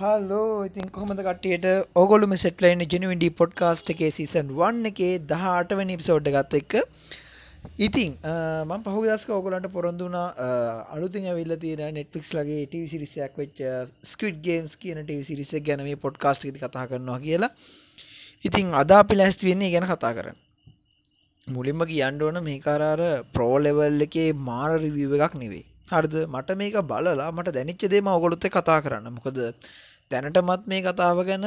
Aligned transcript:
Hello 0.00 0.44
ඉතින් 0.66 0.86
කොහොමද 0.92 1.20
කට්ටියට 1.24 1.66
ඕගොල්ලොම 2.00 2.34
සෙට්ලා 2.42 2.70
ඉන්නේ 2.74 2.90
ජෙනුවින් 2.92 3.18
ඩී 3.18 3.32
පොඩ්කාස්ට් 3.40 3.90
එකේ 3.94 4.10
සීසන් 4.18 4.52
1 4.60 4.90
එකේ 4.90 5.10
18 5.32 5.78
වෙනි 5.80 5.96
එපිසෝඩ් 5.96 6.30
එකත් 6.30 6.54
එක්ක 6.60 6.74
ඉතින් 7.78 8.12
මම 8.68 8.84
පහුගිය 8.86 9.10
දවසක 9.10 9.32
ඕගොල්ලන්ට 9.36 9.68
පොරොන්දු 9.74 10.06
වුණා 10.06 10.46
අලුතින් 10.94 11.26
ඇවිල්ලා 11.32 11.60
තියෙන 11.64 11.82
Netflix 11.98 12.32
ලගේ 12.38 12.62
TV 12.72 12.82
series 12.92 13.12
එකක් 13.26 13.36
වෙච්ච 13.42 13.60
Squid 14.12 14.38
Games 14.48 14.76
කියන 14.84 15.00
TV 15.10 15.18
series 15.22 15.52
එක 15.58 15.66
ගැන 15.66 15.82
මේ 15.88 15.98
පොඩ්කාස්ට් 16.04 16.44
එකේදී 16.44 16.64
කතා 16.64 16.86
කරනවා 16.92 17.18
කියලා. 17.26 17.50
ඉතින් 18.44 18.72
අද 18.82 18.94
අපි 19.00 19.18
ලෑස්ති 19.20 19.50
වෙන්නේ 19.50 19.70
ගැන 19.74 19.88
කතා 19.92 20.12
කරන්න. 20.18 20.38
මුලින්ම 21.48 21.84
කියන්න 21.92 22.22
ඕන 22.22 22.40
මේක 22.48 22.66
අර 22.66 22.80
අර 22.84 23.02
ප්‍රෝ 23.34 23.58
ලෙවල් 23.66 24.06
එකේ 24.08 24.28
මාර 24.48 24.70
රිවිව් 24.78 25.12
එකක් 25.18 25.36
නෙවෙයි. 25.42 25.64
හරිද? 25.92 26.16
මට 26.28 26.58
මේක 26.62 26.80
බලලා 26.90 27.30
මට 27.32 27.56
දැනෙච්ච 27.58 27.86
දේ 27.92 28.02
මම 28.02 28.10
ඔයගොල්ලොත් 28.16 28.50
එක්ක 28.50 28.58
කතා 28.58 28.80
කරන්න. 28.86 29.12
මොකද 29.18 29.38
දැනටමත් 30.10 30.66
මේ 30.66 30.82
කතාව 30.82 31.18
ගැන 31.24 31.46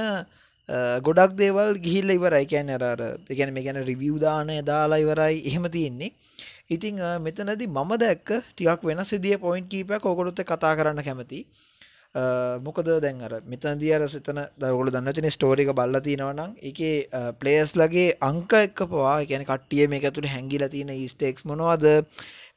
ගොඩක් 1.02 1.36
දේවල් 1.36 1.76
ගිහිල්ල 1.86 2.10
ඉවරයි. 2.10 2.46
කියන්න 2.46 2.70
අර 2.72 3.02
එකන 3.30 3.54
මේ 3.54 3.64
ගැන 3.64 3.80
රිවිය් 3.84 4.20
දානය 4.20 4.62
දාලා 4.64 5.04
ඉවරයි. 5.06 5.44
එහෙම 5.46 5.66
තියෙන්නේ. 5.70 6.14
ඉතිං 6.70 6.96
මෙතනදි 7.22 7.68
මම 7.68 7.92
දැක්ක 7.98 8.30
ටිකක් 8.48 8.82
වෙන 8.84 9.04
සිදිය 9.06 9.38
පොයින්් 9.38 9.68
කීපයක් 9.68 10.06
ඔකොළුත්ත 10.06 10.44
කතා 10.44 10.74
කරන්න 10.76 11.04
කැමති 11.04 11.40
මොකද 12.62 12.88
දැන් 13.02 13.22
අර 13.22 13.34
මෙතනදී 13.46 13.92
අර 13.92 14.08
සිතන 14.08 14.40
දරගොල 14.58 14.90
දන්න 14.90 15.14
තින 15.14 15.30
ස්ටෝරික 15.30 15.74
බල්ල 15.74 16.00
තියෙනවනම් 16.00 16.56
එක 16.64 16.80
පලේස් 17.40 17.76
ලගේ 17.76 18.16
අංක 18.22 18.52
එක්ක 18.60 18.86
පවා 18.88 19.18
ගැන 19.26 19.46
කට්ටිය 19.46 19.88
මේ 19.88 20.02
ඇතුළ 20.02 20.28
හැංගිල 20.28 20.64
තියෙන 20.70 20.96
ස්ටේක්ස් 21.10 21.44
මොනවාද? 21.44 21.86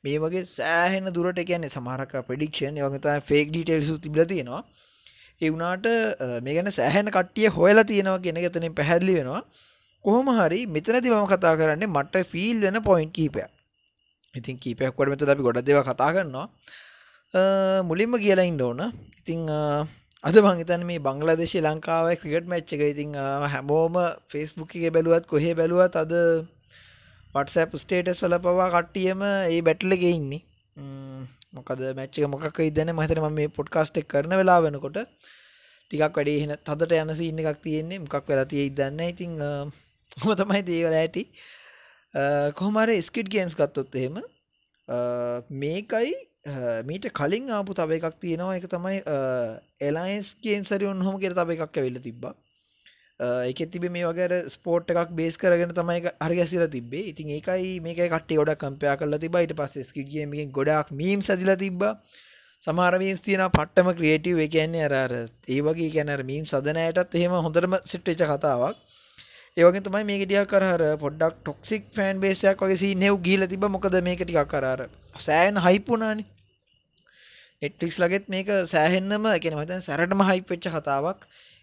මේ 0.04 0.18
වගේ 0.20 0.46
සෑහෙන 0.48 1.12
දුරට 1.12 1.40
කියන්නේ 1.44 1.74
සමහරක 1.74 2.12
ප්‍රඩික්ෂන් 2.28 2.78
යගතා 2.80 3.20
ෆේක් 3.28 3.48
ඩීටේල්සු 3.50 3.98
තිබල 3.98 4.22
තියෙනවා. 4.24 4.62
ඒ 5.40 5.50
වුණාට 5.52 5.86
මේ 6.44 6.54
ගැන 6.56 6.72
සෑහෙන 6.72 7.08
කට්ටිය 7.12 7.48
හොයලා 7.56 7.84
තියෙනවා 7.84 8.22
කියන 8.24 8.38
එක 8.40 8.48
එතනින් 8.48 8.74
පැහැදිලි 8.78 9.16
වෙනවා. 9.18 9.42
කොහොම 10.04 10.28
හරි 10.38 10.60
මෙතනදී 10.74 11.12
මම 11.12 11.28
කතා 11.32 11.54
කරන්නේ 11.60 11.88
මට 11.88 12.24
ෆීල් 12.32 12.56
වෙන 12.64 12.78
පොයින්ට් 12.88 13.14
කීපයක්. 13.16 13.50
ඉතින් 14.34 14.56
කීපයක් 14.62 14.96
වඩ 14.96 15.12
මෙතන 15.12 15.32
අපි 15.34 15.46
ගොඩක් 15.46 15.66
දේවල් 15.68 15.84
කතා 15.84 16.10
කරනවා. 16.14 16.46
මුලින්ම 17.88 18.18
කියලා 18.24 18.48
ඉන්න 18.50 18.62
ඕන. 18.62 18.80
ඉතින් 19.20 19.40
අද 20.24 20.36
මං 20.42 20.58
හිතන්නේ 20.60 20.88
මේ 20.90 21.04
බංග්ලාදේශ 21.06 21.56
ලංකාවේ 21.60 22.16
ක්‍රිකට් 22.20 22.48
මැච් 22.48 22.72
එක 22.74 22.82
ඉතින් 22.86 23.14
හැමෝම 23.52 23.94
Facebook 24.32 24.70
එකේ 24.72 24.94
බැලුවත් 24.96 25.24
කොහේ 25.32 25.54
බැලුවත් 25.54 25.94
අද 25.96 26.12
WhatsApp 27.34 27.70
ස්ටේටස් 27.82 28.22
වල 28.24 28.36
පවා 28.40 28.68
කට්ටියම 28.74 29.20
ඒ 29.22 29.60
බැටල් 29.62 29.96
එකේ 29.96 30.12
ඉන්නේ. 30.18 30.42
මොකද 31.56 31.80
මැච් 31.98 32.12
එක 32.14 32.30
මොකක් 32.32 32.58
වෙයිද 32.60 32.74
දන්නේ 32.76 32.94
මම 32.94 33.02
හිතන්නේ 33.04 33.24
මම 33.24 33.36
මේ 33.38 33.54
පොඩ්කාස්ට් 33.58 33.98
එක 34.00 34.06
කරන 34.12 34.32
වෙලාව 34.40 34.62
වෙනකොට 34.66 34.98
ටිකක් 35.90 36.16
වැඩි 36.18 36.36
එහෙන 36.38 36.54
තදට 36.68 37.02
යන 37.02 37.14
සීන් 37.20 37.42
එකක් 37.42 37.60
තියෙන්නේ. 37.66 37.98
මොකක් 38.04 38.30
වෙලා 38.30 38.48
තියෙයිද 38.52 38.78
දන්නේ 38.78 38.96
නැහැ. 38.96 39.12
ඉතින් 39.14 39.32
කොහොම 40.16 40.38
තමයි 40.40 40.62
දේවල් 40.70 40.96
ඇති. 41.00 41.26
කොහොම 42.60 42.80
හරි 42.82 42.96
ස්කිඩ් 43.08 43.30
ගේම්ස් 43.34 43.54
ගත්තොත් 43.58 44.00
එහෙම 44.00 44.16
මේකයි 45.64 46.16
මීට 46.88 47.06
කලින් 47.20 47.52
ආපු 47.58 47.74
තව 47.78 48.00
එකක් 48.00 48.18
තියෙනවා. 48.24 48.56
ඒක 48.56 48.66
තමයි 48.74 48.98
එලයින්ස් 49.90 50.34
ගේම්ස් 50.42 50.74
හරි 50.74 50.90
ඔන්නෝම 50.94 51.22
කියලා 51.22 51.44
තව 51.44 51.56
එකක් 51.56 51.80
ඇවිල්ලා 51.82 52.06
තිබ්බා. 52.08 52.34
එක 53.20 53.60
තිබ 53.72 53.84
මේ 53.92 54.04
වගේ 54.04 54.38
ස්පෝට් 54.54 54.90
එකක් 54.92 55.12
බේස් 55.18 55.36
කරගෙන 55.42 55.70
තමයි 55.76 56.00
හරි 56.26 56.40
ඇසිල 56.42 56.64
තිබේ 56.68 57.04
ඉතින් 57.10 57.30
ඒකයි 57.36 57.70
මේක 57.80 58.00
කට 58.14 58.36
ගොඩ 58.40 58.52
කම්පයා 58.62 58.96
කල 59.00 59.18
තිබයිට 59.22 59.54
පස් 59.60 59.78
ස්කිටගේමකින් 59.88 60.50
ගොඩක් 60.58 60.90
මීම් 61.00 61.22
සදිල 61.22 61.52
තිබ්බ 62.66 62.74
සමහරමීම් 62.74 63.18
තියෙන 63.18 63.50
පට්ටම 63.50 63.88
ක්‍රියටව් 63.98 64.38
එකන්නේ 64.40 64.86
අරර 64.88 65.12
ඒ 65.48 65.60
වගේ 65.60 65.90
කැනර 65.90 66.22
මීම් 66.22 66.44
සදනයටත් 66.44 67.14
එහෙම 67.14 67.34
හොඳරම 67.38 67.74
සිට්ටච 67.84 68.22
කතාවක්. 68.22 68.76
ඒවගේ 69.56 69.82
තමයි 69.82 70.04
මේක 70.04 70.22
ටියක් 70.24 70.48
කරහර 70.48 70.82
පොඩ්ඩක් 70.98 71.36
ටොක්සික් 71.38 71.84
ෆෑන් 71.96 72.20
බේසයක් 72.20 72.64
වගේ 72.64 72.94
නෙව් 72.96 73.20
ගීල 73.22 73.46
තිබ 73.46 73.66
මොකද 73.68 73.98
මේක 74.02 74.20
ටිකක් 74.22 74.48
කරර 74.48 74.80
සෑන් 75.16 75.56
හයිපුනානි 75.56 76.26
නෙට්ලික්ස් 77.62 77.98
ලගෙත් 77.98 78.28
මේක 78.28 78.48
සෑහෙන්නම 78.66 79.28
එකෙන 79.28 79.58
මතන් 79.58 79.86
සැරටම 79.86 80.22
හයිපච්ච 80.24 80.66
කතාවක්. 80.68 81.20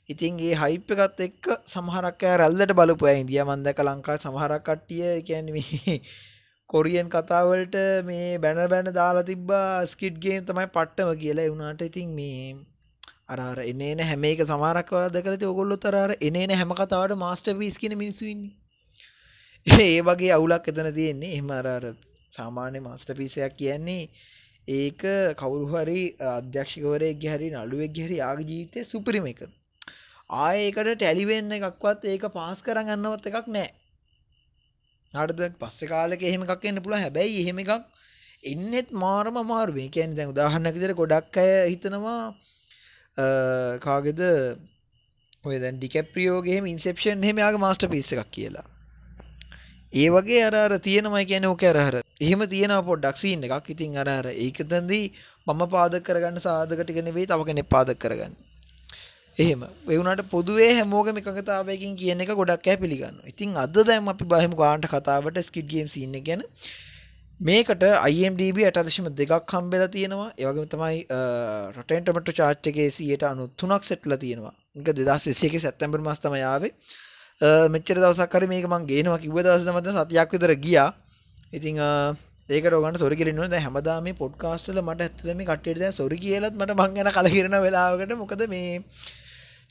ඉතින් 0.09 0.40
ඒ 0.40 0.56
හයිප් 0.56 0.92
එකත් 0.97 1.19
එක්ක 1.19 1.46
සමහරක් 1.68 2.24
අය 2.24 2.38
රැල්ලට 2.38 2.74
බලපු 2.74 3.06
අය 3.06 3.18
ඉන්දියා. 3.22 3.50
මම 3.50 3.63
දැක 3.68 3.80
ලංකාවේ 3.81 4.24
සමහරක් 4.25 4.63
කට්ටිය 4.63 5.22
කියන්නේ 5.28 5.56
මේ 5.58 6.02
කොරියන් 6.73 7.09
කතාවලට 7.09 7.75
මේ 8.06 8.29
බැනර් 8.39 8.67
බැන 8.67 8.88
දාලා 8.91 9.23
තිබ්බා 9.23 9.66
ස්කිඩ් 9.88 10.16
ගේම් 10.19 10.45
තමයි 10.45 10.67
පට්ටම 10.69 11.09
කියලා. 11.17 11.44
ඒ 11.44 11.51
වුණාට 11.51 11.84
ඉතින් 11.84 12.09
මේ 12.11 12.56
අර 13.28 13.39
අර 13.41 13.59
එනේ 13.63 13.91
එන 13.91 14.01
හැම 14.01 14.23
එක 14.25 14.41
සමහරක් 14.44 14.94
දැකලා 15.09 15.38
ඉතින් 15.38 15.50
ඕගොල්ලොත් 15.50 15.85
අර 15.85 15.95
අර 15.95 16.12
එනේ 16.22 16.45
එන 16.47 16.53
හැම 16.53 16.73
කතාවට 16.73 17.17
මාස්ටර්පීස් 17.17 17.78
කියන 17.78 17.97
මිනිස්සු 17.97 18.25
ඉන්නේ. 18.28 18.53
ඒ 19.88 20.00
වගේ 20.03 20.31
අවුලක් 20.31 20.67
එතන 20.67 20.89
තියෙන්නේ. 20.94 21.31
එහෙම 21.31 21.51
අර 21.51 21.67
අර 21.69 21.85
සාමාන්‍ය 22.33 22.81
මාස්ටර්පීස් 22.81 23.38
එකක් 23.39 23.57
කියන්නේ 23.57 24.09
ඒක 24.67 25.01
කවුරු 25.35 25.67
හරි 25.73 26.01
අධ්‍යක්ෂකවරයෙක්ගේ 26.29 27.33
හරි 27.33 27.51
නළුවෙක්ගේ 27.51 28.07
හරි 28.07 28.17
ආගේ 28.22 28.50
ජීවිතයේ 28.50 28.85
සුපිරිම 28.85 29.25
එක. 29.28 29.45
ආයකට 30.39 30.91
ටැලිවෙන්න 30.91 31.51
එකක්වත් 31.51 32.06
ඒක 32.07 32.29
පාස් 32.33 32.62
කරන්න 32.62 32.91
ගන්නවත් 32.91 33.31
එකක් 33.31 33.47
නෑ. 33.50 33.72
අඩද 35.13 35.41
පස්ස 35.59 35.90
කාලක 35.90 36.22
එහෙම 36.24 36.44
එකක් 36.46 36.63
එන්න 36.66 36.81
පුළ 36.81 36.96
හැබැයි 36.96 37.41
එහෙම 37.41 37.59
එකක් 37.59 37.72
එන්නෙත් 38.44 38.91
මාරම 38.94 39.35
මාරුවේ 39.46 39.90
කියැන 39.90 40.16
දැන් 40.16 40.31
උදාහන්නකිතර 40.31 40.94
ගොඩක් 40.94 41.38
අය 41.38 41.51
හිතනවා 41.69 42.22
කාගෙද? 43.79 44.22
ඔය 45.46 45.59
දැන් 45.59 45.78
ඩිකප්‍රියෝගේ 45.78 46.62
ඉන්සෙප්ෂන් 46.68 47.24
හෙම 47.24 47.38
යාගේ 47.38 47.59
මාස්ට 47.59 47.85
පිස්ස 47.90 48.13
එකක් 48.13 48.31
කියලා. 48.31 48.66
ඒ 49.94 50.09
වගේ 50.09 50.41
අර 50.44 50.79
තියෙනමයි 50.79 51.25
කියන 51.25 51.45
ඕක 51.45 51.63
අරහර 51.63 52.00
එහෙම 52.19 52.47
තියෙන 52.47 52.74
පොඩ්ඩක් 52.84 53.18
සීන් 53.18 53.44
එකක්. 53.44 53.69
ඉතින් 53.69 53.97
අරහර 53.97 54.28
ඒකතන්දී 54.35 55.06
මම 55.47 55.62
පාදක 55.69 56.03
කරගන්න 56.03 56.41
සාධකටිගෙන 56.41 57.13
වේ 57.13 57.28
තව 57.28 57.45
කෙනෙක් 57.45 57.69
පාදක 57.69 58.00
කරගන්න. 58.00 58.34
එහෙම. 59.38 59.61
වෙවුනට 59.85 60.23
පොදුවේ 60.29 60.71
හැමෝගම 60.71 61.17
එකඟතාවයකින් 61.17 61.94
කියන 61.95 62.21
එක 62.21 62.31
ගොඩක් 62.33 62.67
ෑ 62.67 62.77
පිළිගන්න 62.77 63.21
ඉතින් 63.25 63.55
අද 63.57 63.77
දැම් 63.83 64.09
අපි 64.09 64.25
බහිම 64.27 64.55
ගාන්ට 64.55 64.88
කතාවට 64.88 65.39
ස්කිඩ් 65.44 65.67
ගේම් 65.67 65.88
සින්න 65.89 66.17
ගැන. 66.21 66.44
මේකට 67.39 67.85
IMDB 68.09 68.59
අටදශම 68.63 69.07
දෙකක් 69.11 69.49
හම්බෙලා 69.49 69.89
තියෙනවා. 69.89 70.29
ඒවගේම 70.38 70.67
තමයි 70.67 70.99
රටෙන්ටමට 71.75 72.29
චාච්චගේ 72.33 72.89
සියට 72.91 73.23
අනු 73.25 73.47
තුනක් 73.55 73.83
සෙට්ල 73.83 74.17
තියෙනවා. 74.17 74.53
එක 74.75 74.94
දෙදස් 74.99 75.25
එසේක 75.27 75.57
සැත්තැම්බර් 75.59 76.01
මස්තම 76.01 76.35
යාවේ 76.35 76.71
මෙච්චර 77.69 77.97
දවසක්කර 77.97 78.47
මේක 78.47 78.67
මං 78.67 78.85
ගේනවා 78.85 79.19
කිව 79.19 79.39
දවස 79.39 79.65
මත 79.71 79.95
සතියක් 79.97 80.29
විතර 80.31 80.53
ගියා. 80.57 80.89
ඉතිං 81.51 81.81
ඒක 82.50 82.65
රෝගන්න 82.65 82.97
සොරි 82.97 83.15
කිරන්න 83.15 83.50
ද 83.50 83.57
හැමදා 83.57 83.97
මේ 84.01 84.13
පොඩ්කාස්ටල 84.13 84.79
මට 84.81 85.01
ඇත්තම 85.01 85.44
කට්ටේද 85.44 85.83
සොරි 85.94 86.17
කියලත් 86.19 86.53
මට 86.53 86.75
මංගන 86.75 87.11
කලකිරන 87.11 87.59
වෙලාවකට 87.59 88.15
මොකද 88.15 88.47
මේ 88.47 88.81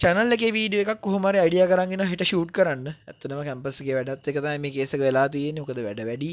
චැනල් 0.03 0.35
එක 0.35 0.43
වීඩිය 0.51 0.83
එකක් 0.85 1.01
කොහමර 1.01 1.37
අඩිය 1.39 1.63
කරගෙන 1.65 2.03
හිට 2.05 2.23
ෂූට් 2.25 2.51
කරන්න. 2.53 2.89
ඇත්තනම 3.07 3.43
කැම්පස්ගේ 3.43 3.95
වැඩත් 3.99 4.27
එක 4.27 4.39
මේ 4.59 4.73
කේසක 4.73 4.99
වෙලා 5.01 5.29
තියෙන 5.29 5.61
මොකද 5.61 5.79
වැඩ 5.79 6.03
වැඩි. 6.03 6.31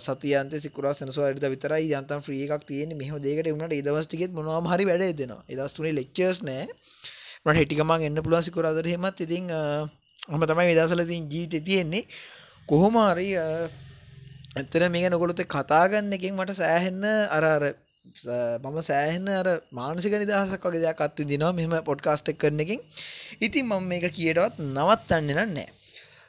සතියන්ත 0.00 0.54
සිකුර 0.60 0.86
සනසවාට 0.90 1.42
විතරයි 1.44 1.90
යන්තම් 1.92 2.22
්‍රිය 2.22 2.44
එකක් 2.46 2.66
තියෙන 2.66 2.94
මෙහ 2.96 3.10
දෙකට 3.18 3.50
වුණට 3.50 3.74
ඉදවස්ටිකෙත් 3.74 4.32
මොනවාම 4.32 4.66
හරි 4.66 4.86
වැඩ 4.86 5.04
දෙනවා 5.14 5.42
ඉදස්තුනේ 5.48 5.94
ලෙක්චර්ස් 5.94 6.42
නෑ. 6.42 6.68
මට 7.44 7.56
හිටිකමන් 7.56 8.02
එන්න 8.02 8.22
පුළුවන් 8.22 8.46
සිකුරාදර 8.46 8.86
හෙමත් 8.86 9.20
ඉතින් 9.20 9.50
හම 9.50 10.42
තමයි 10.44 10.68
විදසල 10.70 11.04
තින් 11.04 11.26
ජීත 11.28 11.58
තියෙන්නේ. 11.60 12.06
කොහොම 12.68 13.00
හරි 13.02 13.28
ඇත්තන 13.34 14.86
මේක 14.90 15.10
නොකොළුත 15.10 15.42
කතාගන්න 15.48 16.12
එකින් 16.12 16.36
මට 16.36 16.54
සෑහෙන්න 16.54 17.02
අරර 17.30 17.74
මම 18.04 18.76
සෑහන 18.82 19.28
අර 19.30 19.48
මානසික 19.72 20.14
නිදහසක් 20.14 20.64
වගේ 20.64 20.80
දෙයක් 20.80 21.00
අත්ති 21.00 21.24
දිනවා 21.26 21.54
මෙම 21.54 21.72
පොඩ්කාස්ටක් 21.84 22.36
කරන 22.38 22.60
එකින් 22.60 22.80
ඉතින් 23.40 23.64
මම 23.66 23.88
මේක 23.88 24.06
කියටවත් 24.10 24.60
නවත්තන්න 24.66 25.30
නෑ 25.50 25.66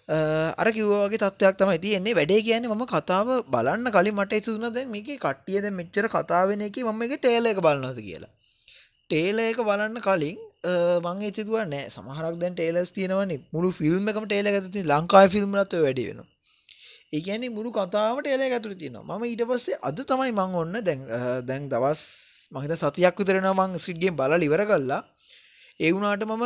අර 0.07 0.67
කිව්වාගේ 0.67 1.17
තත්වයක් 1.17 1.57
තමයි 1.57 1.79
තියෙන්නේ. 1.79 2.13
වැඩේ 2.13 2.41
කියන්නේ 2.41 2.69
මම 2.69 2.85
කතාව 2.85 3.27
බලන්න 3.47 3.91
කලින් 3.91 4.15
මට 4.15 4.33
ඉතුුණ 4.33 4.67
දැන් 4.69 4.89
මේක 4.89 5.07
කට්ටියද 5.19 5.65
මෙච්චර 5.71 6.07
කතාවෙන 6.07 6.61
එක 6.61 6.77
මම 6.83 7.01
එක 7.03 7.13
ටේල 7.17 7.45
එක 7.45 7.59
බලන්නද 7.59 8.00
කියලා. 8.00 8.31
ටේල 9.09 9.39
එක 9.41 9.59
බලන්න 9.61 9.97
කලින් 10.00 10.38
මං 11.03 11.21
ඉතිතුව 11.23 11.57
නෑ 11.65 11.89
සමහරක් 11.89 12.39
දැන් 12.39 12.55
ටේලස් 12.55 12.91
තියෙනවනි. 12.91 13.38
මුළු 13.51 13.73
ෆිල්ම් 13.73 14.07
එකම 14.07 14.25
ටේල 14.25 14.47
ඇති 14.47 14.85
ලංකායි 14.85 15.33
ෆිල්ම්රත්ව 15.35 15.83
වැඩි 15.83 16.07
වෙනවා. 16.09 16.29
ඒගැනි 17.13 17.49
මුළු 17.49 17.71
කතාවට 17.71 18.27
එල 18.27 18.43
ඇතුර 18.43 18.73
තිනවා 18.75 19.19
ම 19.19 19.25
ඊට 19.25 19.43
පස්සේ 19.45 19.81
අද 19.81 19.97
තමයි 20.03 20.31
මං 20.33 20.55
ඔන්න 20.61 20.77
දැන් 20.81 21.01
දැන් 21.45 21.67
දවස් 21.69 22.01
මහිත 22.51 22.73
සතියක් 22.77 23.19
විතරෙන 23.19 23.51
මං 23.51 23.77
ස්විට්ගේ 23.79 24.13
බල 24.13 24.41
ඉවර 24.41 24.63
කල්ලා 24.65 25.03
ඒවුනාට 25.79 26.23
මම 26.23 26.43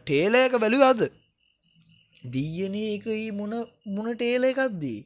ටේලයක 0.00 0.52
බැලු 0.54 0.78
අද. 0.82 1.00
දීයන 2.24 2.74
එක 2.76 3.06
මුණ 3.32 3.54
මුණ 3.86 4.14
ටේල 4.14 4.44
එකක්දී 4.44 5.00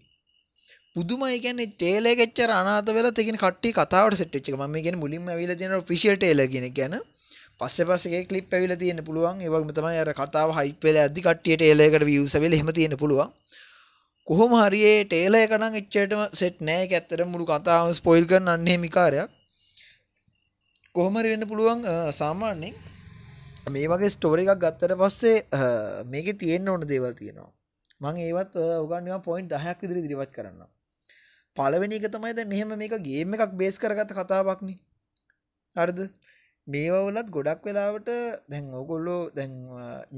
පුදුමයි. 0.97 1.41
කියන්නේ 1.41 1.73
ටේල 1.73 2.07
එකච්චර 2.07 2.51
අනාත 2.53 2.87
වෙලා 2.89 3.13
තිගෙන 3.13 3.37
කට්ටි 3.37 3.73
කතාවට 3.73 4.19
සෙට්ච් 4.19 4.37
එක. 4.39 4.55
මම 4.55 4.77
කියන්නේ 4.77 5.03
මුලින්ම 5.05 5.27
ඇවිල්ලා 5.29 5.59
තියෙන 5.59 5.75
ඔෆිෂියල් 5.75 6.17
ටේලර් 6.17 6.49
කියන 6.49 6.69
ගැන. 6.73 6.95
පස්සේ 7.59 7.87
පස්සේ 7.87 8.23
ක්ලිප් 8.25 8.47
ඇවිල්ලා 8.51 8.79
තියෙන්න 8.79 9.05
පුළුවන්. 9.05 9.43
ඒ 9.43 9.51
වගේම 9.51 9.73
තමයි 9.73 9.99
අර 9.99 10.11
කතාව 10.15 10.55
හයිප් 10.59 10.79
වෙලා 10.81 11.07
ඇද්දි 11.07 11.27
කට්ටියට 11.27 11.61
ටේලර් 11.61 11.87
එකට 11.89 12.07
views 12.11 12.35
ඇවිල්ලා 12.35 12.59
එහෙම 12.59 12.73
තියෙන්න 12.73 12.97
පුළුවන්. 12.97 13.35
කොහොම 14.29 14.53
හරි 14.57 14.81
ඒ 14.91 15.01
ටේලර් 15.05 15.37
එක 15.39 15.53
නම් 15.57 15.75
එච්චරටම 15.81 16.23
සෙට් 16.41 16.61
නෑ. 16.67 16.85
ඒක 16.85 16.93
ඇත්තටම 16.99 17.29
මුළු 17.33 17.47
කතාවම 17.51 17.91
ස්පොයිල් 17.99 18.25
කරන්න 18.31 18.53
අන්න 18.53 18.69
එහෙම 18.69 18.87
විකාරයක්. 18.87 19.29
කොහොම 20.95 21.19
හරි 21.21 21.33
වෙන්න 21.35 21.49
පුළුවන් 21.51 21.83
සාමාන්‍යයෙන් 22.21 22.75
මේ 23.75 23.91
වගේ 23.93 24.15
ස්ටෝරි 24.17 24.47
එකක් 24.47 24.63
ගත්තට 24.65 24.97
පස්සේ 25.03 25.37
මේකේ 26.13 26.39
තියෙන්න 26.43 26.73
ඕන 26.73 26.89
දේවල් 26.93 27.15
තියෙනවා. 27.21 27.53
මං 28.03 28.23
ඒවත් 28.27 28.57
ඔගන්නිවා 28.79 29.21
පොයින්් 29.29 29.53
දහයක් 29.53 29.79
විදිරි 29.83 30.07
දිරිවත් 30.07 30.35
කරන්න 30.37 30.67
පලවෙනි 31.57 32.01
එක 32.01 32.11
තමයි 32.15 32.35
දැ 32.39 32.51
මෙහෙම 32.53 32.77
මේක 32.83 32.99
ගේම 33.09 33.37
එකක් 33.37 33.57
බේස් 33.61 33.77
කරගත 33.79 34.19
කතාවක්න. 34.19 34.75
හරිද? 35.77 36.01
මේවලත් 36.67 37.29
ගොඩක් 37.37 37.67
වෙලාවට 37.69 38.09
දැන් 38.51 38.77
ඕගොල්ලෝ 38.81 39.23
දැන් 39.39 39.53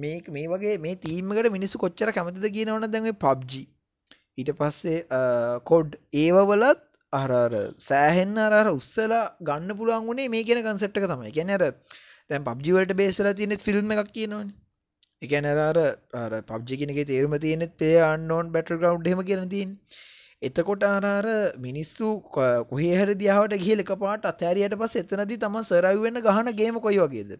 මේ 0.02 0.18
මේ 0.34 0.50
වගේ 0.52 0.82
මේ 0.84 1.00
තීමකට 1.04 1.56
මිනිස්සු 1.56 1.82
කොච්චර 1.84 2.12
කැමතිද 2.16 2.54
කියනවන 2.56 2.94
දැන් 2.94 3.16
පබ්ජි 3.24 3.62
ඊට 4.38 4.52
පස්සේ 4.54 4.98
කොඩ් 5.64 5.96
ඒවවලත් 6.16 6.82
අරර 7.12 7.54
සෑහෙන්න 7.78 8.38
අර 8.38 8.68
උස්සලා 8.70 9.22
ගන්න 9.42 9.78
පුළුවන් 9.78 10.06
වුණේ 10.06 10.28
මේ 10.28 10.44
කියන 10.44 10.62
කන්සෙප්ට 10.62 10.98
එක 10.98 11.06
තමයි. 11.06 11.32
ගැනර 11.32 11.64
දැන් 12.30 12.44
පබ්ජිවලට 12.44 12.94
බේසලා 12.94 13.34
තියෙනෙත් 13.34 13.60
ෆිල්ම් 13.60 13.94
එකක් 13.94 14.12
කියනවනේ. 14.12 14.54
එකන 15.22 15.46
අර 15.46 15.78
අර 16.14 16.42
පබ්ජි 16.44 16.78
කෙනගේ 16.78 17.06
තේරුම 17.06 17.38
තියෙනෙත් 17.38 17.72
පේ 17.78 17.96
අන්නෝන් 18.04 18.52
බැටල් 18.52 18.78
ගවන්් 18.78 19.08
හෙම 19.08 19.24
කියන 19.24 19.48
තින් 19.48 19.70
එතකොට 20.42 20.82
අරර 20.84 21.28
මිනිස්සු 21.58 22.08
කොහේ 22.30 22.94
හර 22.94 23.14
දියාවට 23.16 23.58
ගිය 23.58 23.78
එක 23.78 23.92
පාට 23.98 24.26
අතෑරියට 24.26 24.78
පස් 24.78 24.96
එතනද 24.96 25.36
තම 25.38 25.60
සරවවෙන්න 25.64 26.20
ගහන 26.22 26.52
ගේම 26.54 26.80
කොයි 26.80 27.00
වගේද? 27.00 27.38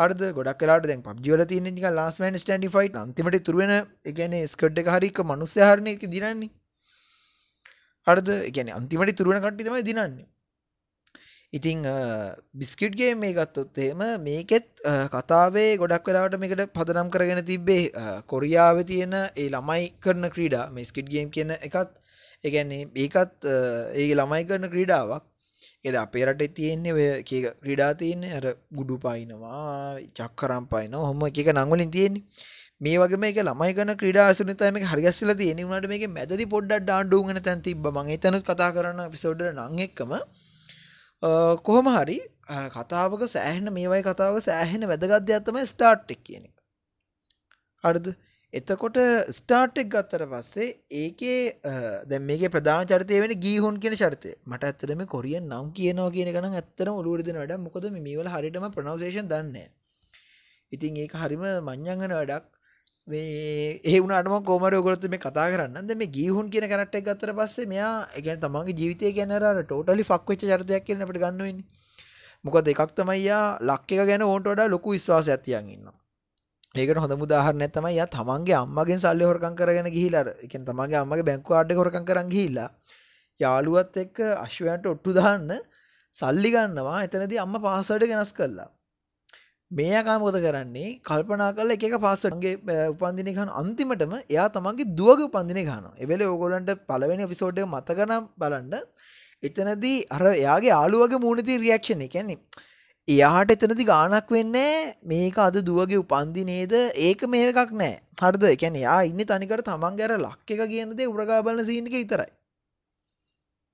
අර්ද 0.00 0.20
ගොඩක් 0.36 0.58
කලාට 0.60 0.88
දැන් 0.88 1.02
පබ්ජිවල 1.02 1.44
තියෙන 1.50 1.68
නික 1.70 1.86
ලාස්මන් 1.92 2.40
ස්ටන්ඩි 2.40 2.72
ෆයිට් 2.74 2.96
අන්තිමට 2.96 3.38
තුරුවෙන 3.46 3.72
එකන 4.04 4.34
ස්කඩ් 4.46 4.82
එක 4.82 4.90
හරික 4.94 5.22
මනුස්්‍යහරණය 5.24 5.94
දිනන්නේ. 6.06 6.50
අර්ද 8.06 8.28
එකන 8.40 8.76
අන්තිමට 8.78 9.16
තුරුවන 9.16 9.42
කට්ටි 9.44 9.68
තමයි 9.68 9.86
දිනන්නේ. 9.88 10.26
ඉතිං 11.52 11.82
බිස්කිට්ගේ 12.54 13.14
මේ 13.16 13.34
ගත්තොත් 13.34 13.78
එහෙම 13.78 14.02
මේකෙත් 14.22 14.68
කතාවේ 15.14 15.70
ගොඩක් 15.78 16.06
වෙලාවට 16.08 16.38
මේකට 16.38 16.74
පදනම් 16.76 17.10
කරගෙන 17.10 17.42
තිබ්බේ 17.44 17.90
කොරියාව 18.26 18.84
තියෙන 18.86 19.16
ඒ 19.16 19.48
ළමයි 19.48 19.88
කරන 20.00 20.30
ක්‍රීඩා 20.34 20.70
මේ 20.70 20.84
ස්කිට් 20.84 21.10
ගේම් 21.14 21.30
කියන 21.30 21.50
එකත් 21.58 21.90
ඒගැන්නේ 22.44 22.86
ඒකත් 22.96 23.50
ඒ 23.96 24.14
ළමයි 24.14 24.46
කරන 24.48 24.70
ක්‍රීඩාවක්. 24.74 25.29
එද 25.84 25.94
අපේ 25.96 26.24
රට 26.26 26.54
තියෙන්නේ 26.54 26.92
ඔය 26.92 27.06
ක්‍රීඩා 27.58 27.92
තියන්නේ. 27.96 28.32
අර 28.32 28.46
ගුඩු 28.72 28.96
පයිනවා 28.98 29.98
චක්කරම් 30.16 30.64
පයින 30.68 30.96
හොම 31.00 31.22
එක 31.24 31.38
නංවලින් 31.50 31.90
තියෙන්නේ. 31.90 32.24
මේ 32.80 32.98
වගේ 32.98 33.18
මේක 33.18 33.38
ළමයි 33.40 33.72
කරන 33.72 33.92
ක්‍රීඩා 33.96 34.26
අසුනතම 34.28 34.78
හරිගස්සල 34.84 35.32
තියෙන 35.36 35.58
වුණට 35.64 35.88
මේක 35.88 36.04
මැදි 36.10 36.46
පොඩ්ඩක් 36.46 36.84
ඩාන්ඩුගෙන 36.84 37.40
තැන් 37.42 37.62
තිබ 37.62 37.88
මගේ 37.90 38.18
තැන 38.18 38.38
කතා 38.42 38.70
කරන්න 38.72 39.10
පිසෝඩ 39.10 39.42
නං 39.48 39.82
එක්කම 39.86 40.14
කොහොම 41.62 41.90
හරි 41.90 42.18
කතාවක 42.70 43.22
සෑහෙන 43.28 43.72
මේවයි 43.72 44.02
කතාව 44.04 44.40
සෑහෙන 44.42 44.86
වැදගත්දයක්ත්තම 44.86 45.60
ස්ටාර්ට් 45.66 46.10
එක් 46.10 46.22
කියන 46.24 46.44
එක. 46.44 46.56
අඩද 47.84 48.06
එතකොට 48.52 48.96
ස්ටාර්ට් 49.30 49.76
එක් 49.78 49.90
ගත්තර 49.90 50.22
පස්සේ 50.26 50.70
ඒකේ 50.92 51.34
දැ 52.04 52.18
මේක 52.20 52.40
ප්‍රධාන 52.48 52.84
චරිතය 52.84 53.20
වෙන 53.20 53.34
ගීහුන් 53.38 53.76
කියන 53.76 53.94
චරිතය. 53.94 54.32
මට 54.44 54.64
ඇත්තරම 54.64 55.02
කොරියන් 55.06 55.44
නම් 55.44 55.68
කියනවා 55.72 56.10
කියන 56.10 56.30
කන 56.30 56.48
ඇත්තරම 56.52 56.94
ඔලුවරදින 56.94 57.38
වැඩ 57.38 57.54
මොකද 57.58 57.86
මේවල 57.98 58.28
හරිටම 58.28 58.66
ප්‍රනවසේෂන් 58.70 59.28
දන්න 59.28 59.70
ඉතින් 60.72 60.98
ඒක 60.98 61.14
හරිම 61.14 61.44
මං්ඥංගන 61.62 62.10
වැඩක්. 62.10 62.50
ඒ 63.08 64.00
වුණටම 64.00 64.34
කෝමර 64.44 64.78
ගොලතු 64.80 65.08
මේ 65.08 65.18
කතා 65.18 65.46
කරන්න? 65.48 65.94
මේ 65.94 66.10
ගීහුන් 66.10 66.50
කියන 66.50 66.66
කරට 66.66 66.98
ගත්තර 67.02 67.34
පස්සේ 67.34 67.68
මෙයා 67.68 67.94
එකන් 68.14 68.42
තමන්ගේ 68.42 68.76
ජීවිතය 68.76 69.14
ගැනර 69.14 69.48
ටෝටලි 69.62 70.04
ෆක්වෙච්ච 70.04 70.44
චරතයක් 70.44 70.84
කියනට 70.84 71.16
ගන්නවෙන්න 71.16 71.62
මොකද 72.44 72.68
එකක් 72.68 72.84
තමයියා 72.96 73.46
ලක්ක 73.62 74.04
ගැන 74.04 74.22
ඕන්ට 74.24 74.46
වඩා 74.48 74.68
ලොකු 74.68 74.90
විශ්වාස 74.90 75.30
ඇතියන් 75.30 75.70
ඉන්න 75.70 75.99
ඒකට 76.74 76.98
හොඳ 76.98 77.14
මුදාහරන 77.14 77.62
ඇතම 77.62 77.86
ය 77.88 78.02
තමන්ගේ 78.08 78.56
අම්මගෙන් 78.56 79.00
සල්ලි 79.00 79.24
හොරකං 79.24 79.54
කරගෙන 79.56 79.88
ගිහිලර 79.88 80.28
එක 80.38 80.52
තමන්ගේ 80.62 80.98
අම්මගේ 80.98 81.24
බැංකු 81.24 81.54
ආඩ 81.54 81.72
හොරකං 81.74 82.04
කරන්න 82.04 82.28
ගිහිල්ලා 82.28 82.68
යාළුවත් 83.40 83.96
එක්ක 83.98 84.20
අශ්වයන්ට 84.36 84.86
ඔට්ටු 84.86 85.16
දාන්න 85.16 85.50
සල්ලි 86.18 86.52
ගන්නවා 86.52 87.00
එතනදී 87.06 87.40
අම්ම 87.40 87.56
පාසඩ 87.60 88.06
ගෙනස් 88.06 88.32
කරලා 88.32 88.68
මේ 89.70 89.90
අකා 89.96 90.16
මොකද 90.18 90.38
කරන්නේ 90.38 90.88
කල්පනා 91.02 91.50
කරලා 91.52 91.74
එක 91.74 91.84
එක 91.84 91.98
පාස්වර්ඩ්ගේ 91.98 92.86
උපන්දිනේ 92.86 93.34
ගන්න 93.34 93.52
අන්තිමටම 93.56 94.14
එයා 94.16 94.48
තමන්ගේ 94.50 94.90
දුවගේ 94.94 95.28
උපන්දිනේ 95.28 95.64
ගන්නවා. 95.64 95.94
ඒ 95.96 96.06
වෙලේ 96.06 96.28
ඕගොල්ලන්ට 96.28 96.72
පළවෙනි 96.88 97.26
එපිසෝඩ් 97.26 97.58
එක 97.58 97.68
මතක 97.68 98.00
නම් 98.04 98.24
බලන්න. 98.38 98.74
එතනදී 99.42 99.96
අර 100.10 100.24
එයාගේ 100.30 100.70
යාළුවගේ 100.70 101.20
මූණේ 101.20 101.46
තියෙන 101.46 101.62
රියැක්ෂන් 101.62 102.02
එක 102.02 102.12
කියන්නේ 102.12 102.38
එයාට 103.08 103.52
එතනදි 103.54 103.84
ගානක් 103.84 104.28
වෙන්නේ 104.28 104.94
මේක 105.04 105.38
අද 105.38 105.56
දුවගේ 105.62 106.00
උපන්දිනේද 106.00 106.74
ඒක 107.00 107.22
මේ 107.26 107.48
එකක් 107.48 107.72
නෑ. 107.72 107.94
හරිද? 108.20 108.42
ඒ 108.44 108.56
කියන්නේ 108.56 108.82
එයා 108.82 109.00
ඉන්නේ 109.04 109.26
තනිකර 109.26 109.62
තමන්ගේ 109.62 110.06
අර 110.06 110.14
ලක් 110.18 110.48
එක 110.48 110.62
කියන 110.68 110.92
දේ 110.96 111.08
උරගා 111.08 111.40
බලන 111.42 111.66
සීන් 111.66 111.88
එක 111.88 111.94
විතරයි. 111.94 112.30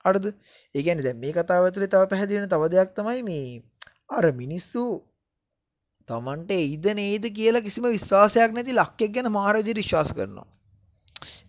හරිද? 0.05 0.27
ඒ 0.75 0.83
කියන්නේ 0.83 1.07
දැන් 1.07 1.19
මේ 1.19 1.33
කතාව 1.33 1.67
ඇතුලේ 1.67 1.89
තව 1.89 2.03
පැහැදිලි 2.07 2.41
වෙන 2.41 2.51
තව 2.51 2.71
දෙයක් 2.71 2.95
තමයි 2.95 3.23
මේ 3.23 3.63
අර 4.11 4.25
මිනිස්සු 4.33 4.85
තමන්ට 6.09 6.53
ඉද 6.69 6.87
නේද 6.95 7.25
කියලා 7.33 7.63
කිසිම 7.63 7.89
විශ්වාසයක් 7.89 8.53
නැති 8.53 8.75
ලක්කෙක් 8.75 9.13
ගැන 9.13 9.29
මාරජ 9.33 9.69
විශ්වාස 9.75 10.13
කරනවා 10.13 10.47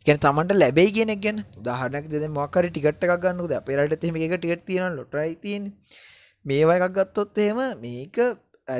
ගැන 0.06 0.20
තමන්ට 0.20 0.56
ලැබයි 0.56 0.92
කියෙන 0.92 1.14
ගැන 1.20 1.40
දහනක් 1.62 2.06
දෙද 2.10 2.28
මක්කර 2.30 2.68
ටිකට 2.68 3.06
එකක් 3.06 3.16
ගන්නද 3.24 3.56
අපේරට 3.56 4.04
එම 4.04 4.20
එක 4.20 4.36
ටිකට 4.36 4.66
තියෙන 4.66 4.96
ලොටයි 4.96 5.34
තින් 5.40 5.72
මේවා 6.46 6.78
එකක් 6.80 6.96
ගත්තොත් 6.98 7.38
එහෙම 7.38 7.60
මේක 7.80 8.18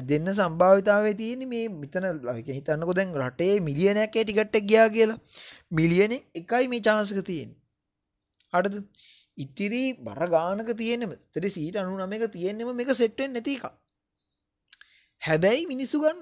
දෙන්න 0.04 0.28
සම්භාවිතාවේ 0.32 1.16
තියෙන 1.16 1.44
මේ 1.50 1.66
මිතන 1.74 2.06
ලක 2.30 2.48
හිතන්නකො 2.50 2.94
දැන් 2.94 3.14
රටේ 3.22 3.54
මිලියනයක්ේ 3.62 4.24
ටිකට්ට 4.24 4.68
ගියා 4.70 4.88
කියලා. 4.90 5.20
මිලියන 5.72 6.14
එකයි 6.36 6.66
මේ 6.68 6.82
චාසක 6.82 7.20
තියෙන 7.26 7.52
අඩද 8.54 8.76
ඉතිරි 9.38 9.84
බර 10.00 10.22
ගානක 10.28 10.70
තියෙනෙම 10.78 11.12
තෙරි 11.34 11.50
සීට 11.50 11.76
අනු 11.76 11.98
නම 11.98 12.14
එක 12.14 12.26
තියෙන්නෙම 12.32 12.70
මේක 12.76 12.92
සෙට්ටෙන් 12.94 13.32
නැතිකා 13.34 13.74
හැබැයි 15.22 15.66
මිනිස්සු 15.66 15.98
ගන්න 16.00 16.22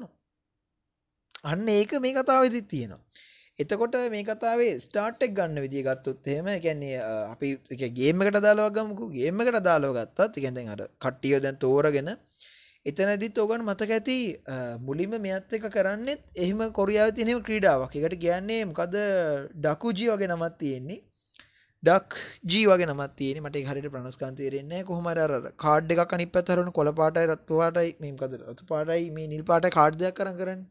අන්න 1.43 1.67
ඒක 1.69 1.91
මේ 1.99 2.13
කතාවදි 2.13 2.61
තියෙනවා. 2.63 3.01
එතකොට 3.59 3.95
මේ 4.11 4.23
කතාවේ 4.25 4.73
ස්ටාර්ට්ක් 4.79 5.35
ගන්න 5.35 5.63
විදිිය 5.63 5.83
ගත්තොත් 5.83 6.27
හෙම 6.27 6.47
ගැන්නේ 6.59 6.97
අපි 7.29 7.49
ගේමකට 7.93 8.39
දාලෝගමකු 8.45 9.05
ගේමකට 9.13 9.59
දාලෝ 9.67 9.93
ගත්තත් 9.93 10.43
ගැඳෙන් 10.43 10.71
අට 10.73 10.83
කට්ටියෝ 10.99 11.39
දැන් 11.39 11.57
තෝරගෙන 11.57 12.11
එතනදිත් 12.85 13.37
ඕගන් 13.37 13.63
මතක 13.63 13.91
ඇති 13.91 14.17
මුලින්ම 14.81 15.15
මෙත් 15.21 15.53
එක 15.53 15.69
කරන්නෙත් 15.69 16.21
එහෙම 16.37 16.59
කොරියාව 16.71 17.15
තිනෙම 17.15 17.41
ක්‍රීඩාවක්. 17.41 17.95
එකට 17.97 18.17
කියන්නේ 18.19 18.61
මොකද 18.65 18.99
ඩකුජී 19.57 20.11
වගේ 20.11 20.29
නමත් 20.29 20.57
තියෙන්නේ. 20.59 20.99
ඩක් 21.83 22.21
ජී 22.51 22.67
වගේ 22.67 22.85
නමත් 22.87 23.11
තියෙන 23.17 23.41
මට 23.41 23.65
හරිට 23.65 23.89
ප්‍රනස්කාන්තේරෙන්නේ 23.93 24.85
කොහමර 24.85 25.19
කාඩ් 25.57 25.91
එකක් 25.95 26.13
අනි 26.15 26.25
පැතරන 26.29 26.75
කොළ 26.77 26.91
පාටයි 26.99 27.27
රත්තුවාටයි 27.31 27.91
මේකද 28.01 28.39
රතු 28.43 28.71
පාටයි 28.71 29.11
මේ 29.11 29.27
නිල් 29.27 29.43
පාට 29.49 29.73
කාඩ්දයක් 29.73 30.15
කරන 30.19 30.39
කරන්න. 30.39 30.61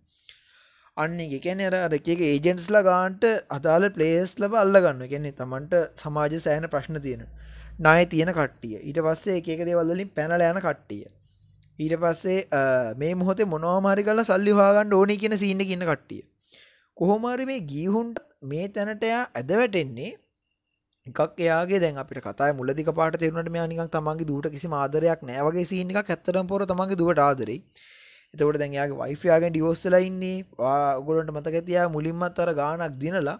අන්න 0.96 1.18
එකැන 1.20 1.60
අර 1.60 1.94
එක 1.94 2.08
ඒජෙන්ස්ලා 2.08 2.82
ගාන්ට 2.88 3.24
අදාල 3.50 3.84
පලේස් 3.96 4.34
ලබ 4.38 4.54
අල්ලගන්න. 4.62 5.00
කියන්නේ 5.12 5.36
තමන්ට 5.40 5.74
සමාජ 6.02 6.34
සෑන 6.44 6.66
ප්‍රශ්න 6.74 7.00
තියෙන. 7.06 7.24
නාය 7.78 8.04
තියෙන 8.06 8.30
කට්ටිය. 8.32 8.76
ඊට 8.80 9.00
පස්සේ 9.06 9.38
එක 9.40 9.64
දේවල්ලින් 9.68 10.10
පැනල 10.18 10.44
යන 10.48 10.60
කට්ටිය. 10.66 11.04
ඊට 11.78 11.94
පස්සේ 12.02 12.38
මේ 12.96 13.14
මොහොතේ 13.14 13.50
මොනවාමාරි 13.54 14.04
කල 14.08 14.22
සල්ලි 14.28 14.54
හාගන්න 14.60 14.94
ඕනි 14.98 15.16
කියන 15.22 15.38
සින්න 15.38 15.64
කියන්න 15.70 15.86
කට්ටිය. 15.90 16.22
කොහොමරි 16.96 17.46
මේ 17.46 17.66
ගීහුන්ට 17.72 18.20
මේ 18.44 18.68
තැනටයා 18.68 19.24
ඇද 19.34 19.50
වැටෙන්නේ 19.60 20.12
එකක් 21.06 21.42
එයාගේ 21.44 21.80
දැන් 21.80 21.98
අපිට 22.02 22.22
කතා 22.28 22.52
මුලදික 22.60 22.92
පාට 23.00 23.18
තේරුණට 23.22 23.54
මෙයා 23.56 23.66
නිකන් 23.66 23.90
තමන්ගේ 23.96 24.28
දුවට 24.30 24.54
කිසිම 24.54 24.78
ආදරයක් 24.78 25.26
නැහැ 25.28 25.48
වගේ 25.48 25.66
සීන් 25.72 25.90
එකක් 25.92 26.14
ඇත්තටම 26.14 26.46
පොර 26.52 26.62
තමන්ගේ 26.70 27.00
දුවට 27.02 27.24
ආදරෙයි. 27.26 27.60
එතකොට 28.34 28.58
දැන් 28.60 28.76
එයාගේ 28.76 29.00
වයිෆ් 29.02 29.22
එයාගෙන් 29.26 29.52
ඩිවෝස් 29.52 29.84
වෙලා 29.86 30.06
ඉන්නේ. 30.08 30.38
ඔයගොල්ලන්ට 30.60 31.34
මතක 31.34 31.54
ඇති 31.54 31.76
එයා 31.76 31.92
මුලින්මත් 31.96 32.40
අර 32.44 32.50
ගානක් 32.54 32.96
දිනලා 33.02 33.36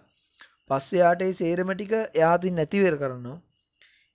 පස්සේ 0.68 1.02
යාට 1.02 1.24
ඒ 1.26 1.34
සේරම 1.34 1.72
ටික 1.72 1.94
එයා 1.96 2.32
අතින් 2.36 2.56
නැතිවෙර 2.60 2.96
කරනවා. 3.02 3.36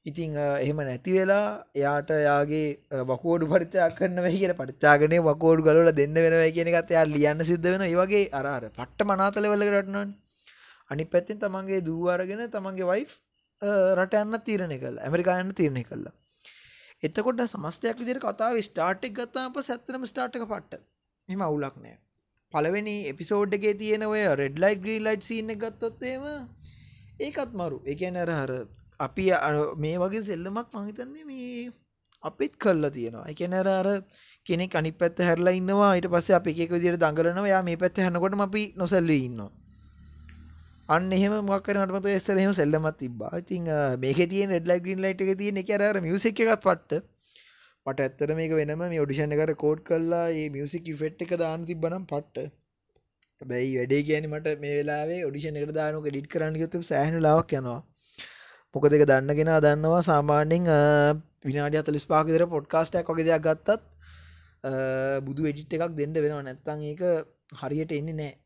ඉතින් 0.06 0.38
එහෙම 0.38 0.80
නැති 0.82 1.18
වෙලා 1.18 1.46
එයාට 1.76 2.12
යාගේ 2.22 2.68
වකෝඩු 3.12 3.52
පරිත්‍යාග 3.54 3.94
කරන්න 3.98 4.26
වෙයි 4.26 4.40
කියලා 4.42 4.62
පරිත්‍යාගනේ 4.62 5.22
වකෝඩු 5.28 5.68
ගලවලා 5.68 5.98
දෙන්න 6.00 6.18
වෙනවා 6.18 6.50
කියන 6.56 6.72
එකත් 6.72 6.96
එයා 6.96 7.06
ලියන්න 7.08 7.46
සිද්ධ 7.46 7.68
වෙනවා. 7.68 7.90
ඒ 7.90 8.00
වගේ 8.02 8.26
අර 8.34 8.46
අර 8.48 8.64
පට්ට 8.72 9.10
මනාත 9.10 9.36
ලෙවල් 9.38 9.64
එකට 9.64 9.76
වටනවනේ. 9.76 10.16
අනිත් 10.92 11.10
පැත්තෙන් 11.12 11.40
තමන්ගේ 11.40 11.82
දූ 11.82 12.04
අරගෙන 12.10 12.46
තමන්ගේ 12.50 12.90
වයිෆ් 12.92 13.12
රට 13.98 14.20
යන්න 14.20 14.42
තීරණය 14.42 14.78
කළ 14.80 14.98
ඇමරිකායන්න 15.00 15.54
තීරණය 15.54 15.84
කළා 15.84 16.19
එතකොට 17.04 17.42
සමස්තයක් 17.46 18.00
විදිහට 18.00 18.26
කතාවේ 18.26 18.64
ස්ටාර්ට් 18.64 19.06
එක 19.08 19.14
ගත්තාම 19.18 19.54
පස්සේ 19.54 19.76
ඇත්තටම 19.76 20.06
ස්ටාර්ට් 20.06 20.38
එක 20.38 20.46
පට්ට. 20.48 20.82
එහෙම 21.30 21.42
අවුලක් 21.42 21.76
නැහැ. 21.78 22.00
පළවෙනි 22.54 22.96
එපිසෝඩ් 23.12 23.56
එකේ 23.58 23.76
තියෙන 23.82 24.04
ඔය 24.06 24.24
red 24.36 24.60
light 24.64 24.82
green 24.84 25.06
light 25.08 25.28
scene 25.28 25.54
එක 25.54 25.62
ගත්තොත් 25.64 26.04
එහෙම 26.04 26.26
ඒකත් 27.20 27.54
මරු. 27.54 27.78
ඒ 27.86 27.96
කියන්නේ 27.96 28.26
අර 28.26 28.32
අර 28.36 28.52
අපි 29.00 29.30
මේ 29.78 30.02
වගේ 30.04 30.24
සෙල්ලමක් 30.24 30.74
මං 30.74 30.90
හිතන්නේ 30.90 31.26
මේ 31.26 31.72
අපිත් 32.24 32.54
කල්ලා 32.58 32.92
තියෙනවා. 32.92 33.26
ඒ 33.30 33.38
කියන්නේ 33.40 33.64
අර 33.64 33.70
අර 33.70 33.90
කෙනෙක් 34.46 34.76
අනිත් 34.76 34.98
පැත්ත 34.98 35.24
හැරලා 35.28 35.54
ඉන්නවා 35.54 35.94
ඊට 35.96 36.12
පස්සේ 36.14 36.36
අපි 36.36 36.52
එක 36.52 36.60
එක 36.66 36.76
විදිහට 36.76 37.02
දඟලනවා. 37.04 37.52
යා 37.54 37.64
මේ 37.64 37.78
පැත්ත 37.78 38.04
හැරනකොටම 38.04 38.46
අපි 38.48 38.64
නොසැලී 38.76 39.22
ඉන්නවා. 39.26 39.52
අන්න 40.96 41.12
එහෙම 41.16 41.34
මොකක් 41.48 41.68
හරි 41.70 41.80
මට 41.82 41.96
මතකයි 41.98 42.18
ඉස්සර 42.20 42.38
එහෙම 42.42 42.54
සෙල්ලමක් 42.60 42.96
තිබ්බා. 43.02 43.32
ඉතින් 43.42 43.66
මේකේ 44.04 44.28
තියෙන 44.32 44.54
රෙඩ් 44.56 44.70
ලයිට් 44.70 44.84
ග්‍රීන් 44.86 45.02
ලයිට් 45.06 45.22
එකේ 45.26 45.38
තියෙන 45.42 45.60
එකේ 45.62 45.76
අර 45.78 45.84
අර 45.90 45.98
මියුසික් 46.06 46.40
එකත් 46.46 46.64
පට්ට. 46.66 47.04
මට 47.86 48.00
ඇත්තට 48.06 48.34
මේක 48.40 48.56
වෙනම 48.60 48.82
මේ 48.94 49.02
ඔඩිෂන් 49.04 49.36
එක 49.36 49.44
රෙකෝඩ් 49.52 49.84
කරලා 49.90 50.24
මේ 50.38 50.48
මියුසික් 50.56 50.90
ඉෆෙක්ට් 50.94 51.22
එක 51.28 51.36
දාන්න 51.44 51.68
තිබ්බනම් 51.70 52.08
පට්ට. 52.14 52.50
හැබැයි 53.42 53.78
වැඩේ 53.80 54.02
කියන්නේ 54.10 54.34
මට 54.34 54.56
මේ 54.64 54.74
වෙලාවේ 54.80 55.22
ඔඩිෂන් 55.30 55.62
එකට 55.62 55.76
දානක 55.80 56.10
එඩිට් 56.12 56.32
කරන්න 56.34 56.60
ගියොත් 56.60 56.80
සෑහෙන 56.92 57.22
ලාවක් 57.28 57.56
යනවා. 57.62 57.80
මොකද 58.76 58.92
ඒක 58.96 59.06
දන්න 59.12 59.38
කෙනා 59.40 59.62
දන්නවා 59.66 60.04
සාමාන්‍යයෙන් 60.12 60.68
විනාඩි 61.46 61.84
45ක 61.86 62.26
විතර 62.28 62.48
පොඩ්කාස්ට් 62.58 63.02
එකක් 63.02 63.16
වගේ 63.16 63.30
දෙයක් 63.30 63.48
ගත්තත් 63.48 63.82
බුදු 65.28 65.50
එඩිට් 65.54 65.78
එකක් 65.78 65.98
දෙන්න 66.00 66.22
වෙනවා 66.26 66.44
නැත්නම් 66.48 66.86
ඒක 66.92 67.10
හරියට 67.62 68.00
එන්නේ 68.00 68.22
නැහැ. 68.22 68.38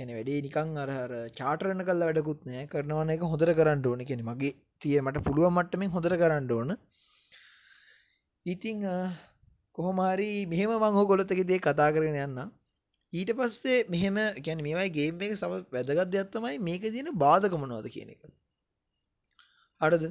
කියන්නේ 0.00 0.18
වැඩේ 0.18 0.42
නිකන් 0.42 0.76
අර 0.78 0.90
අර 0.96 1.16
චාටර් 1.34 1.72
කරලා 1.80 1.98
වැඩකුත් 2.02 2.44
නැහැ. 2.44 2.68
කරනවා 2.68 3.02
නම් 3.02 3.12
ඒක 3.12 3.26
හොඳට 3.26 3.56
කරන්න 3.56 3.86
ඕනේ. 3.86 4.06
කියන්නේ 4.06 4.30
මගේ 4.30 4.54
තිය 4.82 5.00
මට 5.00 5.26
පුළුවන් 5.26 5.54
මට්ටමින් 5.54 5.92
හොඳට 5.92 6.16
කරන්න 6.18 6.52
ඕන. 6.52 6.78
ඉතිං 8.46 8.88
කොහොමරි 9.74 10.30
මෙහෙම 10.46 10.72
මං 10.72 10.94
හොගොලොත්තක 10.94 11.40
දේ 11.46 11.60
කතා 11.60 11.92
කරගෙන 11.92 12.18
යන්න 12.20 12.40
ඊට 13.12 13.30
පස්සේ 13.34 13.78
මෙහෙම 13.86 14.18
ගැන 14.40 14.62
මේවයි 14.62 14.90
ගේම් 14.90 15.20
එක 15.20 15.32
සම 15.34 15.54
වැදගත් 15.70 16.10
දෙයක්ත්තමයි 16.10 16.58
මේක 16.60 16.84
තියෙන 16.86 17.10
බාධක 17.18 17.56
මොනවද 17.56 17.88
කියන 17.90 18.10
එක 18.10 18.22
අඩද 19.80 20.04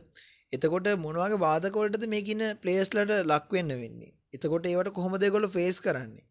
එතකොට 0.53 0.89
මොනවගේ 0.99 1.39
බාධකොලටද 1.39 2.05
මේකින 2.07 2.45
පලේස්ලට 2.61 3.13
ලක්වෙන්න 3.25 3.75
වෙන්නේ 3.75 4.11
එතකොට 4.33 4.67
ඒවට 4.67 4.93
කොහොමද 4.93 5.27
ගොල 5.29 5.49
ෆේස් 5.49 5.81
කරන්නේ 5.81 6.25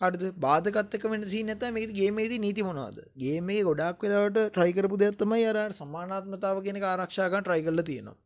අඩ 0.00 0.22
බාධකත්තක 0.38 1.04
වෙන 1.06 1.22
සී 1.24 1.42
නැත 1.44 1.62
මේක 1.72 1.92
ගේමේදී 1.92 2.38
නීති 2.38 2.62
මොනවාද? 2.62 2.96
ගේමේ 3.16 3.62
ගොඩක් 3.62 4.02
වෙලාවට 4.02 4.38
ට්‍රයිකරපු 4.48 4.96
දෙයක්ත්තමයි 4.98 5.46
අර 5.46 5.72
සමානාත්මතාව 5.72 6.58
කියෙන 6.62 6.78
ආරක්ෂාකන් 6.84 7.42
ට්‍රයි 7.42 7.64
කරල 7.66 7.82
තියෙනවා. 7.82 8.16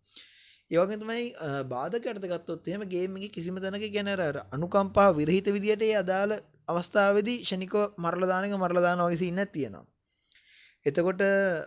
ඒවගේ 0.70 0.98
තමයි 0.98 1.22
බාධකට 1.68 2.24
ගත්තොත් 2.24 2.66
එහෙම 2.68 2.82
ගේමගේ 2.88 3.30
කිසිම 3.30 3.56
තැනක 3.58 3.86
ගැනර 3.88 4.22
අනුකම්පා 4.48 5.08
විරහිත 5.12 5.48
විදියට 5.48 5.82
ඒ 5.82 5.94
අදාළ 5.96 6.34
අවස්ථාවදී 6.68 7.38
ෂණිකෝ 7.42 7.86
මරලදානක 7.98 8.56
මරලදාන 8.56 9.04
වගේ 9.04 9.28
ඉන්න 9.28 9.44
තියෙනවා. 9.48 9.86
එතකොට 10.86 11.22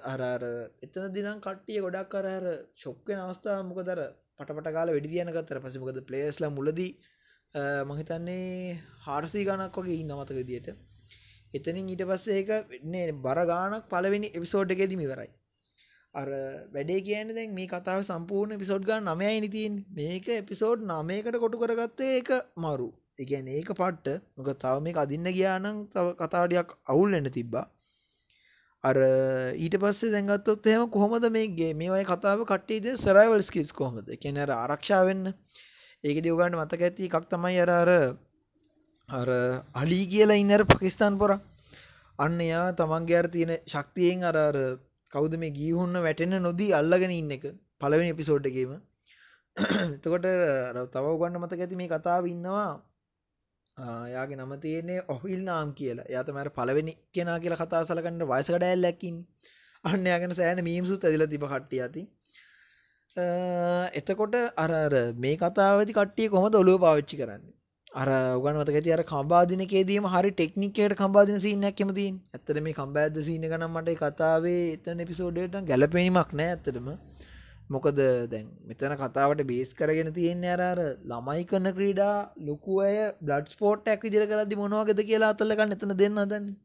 අරර 0.06 0.44
එතන 0.82 1.08
දිනම් 1.16 1.40
කට්ටිය 1.40 1.80
ගොඩක් 1.80 2.12
කරර 2.12 2.46
ශොක්කෙන 2.76 3.20
අවස්ථාව 3.22 3.64
මොකදර 3.64 4.00
පටපට 4.38 4.72
කාල 4.72 4.90
වැඩි 4.90 5.10
තියන 5.10 5.34
ගත්තර 5.34 5.60
පසිමකද 5.62 6.00
පලේස්ල 6.04 6.50
මුලදී 6.52 6.92
මහිතන්නේ 7.56 8.80
හාර්සී 9.02 9.46
ගණක් 9.46 9.78
වගේ 9.78 10.00
ඉන්න 10.00 10.14
මතක 10.14 10.44
දියට 10.46 10.74
එතනින් 11.54 11.90
ඊට 11.90 12.04
පස්සේ 12.06 12.38
ඒක 12.38 12.52
වෙන්නේ 12.70 13.08
බර 13.22 13.46
ගානක් 13.46 13.90
පලවෙනි 13.90 14.30
එපිසෝඩ් 14.32 14.72
එකේදීම 14.72 15.02
ඉවරයි 15.02 15.32
අර 16.16 16.30
වැඩේ 16.74 17.02
කියන්න 17.02 17.34
දැන් 17.34 17.54
මේ 17.54 17.70
කතාව 17.70 18.02
සම්පූර්ණ 18.04 18.60
පිසෝඩ් 18.60 18.84
ගන්න 18.88 19.08
නමයයි 19.12 19.40
නිතින් 19.42 19.78
මේක 19.92 20.28
එපිසෝඩ් 20.34 20.84
නමයකට 20.86 21.38
කොටු 21.38 21.62
කරගත්තේ 21.62 22.12
ඒක 22.14 22.30
මරු. 22.58 22.90
එකන 23.20 23.48
ඒක 23.50 23.72
පට්ට. 23.72 24.22
මොක 24.38 24.50
තව 24.56 24.76
මේ 24.82 25.00
අදින්න 25.00 25.30
ගියානං 25.32 25.80
තව 25.90 26.14
කතාඩයක් 26.20 26.76
අවුල් 26.88 27.14
එන්න 27.14 27.32
තිබ්බා. 27.32 27.66
අර 28.84 29.00
ඊට 29.58 29.78
පස්සේ 29.80 30.12
දැඟත්තොත් 30.12 30.66
එහෙම 30.68 30.86
කොහොමද 30.90 31.30
මේගේ 31.32 31.72
මේවයි 31.76 32.06
කතාව 32.06 32.46
කට්ටේද 32.46 32.90
සරයිවල් 32.98 33.44
ස්කිල්ස් 33.44 33.74
කොහොමද? 33.74 34.08
කියන 34.18 34.38
අර 34.40 34.54
ආරක්ෂාවෙන්න 34.54 35.34
ඒක 36.04 36.18
දියෝගන්න 36.20 36.56
මතක 36.56 36.82
ඇති 36.82 37.08
එකක් 37.08 37.26
තමයි 37.28 37.60
අර 37.60 37.72
අර 37.72 37.92
අර 39.10 39.30
අලී 39.76 40.06
කියලා 40.08 40.38
ඉන්නර 40.38 40.64
පකිස්ාන් 40.66 41.18
පොර 41.18 41.32
අන්න 42.20 42.40
යා 42.44 42.66
තමන්ගේ 42.74 43.20
අර 43.20 43.28
තියෙන 43.30 43.54
ශක්තියෙන් 43.66 44.24
අර 44.24 44.38
අර 44.40 44.58
කවුද 45.14 45.34
මේ 45.38 45.52
ගීහුන්න 45.52 45.96
වැටෙන 46.00 46.36
නොදී 46.40 46.72
අල්ලගෙන 46.74 47.14
ඉන්න 47.14 47.32
එක 47.32 47.46
පළවෙනි 47.80 48.10
එපිසෝඩ්ගේම 48.10 48.74
එතකොට 49.96 50.28
තව 50.92 51.06
ගන්න 51.16 51.40
මතක 51.40 51.62
ඇති 51.62 51.76
මේ 51.76 51.90
කතාව 51.90 52.26
ඉන්නවා 52.28 52.72
යාගේ 54.08 54.38
නම 54.38 54.54
තියන්නේ 54.58 55.00
ඔහිල් 55.08 55.42
නාම් 55.44 55.70
කියලා. 55.74 56.10
යත 56.12 56.28
මර 56.30 56.50
පලවෙනි 56.52 56.94
කෙනා 57.12 57.38
කියලා 57.40 57.60
කතා 57.60 57.86
සලකන්න 57.86 58.26
වයසකඩැල් 58.26 58.82
ලැකින් 58.82 59.16
අන්න 59.84 60.06
යාගෙන 60.06 60.36
සෑන 60.36 60.64
මීම්සුත් 60.64 61.02
ඇදිල 61.02 61.26
තිබ 61.28 61.46
කට්ටිය 61.46 61.82
ඇති 61.82 62.04
එතකොට 63.16 64.36
අර 64.58 64.72
මේ 65.16 65.38
කතාවති 65.38 65.94
කට්ටිය 65.94 66.30
කොමද 66.30 66.56
ඔලුව 66.56 66.80
පාවිච්චි 66.80 67.18
කරන්නේ? 67.18 67.54
අර 67.94 68.10
උගන් 68.38 68.58
මතක 68.58 68.76
ඇති 68.76 68.92
අර 68.92 69.04
කම්බාදිනකේදීම 69.04 70.06
හරි 70.06 70.32
ටෙක්නිකයට 70.32 70.96
කම්බාදින 70.96 71.40
සීනයක් 71.40 71.76
කැමතින් 71.76 72.16
ඇත්තට 72.34 72.60
මේ 72.60 72.74
කම්බෑද්ද 72.74 73.20
සීන 73.22 73.46
ගනම් 73.46 73.78
මට 73.78 73.96
කතාවේ 74.00 74.64
එතන 74.72 75.04
එපිසෝඩයට 75.06 75.60
ගැලපෙනීමක් 75.64 76.34
නෑ 76.34 76.50
ඇත්තටම. 76.50 76.90
මොකද 77.70 78.02
දැන් 78.32 78.48
මෙතන 78.66 78.98
කතාවට 78.98 79.46
බේස් 79.46 79.70
කරගෙන 79.74 80.12
තියෙන්නේ 80.12 80.54
අර 80.56 80.64
අර 80.64 80.82
ළමයි 81.06 81.46
කරන 81.46 81.70
ක්‍රීඩා 81.72 82.16
ලොකු 82.42 82.82
අය 82.82 82.98
බ්ලඩ් 83.22 83.48
ස්පෝට් 83.50 83.88
ඇක් 83.88 84.02
විදිහට 84.02 84.32
කරද්දි 84.32 84.58
මොනවගේද 84.58 85.02
කියලා 85.04 85.34
අතල්ල 85.36 85.56
ගන්න 85.56 85.78
එතන 85.78 85.96
දෙන්න 85.96 86.20
හදන්නේ. 86.20 86.56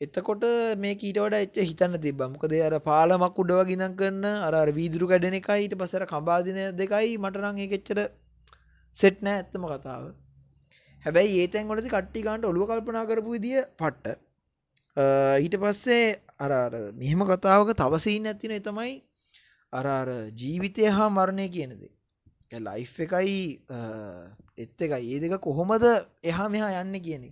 එතකොට 0.00 0.42
මේ 0.76 0.94
කීට 0.94 1.18
වඩා 1.18 1.44
එච්ච 1.44 1.56
හිතන්න 1.62 1.98
තිබ්බා. 1.98 2.28
මොකද 2.28 2.52
අර 2.60 2.74
පාලමක් 2.80 3.38
උඩ 3.38 3.52
වගේ 3.52 3.76
ඉඳන් 3.76 3.94
කරන 3.96 4.24
අර 4.24 4.54
අර 4.54 4.68
වීදුරු 4.70 5.08
කැඩෙන 5.08 5.36
එකයි 5.38 5.62
ඊට 5.62 5.74
පස්සේ 5.74 6.00
අර 6.00 6.06
කම්බාදින 6.06 6.58
දෙකයි 6.76 7.16
මට 7.18 7.40
නම් 7.42 7.58
ඒක 7.58 7.72
එච්චර 7.78 8.00
සෙට් 9.00 9.22
නෑ 9.22 9.38
ඇත්තම 9.38 9.64
කතාව. 9.64 10.04
හැබැයි 11.04 11.40
ඒ 11.40 11.48
තැන් 11.48 11.68
වලදි 11.68 11.88
කට්ටි 11.88 12.24
ගන්නට 12.26 12.44
ඔළුව 12.44 12.68
කල්පනා 12.68 13.06
කරපු 13.06 13.36
විදිය 13.36 13.64
පට්ට. 13.78 14.20
ඊට 15.40 15.56
පස්සේ 15.56 16.04
අර 16.40 16.52
මෙහෙම 16.94 17.24
කතාවක 17.24 17.72
තවසීන් 17.74 18.28
ඇතින 18.28 18.56
තමයි 18.60 18.94
අර 19.72 20.12
ජීවිතය 20.36 20.90
හා 20.90 21.08
මරණය 21.10 21.48
කියනද 21.48 21.88
ලයිෆ් 22.60 23.00
එකයි 23.00 23.40
එත් 24.58 24.78
එකයි. 24.78 25.02
ඒ 25.08 25.20
දෙක 25.20 25.40
කොහොමද 25.40 25.90
එහා 26.24 26.48
මෙහා 26.50 26.84
යන්න 26.84 27.00
කියන 27.00 27.26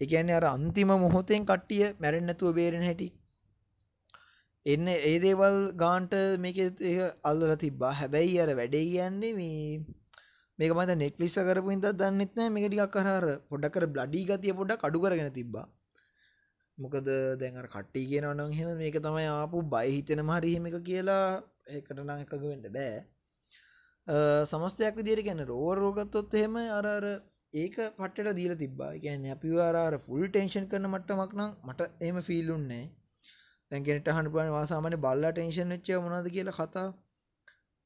එක 0.00 0.10
එකන්නේ 0.12 0.38
අර 0.38 0.46
අන්තිම 0.54 0.90
මොහොතෙන් 1.04 1.46
කට්ටිය 1.50 1.86
මැරෙන්න්නතුව 2.02 2.54
බේරෙන 2.58 2.84
හැටි. 2.88 3.08
එන්න 4.66 4.88
ඒ 4.88 5.16
දේවල් 5.24 5.56
ගාන්ට 5.82 6.14
මේක 6.44 6.58
අල්ලල 7.30 7.52
තිබ්බා. 7.64 7.92
හැබැයි 8.00 8.36
අර 8.44 8.50
වැඩේ 8.60 8.84
කියන්නේ 8.92 9.32
මේ 9.40 9.80
මේක 10.58 10.72
මත 10.76 10.90
නෙට්ලිස්ස 11.02 11.38
කරපු 11.48 11.70
ඉද 11.76 11.86
දන්නෙත් 12.00 12.32
නෑ. 12.36 12.52
මේක 12.54 12.66
ටිකක් 12.68 12.92
කරර 12.94 13.26
පොඩක් 13.50 13.74
කර 13.74 13.86
බ්ලඩී 13.94 14.28
ගතිය 14.28 14.56
පොඩක් 14.60 14.86
අඩු 14.88 15.02
කරගෙන 15.04 15.32
තිබ්බා. 15.38 15.66
මොකද 16.78 17.06
දැන්ර 17.40 17.66
කට්ටි 17.74 18.00
කියන 18.10 18.26
නම් 18.30 18.50
හෙම 18.58 18.70
මේක 18.82 18.96
තමයි 19.04 19.28
ආපු 19.34 19.62
බයි 19.74 19.92
හිතෙන 19.96 20.20
මහරීම 20.30 20.66
එක 20.70 20.76
කියලා 20.88 21.26
එකට 21.78 21.92
නං 21.94 22.10
එකක 22.24 22.34
වෙන්න 22.42 22.66
බෑ. 22.76 22.96
සමස්තයක් 24.50 24.98
විදිර 24.98 25.20
ගැන 25.26 25.40
රෝවරෝගත්තොත් 25.50 26.34
එහෙම 26.40 26.56
අරර 26.78 27.06
ඒක 27.54 27.76
පට්ට 27.94 28.34
දීල 28.34 28.54
තිබා 28.56 28.92
ගැන 28.98 29.26
අපිවාරාර 29.30 29.94
ෆුල් 30.02 30.24
ටේෂන් 30.28 30.68
කරන 30.68 30.88
මට්ටමක් 30.88 31.32
නම් 31.34 31.52
මට 31.64 31.90
එම 32.02 32.16
ෆිල්ලුන්නේ 32.22 32.84
දැන්ගෙනට 33.70 34.08
හන් 34.10 34.30
පන 34.30 34.52
වාසාමන 34.52 34.96
බල්ලා 35.00 35.32
ටේෂන් 35.32 35.76
ච්ච 35.76 35.98
මොනාද 36.02 36.28
කියලා 36.30 36.56
කතා 36.56 36.88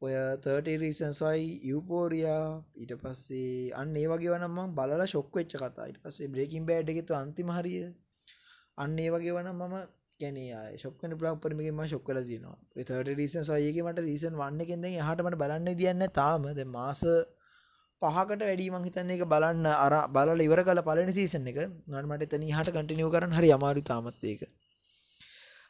ඔය 0.02 0.12
30 0.40 0.74
රීසන්ස් 0.78 1.18
වයි 1.22 1.48
යුපෝරියා 1.66 2.44
ඊට 2.76 2.92
පස්සේ 3.00 3.72
අන්න 3.74 3.90
ඒ 3.94 4.06
වගේ 4.08 4.30
වනම් 4.30 4.54
මම 4.56 4.70
බලලා 4.74 5.06
ෂොක් 5.06 5.34
වෙච්ච 5.34 5.56
කතා. 5.56 5.86
ඊට 5.86 5.98
පස්සේ 6.02 6.28
බ්‍රේකින් 6.28 6.68
බෑඩ් 6.68 6.90
එකේ 6.90 7.04
તો 7.04 7.16
අන්තිම 7.16 7.50
හරිය. 7.50 7.82
අන්න 8.78 8.96
ඒ 8.98 9.10
වගේ 9.10 9.34
වනම් 9.34 9.60
මම 9.62 9.74
කියන්නේ 10.20 10.54
ආයේ 10.54 10.78
ෂොක් 10.78 10.96
වෙන 11.00 11.16
බ්ලොග් 11.16 11.36
පරිමකින් 11.40 11.74
මම 11.74 11.82
ෂොක් 11.84 12.08
වෙලා 12.08 12.24
තියෙනවා. 12.24 12.56
ඒ 12.72 12.86
30 12.86 13.18
රීසන්ස් 13.18 13.50
වයි 13.50 13.68
එකේ 13.70 13.84
මට 13.84 14.06
සීසන් 14.06 14.40
1 14.42 14.64
එකෙන් 14.64 14.82
දැන් 14.82 14.96
එහාට 14.96 15.22
මට 15.22 15.40
බලන්න 15.42 15.70
විදියක් 15.70 15.94
නැහැ 15.94 16.16
තාම. 16.16 16.48
දැන් 16.52 16.70
මාස 16.70 17.02
පහකට 18.02 18.42
වැඩි 18.42 18.66
මං 18.70 18.84
හිතන්නේ 18.86 19.16
ඒක 19.16 19.28
බලන්න 19.28 19.66
අර 19.68 19.94
බලලා 20.10 20.40
ඉවර 20.40 20.60
කළ 20.62 20.82
පළවෙනි 20.82 21.14
සීසන් 21.14 21.46
එක. 21.46 21.58
මට 21.88 22.26
එතන 22.26 22.46
එහාට 22.46 22.70
කන්ටිනියු 22.70 23.10
කරන්න 23.10 23.36
හරි 23.38 23.50
අමාරුයි 23.52 23.84
තාමත් 23.84 24.24
ඒක. 24.24 24.42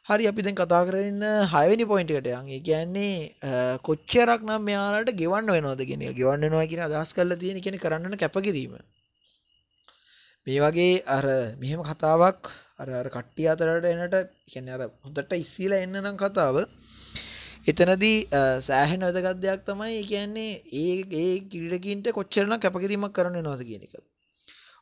හරි 0.05 0.27
අපි 0.27 0.41
දැන් 0.41 0.55
කතා 0.55 0.81
කරන්න 0.83 1.25
හයවැනි 1.47 1.85
පොයින්ටකට 1.85 2.29
යන්. 2.29 2.47
ඒ 2.49 2.61
කියන්නේ 2.61 3.15
කොච්චරක් 3.83 4.41
නම් 4.41 4.63
මෙයාලට 4.63 5.11
ගෙවන්න 5.15 5.51
වෙනවද 5.55 5.83
ගෙන 5.85 6.05
ගෙවන්නනවා 6.13 6.65
කියෙන 6.65 6.87
අදහස් 6.87 7.11
කරලා 7.13 7.37
තියෙන 7.37 7.61
කෙන 7.61 7.77
කරන්න 7.77 8.17
කැපකිරීම. 8.17 8.79
මේ 10.47 10.59
වගේ 10.59 11.03
අර 11.07 11.25
මෙහෙම 11.57 11.83
කතාවක් 11.83 12.51
අර 12.79 13.09
කට්ටිය 13.09 13.49
අතරට 13.49 13.85
එනට 13.87 14.15
කියන්න 14.47 14.71
අර 14.71 14.87
හොඳට 15.01 15.37
ඉස්සීලා 15.37 15.83
එන්න 15.83 15.99
නම් 15.99 16.17
කතාව 16.17 16.63
එතනදී 17.67 18.27
සෑහෙන 18.61 19.03
වැදගත් 19.07 19.41
දෙයක් 19.41 19.65
තමයි 19.65 19.91
ඒ 19.93 20.05
කියන්නේ 20.05 20.61
ඒ 20.75 20.95
ඒ 21.15 21.35
ක්‍රීඩකීන්ට 21.47 22.07
කොච්චරනම් 22.11 22.57
කැපකිරීමක් 22.59 23.13
කරන්න 23.13 23.37
වෙනවද 23.39 23.61
කියන 23.65 23.83
එක. 23.83 23.93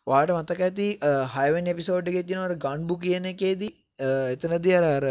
ඔයාලට 0.07 0.36
මතක 0.36 0.62
ඇති 0.62 0.88
6 1.33 1.55
වෙනි 1.55 1.69
එපිසෝඩ් 1.69 2.07
එකේ 2.07 2.24
තියෙන 2.24 2.55
ගන්බු 2.57 2.95
කියන 3.00 3.25
එකේදී 3.25 3.74
එතනදී 4.33 4.77
අර 4.77 4.88
අර 4.88 5.05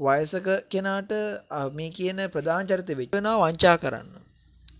වයසක 0.00 0.50
කෙනාට 0.68 1.14
මේ 1.72 1.90
කියන 1.92 2.24
ප්‍රධාන 2.28 2.66
චරිතෙ 2.66 2.92
වෙච්ච 2.94 3.12
වෙනවා 3.12 3.36
වංචා 3.44 3.76
කරන්න. 3.78 4.10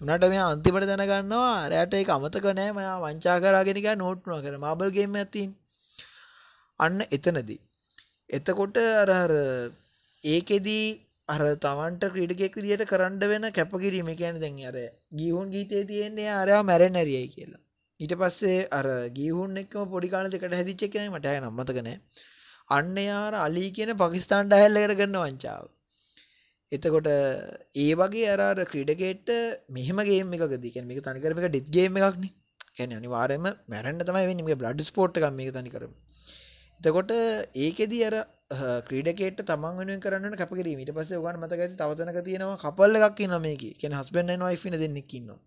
උනාට 0.01 0.27
මෙයා 0.27 0.51
අන්තිමට 0.51 0.89
දැනගන්නවා 0.91 1.55
අරයට 1.61 1.95
ඒක 1.95 2.11
අමතක 2.11 2.51
නෑ 2.55 2.73
මයා 2.73 2.99
වංචා 3.01 3.39
කරාගෙන 3.41 3.79
ගියා 3.79 3.97
නෝට් 3.97 4.21
වුණා 4.21 4.43
කියලා. 4.43 4.65
මාබල් 4.67 4.91
ගේම් 4.91 5.17
එකක් 5.17 5.31
තියෙන්නේ. 5.31 5.61
අන්න 6.81 6.99
එතනදී. 7.09 7.61
එතකොට 8.31 8.77
අර 8.99 9.11
අර 9.15 9.33
ඒකෙදී 10.25 10.87
අර 11.29 11.43
තමන්ට 11.59 12.03
ක්‍රීඩකයෙක් 12.07 12.57
විදිහට 12.59 12.89
කරන්න 12.89 13.15
වෙන 13.25 13.45
කැපකිරීම 13.51 14.09
කියන්නේ 14.15 14.41
දැන් 14.41 14.59
අර 14.67 14.77
ගීහුන් 15.15 15.47
ගීතයේ 15.51 15.85
තියෙන්නේ 15.87 16.31
අරයා 16.33 16.63
මැරෙන්න 16.63 16.99
ඇරියයි 17.01 17.29
කියලා. 17.29 17.61
ඊට 18.01 18.15
පස්සේ 18.15 18.59
අර 18.71 18.87
ගීහුන් 19.11 19.57
එක්කම 19.57 19.87
පොඩි 19.89 20.11
කාලේ 20.11 20.33
දෙකට 20.35 20.53
හැදිච්ච 20.53 20.85
කෙනෙක් 20.89 21.13
මට 21.13 21.27
ආය 21.27 21.41
නම් 21.41 21.57
මතක 21.57 21.79
නෑ. 21.81 21.97
අන්න 22.69 22.97
යාර 23.03 23.35
අලි 23.37 23.65
කියන 23.71 23.93
පාකිස්තාන් 23.97 24.51
ඩයල් 24.51 24.81
එකට 24.81 24.97
කරන 25.01 25.17
වංචාව. 25.17 25.65
එතකොට 26.73 27.11
ඒ 27.77 27.91
වගේ 27.95 28.29
අර 28.29 28.41
අර 28.43 28.59
ක්‍රීඩකෙට 28.67 29.35
මෙහෙම 29.71 30.05
ගේම් 30.05 30.37
එකකදී 30.37 30.71
කියන්නේ 30.71 30.91
මේක 30.91 31.05
තනිකරම 31.05 31.41
එක 31.41 31.49
ඩෙත් 31.49 31.69
ගේම් 31.71 31.99
එකක් 31.99 32.19
නේ. 32.19 32.33
කියන්නේ 32.77 33.01
අනිවාර්යයෙන්ම 33.01 33.47
මැරෙන්න 33.69 34.01
තමයි 34.03 34.27
වෙන්නේ 34.27 34.47
මේක 34.47 34.61
බ්ලඩ් 34.61 34.85
ස්පෝර්ට් 34.85 35.19
එකක් 35.19 35.31
මේක 35.33 35.53
තනිකරම. 35.53 35.93
එතකොට 36.81 37.13
ඒකෙදී 37.59 38.05
අර 38.05 38.17
ක්‍රීඩකේට 38.89 39.41
තමන් 39.43 39.79
වෙනුවෙන් 39.81 40.03
කරන්න 40.05 40.27
ඕන 40.29 40.37
කැපකිරීම. 40.41 40.79
ඊට 40.81 40.93
පස්සේ 40.97 41.19
ඔයගොල්ලන් 41.19 41.41
මතක 41.41 41.61
ඇති 41.61 41.77
තව 41.81 41.91
තැනක 41.99 42.21
තියෙනවා 42.29 42.59
කපල් 42.65 42.99
එකක් 43.01 43.21
ඉන්නවා 43.21 43.43
මේකේ. 43.47 43.75
කියන්නේ 43.81 44.01
හස්බන්ඩ් 44.01 44.31
ඇන්ඩ් 44.31 44.47
වයිෆ් 44.49 44.65
ඉන්න 44.69 44.79
දෙන්නෙක් 44.83 45.15
ඉන්නවා. 45.19 45.39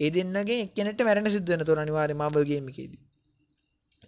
ඒ 0.00 0.10
දෙන්නගෙන් 0.10 0.54
එක්කෙනෙක්ට 0.58 1.02
මැරෙන්න 1.08 1.32
සිද්ධ 1.34 1.50
වෙන 1.52 1.64
තොර 1.64 1.78
අනිවාර්යයෙන් 1.78 2.20
මාබල් 2.22 2.44
ගේම් 2.50 2.68
එකේදී. 2.72 3.02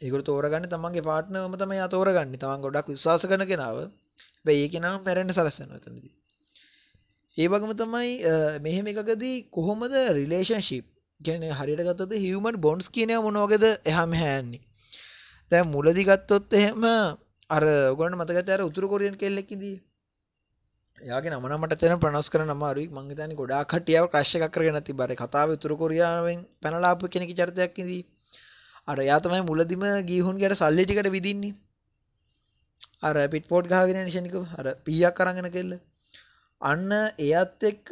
ඒගොල්ලෝ 0.02 0.28
තෝරගන්නේ 0.30 0.72
තමන්ගේ 0.74 1.06
පාර්ට්නර්වම 1.08 1.56
තමයි 1.62 1.80
ආ 1.80 1.88
තෝරගන්නේ. 1.88 2.40
තමන් 2.42 2.64
ගොඩක් 2.64 2.92
විශ්වාස 2.92 3.26
කරන 3.30 3.44
කෙනාව. 3.52 3.76
හැබැයි 3.80 4.64
ඒ 4.64 4.72
කෙනාම 4.74 5.00
මැරෙන්න 5.06 5.32
සලස්සනවා 5.32 5.80
එතනදී. 5.80 6.12
ඒ 7.36 7.48
වගේම 7.48 7.72
තමයි 7.80 8.12
මෙහෙම 8.64 8.86
එකකදී 8.92 9.36
කොහොමද 9.50 9.94
රිලේෂන්ෂිප් 10.16 10.86
කියන්නේ 11.20 11.52
හරියට 11.52 11.82
ගත්තොත් 11.88 12.12
හියුමන් 12.16 12.56
බොන්ඩ්ස් 12.64 12.88
කියන 12.94 13.10
ඒවා 13.10 13.26
මොන 13.26 13.38
වගේද 13.44 13.64
එහා 13.90 14.06
මෙහා 14.06 14.36
යන්නේ. 14.42 14.62
දැන් 15.52 15.68
මුලදී 15.68 16.04
ගත්තොත් 16.04 16.52
එහෙම 16.52 16.84
අර 17.50 17.64
ඔයගොල්ලන්ට 17.64 18.18
මතක 18.18 18.40
ඇති 18.40 18.52
අර 18.52 18.62
උතුරු 18.62 18.88
කොරියන් 18.88 19.16
කෙල්ලෙක් 19.16 19.50
ඉදී. 19.50 19.76
එයාගේ 20.98 21.30
නම 21.30 21.46
නම් 21.48 21.62
මට 21.62 21.78
තේරෙන 21.80 22.00
ප්‍රොනවුන්ස් 22.02 22.28
කරන්න 22.32 22.54
අමාරුයි. 22.54 22.88
මං 22.88 23.10
හිතන්නේ 23.10 23.38
ගොඩාක් 23.40 23.68
කට්ටියව 23.70 24.08
ක්‍රෂ් 24.12 24.34
එකක් 24.36 24.52
කරගෙන 24.54 24.80
තිබ්බා. 24.82 25.06
අර 25.06 25.14
කතාවේ 25.16 25.58
උතුරු 25.58 25.76
කොරියාවෙන් 25.82 26.40
පැනලා 26.62 26.90
ආපු 26.92 27.08
කෙනෙක්ගේ 27.08 27.38
චරිතයක් 27.40 27.78
ඉදී. 27.84 28.02
අර 28.88 28.96
එයා 28.98 29.20
තමයි 29.20 29.42
මුලදිම 29.50 29.82
ගීහුන්ගේ 30.10 30.48
අර 30.48 30.54
සල්ලි 30.56 30.84
ටිකට 30.84 31.10
විදින්නේ. 31.16 31.54
අර 33.02 33.16
පිට්පෝට් 33.32 33.66
ගහගෙන 33.66 34.00
යන 34.02 34.10
ෂණිකව 34.10 34.44
අර 34.58 34.66
පීයක් 34.84 35.20
අරගෙන 35.22 35.50
කෙල්ල. 35.56 35.72
අන්න 36.60 36.90
එයත් 37.18 37.68
එක්ක 37.70 37.88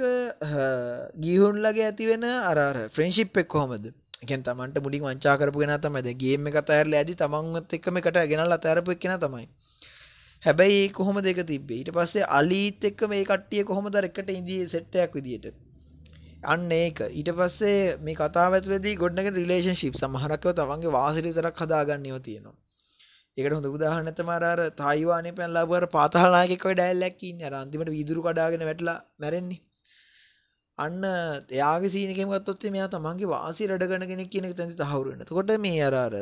ගීහුන්ලගේ 1.25 1.87
ඇති 1.89 2.11
වෙන 2.11 2.25
අර 2.25 2.59
අර 2.61 2.77
ෆ්‍රෙන්ඩ්ෂිප් 2.95 3.41
එක 3.43 3.49
කොහමද? 3.49 3.87
එකෙන් 4.23 4.43
තමන්ට 4.43 4.83
මුලින් 4.85 5.03
වංචා 5.03 5.37
කරපු 5.41 5.63
කෙනා 5.63 5.79
තමයි. 5.79 6.03
දැන් 6.03 6.19
ගේම් 6.23 6.49
එක 6.51 6.59
අතහැරලා 6.63 7.01
ඇදි 7.01 7.15
තමන්වත් 7.23 7.79
එක්කම 7.79 8.01
එකට 8.01 8.19
ගෙනල්ලා 8.33 8.59
අතහැරපු 8.61 8.97
එක්කෙනා 8.97 9.19
තමයි. 9.19 9.47
හැබැයි 10.43 10.81
ඒ 10.81 10.91
කොහොමද 10.91 11.27
ඒක 11.27 11.41
තිබ්බේ? 11.47 11.79
ඊට 11.81 11.93
පස්සේ 11.97 12.27
අලීත් 12.39 12.85
එක්ක 12.85 13.07
මේ 13.13 13.25
කට්ටිය 13.25 13.65
කොහොමද 13.65 13.99
අර 14.01 14.09
එකට 14.09 14.31
ඉඳී 14.33 14.61
සෙට් 14.69 15.01
එකක් 15.05 15.17
විදියට? 15.19 15.57
අන්න 16.45 16.71
ඒක. 16.73 17.01
ඊට 17.13 17.31
පස්සේ 17.39 17.81
මේ 18.01 18.15
කතාව 18.15 18.57
ඇතුළේදී 18.59 18.95
ගොඩනගෙන 18.97 19.39
රිලේෂන්ෂිප් 19.41 19.99
සමහරක්ව 20.03 20.55
තමන්ගේ 20.61 20.95
වාසිය 20.99 21.27
විතරක් 21.29 21.63
හදාගන්නව 21.63 22.19
තියෙනවා. 22.23 22.57
ඒකට 23.39 23.55
හොඳ 23.55 23.69
උදාහරණයක් 23.69 24.19
තමයි 24.19 24.37
අර 24.51 24.61
තායිවානයේ 24.81 25.37
පැනලා 25.39 25.65
ආපු 25.65 25.79
අර 25.79 25.87
පාතාල 25.97 26.31
නායකයෙක් 26.37 26.63
වගේ 26.65 26.77
ඩයලොග් 26.81 27.25
ඉන්නේ. 27.31 27.49
අර 27.49 27.55
අන්තිමට 27.63 27.95
වීදුරු 27.97 28.27
කඩාගෙන 28.27 28.69
වැටලා 28.71 28.99
මැරෙන්නේ. 29.21 29.66
අන්න 30.79 31.05
එයාගේ 31.51 31.91
සීන් 31.91 32.11
එකෙම 32.11 32.31
ගත්තොත් 32.31 32.65
මෙයා 32.71 32.89
තමන්ගේ 32.89 33.29
වාසිය 33.29 33.69
රැඩ 33.69 33.85
ගන්න 33.85 34.09
කෙනෙක් 34.09 34.31
කියන 34.31 34.49
එක 34.49 34.57
තැනදී 34.57 34.81
තහවුරු 34.81 35.11
වෙනවා. 35.11 35.27
එතකොට 35.27 35.53
මේ 35.59 35.83
අර 35.83 35.95
අර 35.97 36.15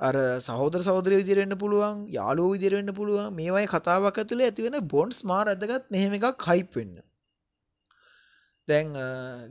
අර 0.00 0.16
සහෝදර 0.40 0.80
සහෝදරිය 0.82 1.18
විදිහට 1.20 1.40
වෙන්න 1.40 1.56
පුළුවන්, 1.56 2.04
යාළුවෝ 2.10 2.54
විදිහට 2.54 2.76
වෙන්න 2.76 2.94
පුළුවන්. 2.94 3.26
මේ 3.32 3.50
වගේ 3.50 3.72
කතාවක් 3.72 4.20
ඇතුලේ 4.20 4.46
ඇති 4.46 4.66
වෙන 4.66 4.78
බොන්ඩ්ස් 4.88 5.18
මාර 5.24 5.46
ඇදගත් 5.46 5.90
මෙහෙම 5.90 6.14
එකක් 6.14 6.46
හයිප් 6.48 6.70
වෙන්න. 6.74 6.94
දැන් 8.68 8.94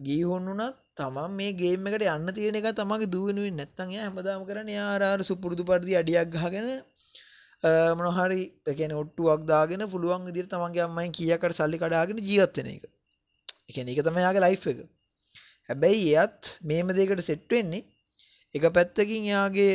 ගීහොන් 0.02 0.50
උනත් 0.54 0.80
තමන් 0.96 1.32
මේ 1.34 1.54
ගේම් 1.56 1.88
එකට 1.88 2.08
යන්න 2.08 2.34
තියෙන 2.34 2.58
එක 2.60 2.69
තමන්ගේ 2.74 3.10
දූ 3.10 3.28
වෙනුවෙන් 3.28 3.56
නැත්තම් 3.56 3.93
එයා 3.93 4.08
හැමදාම 4.08 4.48
කරන්නේ 4.48 4.76
එයා 4.76 4.89
අර 4.96 5.06
අර 5.08 5.19
සුපුරුදු 5.24 5.65
පරිදි 5.65 6.00
අඩියක් 6.00 6.34
ගහගෙන 6.36 6.67
මොනවා 7.93 8.17
හරි 8.19 8.41
ඒ 8.65 8.74
කියන්නේ 8.74 9.00
ඔට්ටුවක් 9.00 9.46
දාගෙන 9.48 9.86
පුළුවන් 9.89 10.28
විදිහට 10.28 10.52
තමන්ගේ 10.52 10.84
අම්මෙන් 10.84 11.13
කීයකට 11.13 11.58
සල්ලි 11.60 11.78
කඩාගෙන 11.80 12.24
ජීවත් 12.24 12.58
වෙන 12.58 12.72
එක. 12.72 12.84
එකන 13.69 13.89
එක 13.89 14.02
තම 14.02 14.19
යාගේ 14.19 14.45
ලයිෆ් 14.45 14.65
එක. 14.67 14.80
හැබැයි 15.69 16.13
එයත් 16.15 16.54
මේම 16.63 16.88
දෙකට 16.91 17.21
සෙට් 17.21 17.49
වෙන්නේ 17.49 17.84
එක 18.56 18.65
පැත්තකින් 18.71 19.26
යාගේ 19.26 19.73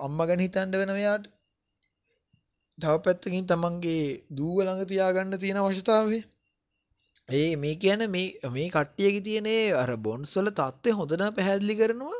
අම්ම 0.00 0.18
ගැන 0.22 0.40
හිතන්ඩ 0.40 0.76
වෙනවයාට 0.76 1.26
තව 2.78 2.94
පැත්තකින් 3.02 3.44
තමන්ගේ 3.46 4.06
දූව 4.32 4.56
ළඟ 4.58 4.88
තියාගන්න 4.88 5.38
තියෙන 5.38 5.58
අවශ්‍යතාවේ 5.58 6.24
ඒ 7.28 7.56
මේ 7.56 7.76
කියන 7.76 8.02
මේ 8.08 8.50
මේ 8.50 8.68
කට්ටියක 8.68 9.16
තියනේ 9.24 9.62
අර 9.74 9.90
බොන්ස්වල 9.98 10.48
තත්ත්වය 10.52 10.92
හොඳන 10.92 11.24
පැහැදිලි 11.32 11.74
කරනවා. 11.76 12.18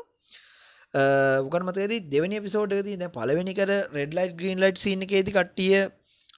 උකන් 1.41 1.63
මතේදී 1.63 2.01
දෙවනි 2.07 2.35
එපිසෝඩ් 2.35 2.71
එකදී 2.71 2.97
දැන් 2.97 3.13
පළවෙනි 3.13 3.53
කර 3.53 3.71
red 3.93 4.11
light 4.13 4.35
green 4.35 4.59
light 4.59 4.77
scene 4.77 5.05
එකේදී 5.05 5.33
කට්ටිය 5.33 5.77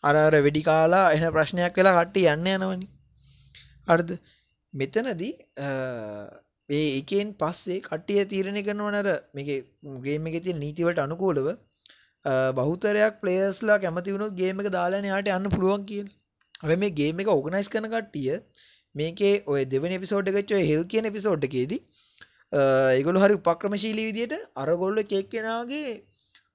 අර 0.03 0.15
අර 0.17 0.35
වෙඩි 0.39 0.61
කාලා 0.63 1.05
එන 1.11 1.25
ප්‍රශ්නයක් 1.31 1.79
වෙලා 1.79 1.95
කට්ටිය 1.97 2.27
යන්න 2.27 2.49
යනවනේ. 2.49 2.89
හරිද? 3.87 4.11
මෙතනදී 4.73 5.33
ඒ 6.69 6.81
එකෙන් 6.91 7.33
පස්සේ 7.35 7.79
කට්ටිය 7.81 8.25
තීරණය 8.25 8.61
කරනවා 8.63 8.91
නර 8.93 9.09
මේක 9.33 9.49
ගේම් 10.03 10.27
එකේ 10.27 10.41
තියෙන 10.41 10.59
නීතිවලට 10.59 10.99
අනුකූලව 10.99 11.47
බහුතරයක් 12.55 13.21
ප්ලේයර්ස්ලා 13.21 13.79
කැමති 13.79 14.11
වුණොත් 14.11 14.35
ගේම් 14.35 14.59
එක 14.59 14.69
දාලානේ 14.69 15.09
යාට 15.09 15.31
යන්න 15.31 15.49
පුළුවන් 15.49 15.85
කියලා. 15.85 16.13
හැබැයි 16.55 16.79
මේ 16.79 16.91
ගේම් 16.91 17.19
එක 17.19 17.27
ඕගනයිස් 17.27 17.69
කරන 17.69 17.87
කට්ටිය 17.87 18.37
මේකේ 18.95 19.33
ඔය 19.47 19.65
දෙවෙනි 19.65 19.95
එපිසෝඩ් 19.95 20.29
එකේ 20.33 20.55
ඔය 20.55 20.67
හෙල් 20.67 20.85
කියන 20.85 21.09
එපිසෝඩ් 21.11 21.49
එකේදී 21.49 21.81
ඒගොල්ලෝ 22.53 23.25
හරි 23.25 23.39
උපක්‍රමශීලී 23.41 24.07
විදියට 24.09 24.37
අරගොල්ලෝ 24.57 25.05
එක 25.05 25.11
එක්කෙනාගේ 25.15 25.97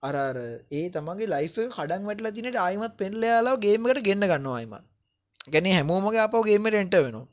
අර 0.02 0.14
අර 0.20 0.36
ඒ 0.72 0.86
තමන්ගේ 0.90 1.28
ලයිෆ් 1.28 1.54
එක 1.58 1.70
කඩන් 1.72 2.08
වැටලා 2.08 2.32
තියෙනට 2.32 2.58
ආයිමත් 2.60 2.96
පෙන්ලා 2.96 3.30
යාලා 3.30 3.58
ගේම් 3.58 3.86
එකට 3.86 4.06
ගෙන්න 4.08 4.24
ගන්නවා 4.24 4.56
ආයිමත්. 4.56 4.84
කියන්නේ 5.44 5.74
හැමෝමගේ 5.74 6.22
ආපහු 6.22 6.42
ගේම් 6.44 6.66
එකට 6.66 6.82
එන්ටර් 6.82 7.02
වෙනවා. 7.02 7.28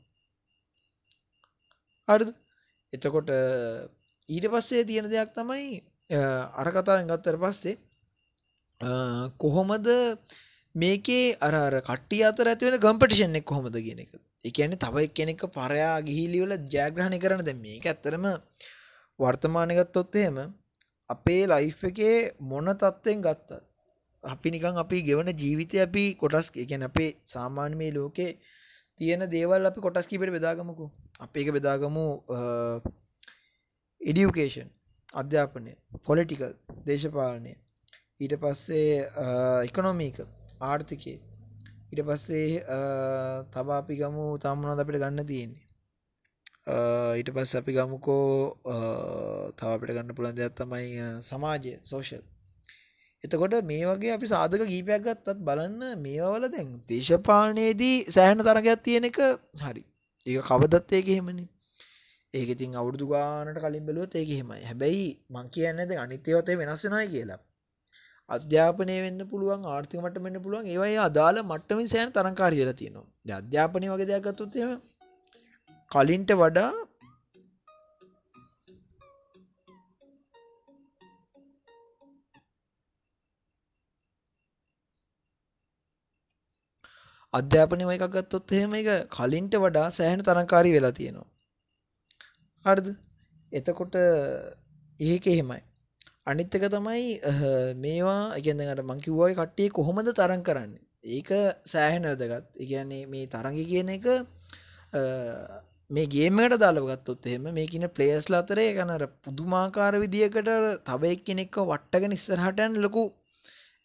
හරිද 2.08 2.30
එතකොට 2.92 3.30
ඊට 4.28 4.46
පස්සේ 4.48 4.84
තියෙන 4.84 5.08
දෙයක් 5.08 5.32
තමයි 5.32 5.66
අර 6.54 6.68
කතාවෙන් 6.70 7.08
ගත්තට 7.08 7.40
පස්සේ 7.40 7.76
කොහොමද 9.38 9.88
මේකේ 10.74 11.36
අර 11.38 11.54
අර 11.56 11.74
කට්ටිය 11.82 12.22
අතර 12.24 12.46
ඇති 12.46 12.66
වෙන 12.66 12.80
කම්පිටිෂන් 12.80 13.36
එක 13.36 13.44
කොහොමද 13.44 13.76
කියන 13.78 14.00
එක. 14.00 14.12
ඒ 14.44 14.50
කියන්නේ 14.50 14.78
තව 14.78 14.94
එක්කෙනෙක් 15.00 15.42
පරයා 15.50 15.96
ගිහිලි 16.02 16.38
වල 16.42 16.54
ජයග්‍රහණය 16.68 17.18
කරන 17.18 17.42
දැන් 17.42 17.60
මේක 17.60 17.84
ඇත්තටම 17.86 18.26
වර්තමානයේ 19.18 19.78
ගත්තොත් 19.80 20.16
එහෙම 20.16 20.38
අපේ 21.10 21.42
ලයිෆ් 21.46 21.84
එකේ 21.84 22.16
මොන 22.42 22.72
තත්ත්වෙන් 22.74 23.22
ගත්තත් 23.22 23.60
අපි 24.24 24.48
නිකන් 24.50 24.76
අපි 24.76 25.02
ගෙවන 25.02 25.30
ජීවිතය 25.34 25.76
අපි 25.80 26.04
කොටස් 26.14 26.48
ඒ 26.50 26.66
කියන්නේ 26.66 26.90
අපේ 26.90 27.10
සාමාන්‍ය 27.26 27.74
මේ 27.76 27.92
ලෝකේ 27.92 28.30
තියෙන 28.98 29.22
දේවල් 29.34 29.66
අපි 29.68 29.80
කොටස් 29.84 30.06
කීපෙට 30.10 30.34
බෙදාගමුකෝ. 30.36 30.90
අපි 31.24 31.36
ඒක 31.40 31.50
බෙදාගමු 31.56 32.04
එඩියුකේෂන් 34.00 34.68
අධ්‍යාපනය, 35.20 35.72
පොලිටිකල් 36.06 36.52
දේශපාලනය. 36.86 37.52
ඊට 38.22 38.34
පස්සේ 38.42 38.94
ඉකොනොමික 39.68 40.16
ආර්ථිකය. 40.68 41.14
ඊට 41.90 42.02
පස්සේ 42.08 42.62
තව 43.54 43.68
අපි 43.80 43.94
ගමු 44.00 44.24
තව 44.42 44.52
මොනවද 44.60 44.82
අපිට 44.82 45.00
ගන්න 45.02 45.28
තියෙන්නේ. 45.30 45.64
ඊට 47.18 47.30
පස්සේ 47.36 47.60
අපි 47.62 47.72
ගමුකෝ 47.76 48.28
තව 49.58 49.68
අපිට 49.76 49.94
ගන්න 49.94 50.14
පුළුවන් 50.16 50.36
දෙයක් 50.38 50.54
තමයි 50.60 51.08
සමාජය, 51.28 51.72
සෝෂල්. 51.90 52.24
එතකොට 53.24 53.54
මේ 53.62 53.84
වගේ 53.86 54.12
අපි 54.12 54.26
සාධක 54.26 54.62
කීපයක් 54.64 55.02
ගත්තත් 55.04 55.38
බලන්න 55.40 55.82
මේවා 55.98 56.32
වල 56.34 56.46
දැන් 56.48 56.70
දේශපාලනයේදී 56.88 57.96
සෑහෙන 58.10 58.40
තරගයක් 58.40 58.84
තියෙන 58.84 59.04
එක 59.04 59.18
හරි. 59.62 59.82
ඒක 60.26 60.44
කවදත් 60.44 60.92
ඒක 60.92 61.08
එහෙමනේ. 61.08 61.48
ඒක 62.34 62.48
ඉතින් 62.48 62.74
අවුරුදු 62.74 63.06
ගානට 63.08 63.58
කලින් 63.58 63.86
බැලුවොත් 63.86 64.14
ඒක 64.14 64.30
එහෙමයි. 64.30 64.62
හැබැයි 64.64 65.06
මං 65.30 65.46
කියන්නේ 65.50 65.88
දැන් 65.88 66.04
අනිත් 66.04 66.28
ඒවාත් 66.28 66.52
වෙනස් 66.60 66.84
වෙනවයි 66.86 67.08
කියලා. 67.14 67.40
අධ්‍යාපනය 68.30 68.94
වෙන්න 69.04 69.20
පුළුවන් 69.30 69.66
ආර්ථික 69.66 70.00
මට්ටම 70.00 70.26
වෙන්න 70.26 70.42
පුළුවන් 70.44 70.66
ඒවා 70.66 70.88
ඒ 70.88 71.00
අදාළ 71.00 71.38
මට්ටමින් 71.42 71.88
සෑහෙන 71.88 72.12
තරංකාරී 72.12 72.62
වෙලා 72.62 72.78
තියෙනවා. 72.80 73.08
දැන් 73.26 73.38
අධ්‍යාපනය 73.42 73.86
වගේ 73.92 74.08
දෙයක් 74.10 74.24
ගත්තොත් 74.26 74.56
එහෙම 74.56 74.80
කලින්ට 75.90 76.30
වඩා 76.40 76.70
අධ්‍යාපනය 87.34 87.84
එකක් 87.88 88.06
ගත්තොත් 88.14 88.52
එහෙම 88.52 88.74
ඒක 88.74 88.90
කලින්ට 89.08 89.54
වඩා 89.56 89.88
සෑහෙන 89.90 90.22
තරංකාරී 90.22 90.74
වෙලා 90.76 90.92
තියෙනවා. 90.92 91.28
හරිද? 92.64 92.88
එතකොට 93.52 93.94
ඒක 95.00 95.26
එහෙමයි. 95.26 95.60
අනිත් 96.26 96.54
එක 96.54 96.64
තමයි 96.68 97.04
මේවා 97.76 98.22
ඒ 98.28 98.42
කියන්නේ 98.42 98.72
අර 98.74 98.80
මං 98.82 99.00
කිව්වා 99.00 99.28
වගේ 99.28 99.38
කට්ටිය 99.40 99.68
කොහොමද 99.70 100.12
තරම් 100.12 100.42
කරන්නේ? 100.42 100.82
ඒක 101.06 101.30
සෑහෙන 101.66 102.04
වැදගත්. 102.04 102.46
ඒ 102.54 102.66
කියන්නේ 102.66 103.06
මේ 103.06 103.26
තරඟ 103.28 103.58
කියන 103.70 103.88
එක 103.88 104.06
මේ 105.90 106.06
ගේම් 106.08 106.38
එකට 106.40 106.60
දාලා 106.60 106.86
ගත්තොත් 106.90 107.26
එහෙම 107.26 107.48
මේක 107.52 107.74
ඉන්න 107.74 107.88
ප්ලේයර්ස්ලා 107.96 108.42
අතරේ 108.44 108.68
ඒ 108.68 108.76
කියන්නේ 108.76 108.98
අර 108.98 109.06
පුදුමාකාර 109.24 109.94
විදියකට 110.04 110.52
තව 110.86 111.12
එක්කෙනෙක්ව 111.16 111.58
වට්ටගෙන 111.64 112.16
ඉස්සරහට 112.18 112.62
යන 112.66 112.78
ලොකු 112.84 113.02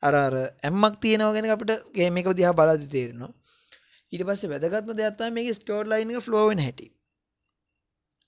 අර 0.03 0.13
අර 0.17 0.35
ඇම්මක් 0.37 0.95
තියෙනවා 1.01 1.35
කියන 1.35 1.49
අපිට 1.49 1.71
ගේම් 1.93 2.17
එක 2.17 2.27
දිහා 2.33 2.53
බලද්දි 2.53 2.87
තේරෙනවා. 2.89 3.31
ඊට 4.11 4.23
පස්සේ 4.23 4.51
වැදගත්ම 4.51 4.91
දෙයක් 4.95 5.17
තමයි 5.17 5.35
මේකේ 5.37 5.57
ස්ටෝරි 5.59 5.89
ලයින් 5.89 6.11
එක 6.11 6.25
ෆ්ලෝ 6.25 6.43
වෙන 6.49 6.59
හැටි. 6.59 6.87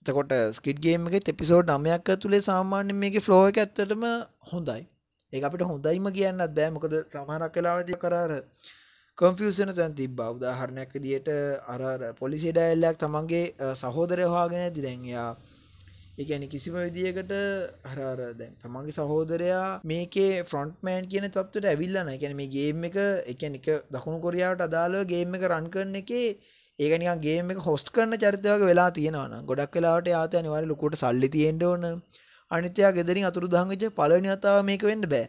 එතකොට 0.01 0.33
ස්කිඩ් 0.53 0.79
ගේම් 0.79 1.07
එකෙත් 1.07 1.29
එපිසෝඩ් 1.29 1.69
9ක් 1.71 2.07
ඇතුලේ 2.09 2.41
සාමාන්‍යයෙන් 2.41 2.99
මේකේ 3.01 3.25
ෆ්ලෝ 3.25 3.43
එක 3.49 3.57
ඇත්තටම 3.57 4.03
හොඳයි. 4.51 4.81
ඒක 5.33 5.43
අපිට 5.43 5.63
හොඳයිම 5.63 6.09
කියන්නත් 6.11 6.53
බෑ 6.57 6.69
මොකද 6.75 6.93
සමහරක් 7.05 7.55
වෙලාවදී 7.57 8.01
කරාර 8.03 8.33
කම්ෆියුස් 9.17 9.59
වෙන 9.59 9.71
තැන් 9.75 9.95
තිබ්බා. 9.95 10.29
උදාහරණයක් 10.31 10.91
විදියට 10.95 11.29
අර 11.67 11.81
අර 11.85 12.01
පොලිසිය 12.15 12.53
ඩයල් 12.53 12.89
එකක් 12.89 12.99
තමන්ගේ 12.99 13.73
සහෝදරය 13.81 14.25
හොයාගෙන 14.25 14.65
ඇද්දි 14.65 14.81
දැන් 14.81 15.07
එයා 16.19 16.27
ඒකැන 16.27 16.49
කිසිම 16.49 16.75
විදිියකට 16.77 17.33
හරර 17.87 18.21
දැන් 18.35 18.53
තමන්ගේ 18.61 18.95
සහෝදරයා 18.95 19.65
මේකේ 19.85 20.43
ෆ්‍රොන්ට්මෑන් 20.43 21.05
කියන 21.07 21.25
තත්වට 21.27 21.67
ඇවිල්ලන 21.67 22.09
එකැන 22.09 22.35
මේ 22.35 22.49
ගේම් 22.49 22.83
එක 22.83 22.97
එකන 23.27 23.55
එක 23.55 23.67
දකුණු 23.89 24.19
කොරියාවට 24.19 24.65
අදාළව 24.65 25.05
ගේම් 25.07 25.37
එක 25.37 25.45
රන් 25.47 25.69
කරන 25.69 25.95
එක 25.95 26.11
ඒකනික 26.79 27.21
ගේම 27.21 27.49
එක 27.49 27.59
හොස්ට 27.61 27.91
කරන 27.91 28.17
චරිතවක 28.17 28.61
වෙලා 28.63 28.91
තියෙනවන 28.91 29.33
ගොඩක් 29.45 29.73
වෙලාට 29.73 30.11
ආත 30.13 30.35
අනිවර 30.35 30.63
ලොකුට 30.65 30.95
සල්ලි 30.95 31.29
තියෙන්ට 31.29 31.63
ඕන. 31.63 31.83
අනිත්‍යයා 32.51 32.93
ගෙදරින් 32.93 33.25
අතුරු 33.25 33.47
දහංගච 33.49 33.83
පලනි 33.95 34.29
අතාව 34.29 34.59
මේක 34.65 34.83
වෙන්න 34.83 35.09
බෑ. 35.09 35.25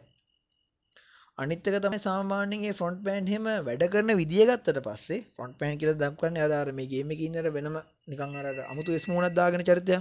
අනිත්තක 1.38 1.76
තමයි 1.76 2.00
සාමාන්‍යගේ 2.00 2.72
ෆොන්ට් 2.74 3.02
පෑන් 3.04 3.28
හෙම 3.28 3.46
වැඩ 3.64 3.84
කරන 3.88 4.12
විදිියගත්තට 4.16 4.80
පස්සේ 4.86 5.20
ෆොන්ට් 5.36 5.54
පෑන් 5.58 5.78
කියල 5.78 5.92
දක්වන්න 5.96 6.40
අදාර 6.42 6.72
මේ 6.72 6.88
ගේම 6.88 7.12
ඉන්නට 7.18 7.50
වෙනම 7.50 7.76
නිකං 8.08 8.40
අර 8.40 8.58
අමුතු 8.64 8.98
ස්මූුණත් 9.00 9.36
දාගෙන 9.36 9.64
චරිතය 9.64 9.98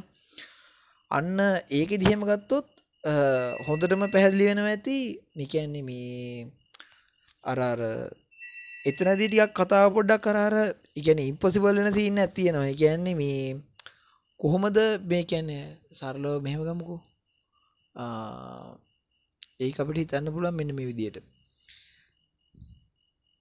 අන්න 1.12 1.38
ඒක 1.72 1.92
දිහෙම 2.02 2.22
ගත්තොත් 2.24 2.68
හොඳටම 3.68 4.04
පැහැදිලි 4.14 4.50
වෙනවා 4.50 4.72
ඇති. 4.72 4.98
මිකැන්නේ 5.36 5.84
මේ 5.84 6.48
අරර 7.44 7.82
එතනදී 8.86 9.30
ටිකක් 9.30 9.56
කතාව 9.56 9.88
පොඩ්ඩක් 9.96 10.24
කරාර 10.24 10.56
ඉගැන 10.96 11.20
ඉම්පසිබල් 11.22 11.78
වෙන 11.78 11.94
සින්න 11.94 12.20
ඇතියෙනවා 12.20 12.78
කියන්නේ 12.82 13.16
මේ 13.16 13.42
කොහොමද 14.40 14.78
මේ 15.10 15.24
කියන්නේ 15.24 15.64
සරලෝ 15.92 16.38
මෙහෙම 16.40 16.62
ගමුකෝ? 16.64 17.00
ඒ 19.60 19.72
අපිට 19.80 20.00
හිතන්න 20.02 20.34
පුළුවන් 20.34 20.56
මෙන්න 20.56 20.76
මේ 20.76 20.90
විදියට. 20.92 21.18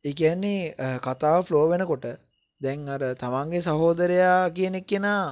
ඒ 0.04 0.14
කියන්නේ 0.14 0.60
කතාව 1.04 1.40
ෆ්ලෝ 1.46 1.64
වෙනකොට 1.70 2.06
දැන් 2.60 2.88
අර 2.88 3.02
තමන්ගේ 3.20 3.62
සහෝදරයා 3.62 4.42
කියන 4.50 4.76
කෙනා 4.84 5.22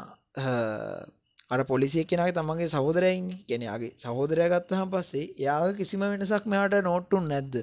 අර 1.50 1.60
පොලිසිය 1.64 2.04
කෙනගේ 2.04 2.32
තමන්ගේ 2.32 2.68
සහෝදරයින් 2.68 3.26
ගෙනයාගේ 3.46 3.92
සහෝදරය 4.00 4.46
ගත්තහම් 4.48 4.88
පස්සේ 4.92 5.26
යාග 5.40 5.76
කිසිම 5.76 6.04
වෙනසක් 6.04 6.46
මෙයාට 6.46 6.76
නෝට්ටුන් 6.82 7.28
නැද්ද? 7.28 7.54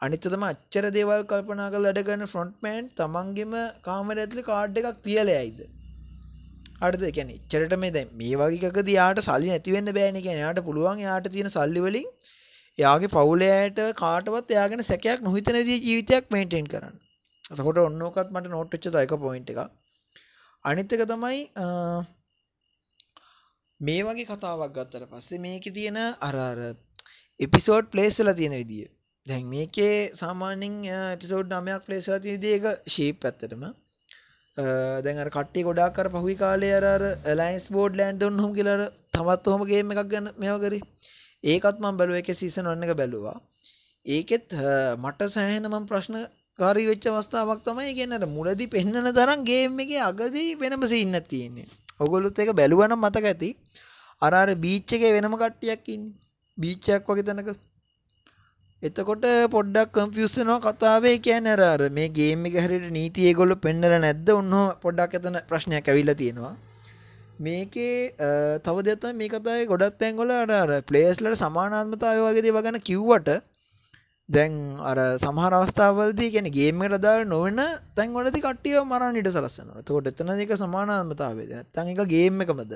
අනිත්තතම 0.00 0.44
අච්චර 0.44 0.84
දේවල් 0.90 1.22
කල්පනා 1.24 1.68
කල් 1.70 1.86
වැඩගන්න 1.86 2.24
ෆ්‍රොන්ට්මෑන්් 2.26 2.90
තමන්ගෙම 2.94 3.54
කාමර 3.82 4.16
ඇතුලි 4.16 4.44
කාඩ් 4.44 4.80
එකක් 4.80 5.00
තියලයයිද 5.04 5.62
අර්ද 6.80 7.06
කැන 7.12 7.30
චරට 7.46 7.78
මේ 7.78 7.90
දැ 7.90 8.04
මේ 8.14 8.36
වගේකද 8.42 8.90
යාට 8.92 9.22
සල්ලි 9.22 9.48
නැතිවෙන්න 9.48 9.92
බෑන 9.92 10.18
කියෙන 10.18 10.38
යාට 10.38 10.60
පුළුවන් 10.62 11.00
යාට 11.00 11.30
තියෙන 11.30 11.50
සල්ලිවලින් 11.50 12.06
එයාගේ 12.78 13.10
පවුලයට 13.10 13.82
කාටවත් 13.96 14.54
එයාගෙන 14.54 14.84
සැකයක් 14.84 15.22
නොහිතන 15.22 15.60
දී 15.62 15.80
ජීවිතයක් 15.80 16.30
මේටෙන් 16.30 16.68
කරන්න. 16.68 16.94
සකොට 17.52 17.80
ඔන්නෝකත් 17.80 18.28
මට 18.28 18.54
නෝට්ච්ච 18.54 18.92
දයික 18.92 19.18
පොයින්් 19.18 19.44
එක 19.48 19.64
අනිත්තක 20.64 21.02
තමයි 21.06 21.42
මේ 23.80 24.02
වගේ 24.02 24.26
කතාවක් 24.26 24.72
ගත්තට 24.72 25.10
පස්සේ 25.10 25.40
මේක 25.40 25.66
තියෙන 25.72 25.98
අරර 26.20 26.60
එපිසෝඩ් 27.40 27.90
පලේස්ල 27.90 28.30
තියෙන 28.32 28.54
විදිිය. 28.54 28.88
දැන් 29.26 29.44
මේකේ 29.46 29.92
සාමාන්‍යින් 30.14 30.78
එපිසෝඩ් 31.08 31.54
නමයක් 31.54 31.84
පලේස්ලා 31.86 32.18
තියෙන 32.18 32.40
දේක 32.40 32.64
ශීප් 32.86 33.24
ඇත්තටම. 33.24 33.62
දැන් 35.04 35.22
කට්ටි 35.28 35.62
ගොඩා 35.62 35.88
කර 35.90 36.08
පහුි 36.10 36.34
කාලය 36.36 36.72
අර 36.72 37.04
ලයින්ස් 37.34 37.68
බෝඩ් 37.70 38.00
ලෑන්ඩ 38.00 38.26
හොම 38.38 38.52
කියලර 38.54 38.82
තමත් 39.12 39.54
හොමගේම 39.54 39.94
එකක් 39.94 40.04
ගන්න 40.06 40.28
මෙයවකරි 40.36 40.80
ඒකත් 41.44 41.78
මම් 41.78 41.96
බැලුව 41.96 42.16
එක 42.16 42.34
සිසන 42.34 42.66
වන්න 42.66 42.86
එක 42.86 42.96
බැලුවා. 42.96 43.38
ඒකෙත් 44.06 44.46
මට 44.98 45.32
සෑහෙන 45.32 45.68
මම් 45.68 45.84
ප්‍රශ්න 45.86 46.16
කාරී 46.58 46.86
වෙච්ච 46.86 47.06
අවස්ථාවක් 47.08 47.60
තමයි. 47.64 47.92
කියන්නට 47.94 48.26
මුලදි 48.28 48.66
පෙන්න්නන 48.68 49.12
තරම් 49.14 49.44
ගේම් 49.44 49.78
එක 49.80 49.92
අගදී 50.04 50.48
වෙනම 50.56 50.88
සින්න 50.88 51.20
තියෙන්නේ. 51.24 51.68
ඔගොලුත් 52.00 52.38
එක 52.38 52.50
බැලුවනම් 52.58 53.00
මතක 53.04 53.24
ඇති. 53.24 53.50
අර 54.22 54.32
අර 54.34 54.48
බීච් 54.56 54.92
එකේ 54.96 55.14
වෙනම 55.16 55.34
කට්ටියක් 55.36 55.88
ඉන්නේ. 55.94 56.14
බීච් 56.58 56.88
එකක් 56.88 57.08
වගේ 57.08 57.26
තැනක. 57.28 57.50
එතකොට 58.82 59.24
පොඩ්ඩක් 59.54 59.92
කම්ෆියුස් 59.94 60.38
වෙනවා 60.38 60.62
කතාවේ 60.66 61.16
කියන්නේ 61.18 61.56
අර 61.56 61.62
අර 61.72 61.82
මේ 61.90 62.08
ගේම් 62.10 62.46
එක 62.48 62.56
හැරියට 62.62 62.94
නීති 62.96 63.28
ඒගොල්ලෝ 63.28 63.62
පෙන්නලා 63.64 64.00
නැද්ද? 64.04 64.28
ඔන්නෝ 64.40 64.66
පොඩ්ඩක් 64.84 65.18
එතන 65.18 65.38
ප්‍රශ්නයක් 65.48 65.88
ඇවිල්ලා 65.88 66.20
තියෙනවා. 66.22 66.54
මේකේ 67.40 67.96
තව 68.64 68.76
දෙයක් 68.86 69.00
තමයි 69.02 69.18
මේ 69.20 69.30
කතාවේ 69.34 69.66
ගොඩක් 69.72 69.98
තැන්වල 70.00 70.30
අර 70.36 70.50
අර 70.54 70.70
ප්ලේයර්ස්ලට 70.88 71.40
සමානාත්මතාවය 71.42 72.20
වගේ 72.24 72.44
දේවල් 72.46 72.64
ගැන 72.66 72.78
කිව්වට 72.88 73.28
දැන් 74.28 74.54
අර 74.82 74.98
සමහර 75.18 75.54
අවස්ථාවලදී 75.54 76.32
කියන්නේ 76.32 76.52
ගේම් 76.52 76.82
එකට 76.82 76.96
අදාළ 76.96 77.22
නොවන 77.26 77.60
තැන්වලදී 77.96 78.42
කට්ටියව 78.42 78.82
මරන්න 78.82 79.16
ඉඩ 79.16 79.30
සලස්සනවා. 79.30 79.80
එතකොට 79.80 80.10
එතන 80.10 80.32
දෙක 80.34 80.52
සමානාත්මතාවයද 80.54 81.52
නැත්නම් 81.52 81.92
ඒක 81.92 82.02
ගේම් 82.08 82.44
එකමද? 82.44 82.74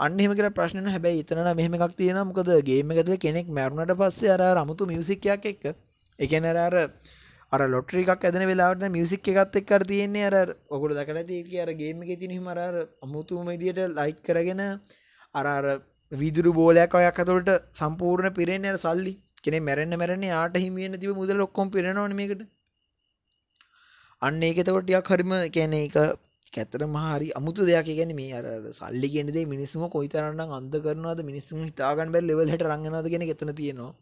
අන්න 0.00 0.20
එහෙම 0.20 0.34
කියලා 0.34 0.54
ප්‍රශ්න 0.54 0.78
නෑ. 0.78 0.94
හැබැයි 0.94 1.24
එතන 1.24 1.42
නම් 1.42 1.56
මෙහෙම 1.56 1.74
එකක් 1.78 1.96
තියෙනවා. 1.96 2.24
මොකද 2.24 2.50
ගේම් 2.64 2.92
එක 2.92 3.02
ඇතුලේ 3.02 3.20
කෙනෙක් 3.20 3.50
මැරුණට 3.50 3.96
පස්සේ 3.96 4.32
අර 4.32 4.42
අර 4.42 4.62
අමුතු 4.62 4.86
මියුසික් 4.86 5.28
එකක් 5.28 5.50
එක්ක 5.52 5.66
ඒ 6.18 6.28
කියන්නේ 6.28 6.54
අර 6.54 6.78
අර 6.78 6.88
අර 7.52 7.68
ලොටරි 7.68 8.06
එකක් 8.06 8.24
ඇදෙන 8.24 8.46
වෙලාවට 8.46 8.86
මියුසික් 8.90 9.28
එකත් 9.34 9.60
එක්ක 9.60 9.70
අර 9.72 9.82
තියෙන්නේ 9.84 10.30
අර 10.30 10.54
ඔගොල්ලෝ 10.70 10.96
දැකලා 10.96 11.22
ඇති 11.22 11.40
ඒකේ 11.40 11.60
අර 11.60 11.74
ගේම් 11.74 12.02
එකේ 12.02 12.20
තියෙන 12.22 12.38
හිම 12.38 12.48
අර 12.48 12.58
අර 12.60 12.74
අමුතුම 13.02 13.52
විදියට 13.52 13.84
ලයිට් 13.92 14.22
කරගෙන 14.22 14.64
අර 15.34 15.46
අර 15.48 15.66
විදුරු 16.12 16.54
බෝලයක් 16.54 16.92
වයක් 16.96 17.20
ඇතුළට 17.20 17.54
සම්පූර්ණ 17.76 18.34
පිරෙන්නේ 18.34 18.72
අර 18.72 18.80
සල්ලි 18.80 19.20
කෙනෙක් 19.46 19.66
මැරෙන්න 19.68 19.98
මැරෙන්නේ 20.02 20.32
යාට 20.34 20.56
හිමි 20.64 20.84
වෙන්න 20.84 21.00
තිබු 21.00 21.14
මුදල් 21.20 21.42
ඔක්කොම 21.46 21.72
පිරෙනවනේ 21.74 22.18
මේකට. 22.20 22.42
අන්න 24.22 24.42
ඒක 24.42 24.62
එතකොට 24.62 24.86
ටිකක් 24.86 25.10
හරිම 25.12 25.32
කියන්නේ 25.56 25.82
ඒක 25.86 25.96
ඇත්තටම 26.52 26.96
හරි 27.04 27.28
අමුතු 27.38 27.66
දෙයක්. 27.66 27.88
කියන්නේ 27.90 28.18
මේ 28.20 28.32
අර 28.38 28.46
සල්ලි 28.72 29.08
කියන 29.14 29.28
දේ 29.28 29.46
මිනිස්සුම 29.54 29.82
කොයිතරම්නම් 29.90 30.56
අන්ධ 30.58 30.76
කරනවද 30.84 31.20
මිනිස්සුන් 31.30 31.64
හිතා 31.64 31.92
ගන්න 31.96 32.12
බැරි 32.14 32.26
ලෙවල් 32.30 32.52
එකට 32.54 32.66
අරන් 32.66 32.88
යනවද 32.88 33.08
කියන 33.12 33.24
එක 33.26 33.34
එතන 33.34 33.52
තියෙනවා. 33.60 33.92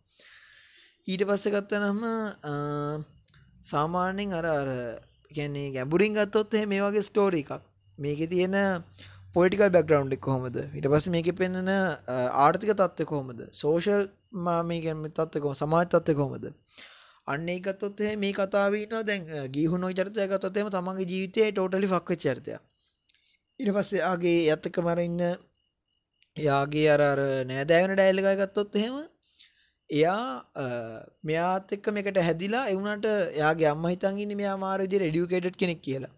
ඊට 1.09 1.22
පස්සේ 1.28 1.54
ගත්තනම 1.54 2.00
සාමාන්‍යයෙන් 3.66 4.37
අර 4.38 4.46
අර 4.52 4.70
කියන්නේ 5.30 5.72
ගැඹුරින් 5.76 6.14
ගත්තොත් 6.16 6.54
එහෙනම් 6.54 6.70
මේ 6.72 6.85
වගේ 6.85 7.09
ස්ටෝරි 7.09 7.42
එකක්. 7.44 7.52
මේකේ 7.98 8.26
තියෙන 8.26 8.57
පොටිකල් 9.35 9.70
බැක්ග්‍රවන්් 9.70 10.16
කොහොමද? 10.20 10.57
ඉට 10.75 10.88
පස 10.88 11.07
මේක 11.09 11.31
පෙන්න්නන 11.37 11.70
ආර්ථික 12.38 12.73
තත්ව 12.73 13.07
කොහොමද? 13.07 13.40
සෝෂල් 13.53 14.05
මාමකම 14.40 15.07
තත්වකො 15.12 15.55
සමාජ 15.57 15.88
තත්ව 15.88 16.16
කොහොමද? 16.16 16.44
අන්න 17.27 17.49
එකත්තොත් 17.49 18.05
මේ 18.18 18.33
කතාවන 18.35 18.94
දැන් 19.05 19.27
ගිහුණු 19.53 19.90
චරිතය 19.92 20.29
ගතතම 20.31 20.70
තමන්ගේ 20.70 21.11
ජීවිතය 21.11 21.49
ටෝටලි 21.49 21.88
ෆක්ක 21.88 22.20
චරිතය 22.23 22.57
ඉට 23.61 23.70
පස්සේගේ 23.73 24.38
ඇත්තක 24.49 24.79
මරඉන්න 24.83 25.20
යාගේ 26.37 26.88
අරර 26.94 27.20
නෑදෑවන 27.47 27.94
ඩැල්ලකය 27.94 28.35
ගත්තොත් 28.38 28.77
එහෙම 28.77 28.97
එයා 29.90 30.23
මෙයාත් 31.25 31.73
එක්ක 31.73 31.88
මේකට 31.92 32.20
හැදිලා 32.23 32.66
එවුණට 32.68 33.07
යාගේ 33.37 33.68
අම්ම 33.68 33.87
හිතන්ගන්න 33.87 34.37
මෙයා 34.37 34.57
මාරජ 34.59 34.94
රඩියුකේට් 34.99 35.57
කෙනෙක් 35.57 35.83
කියලා. 35.83 36.14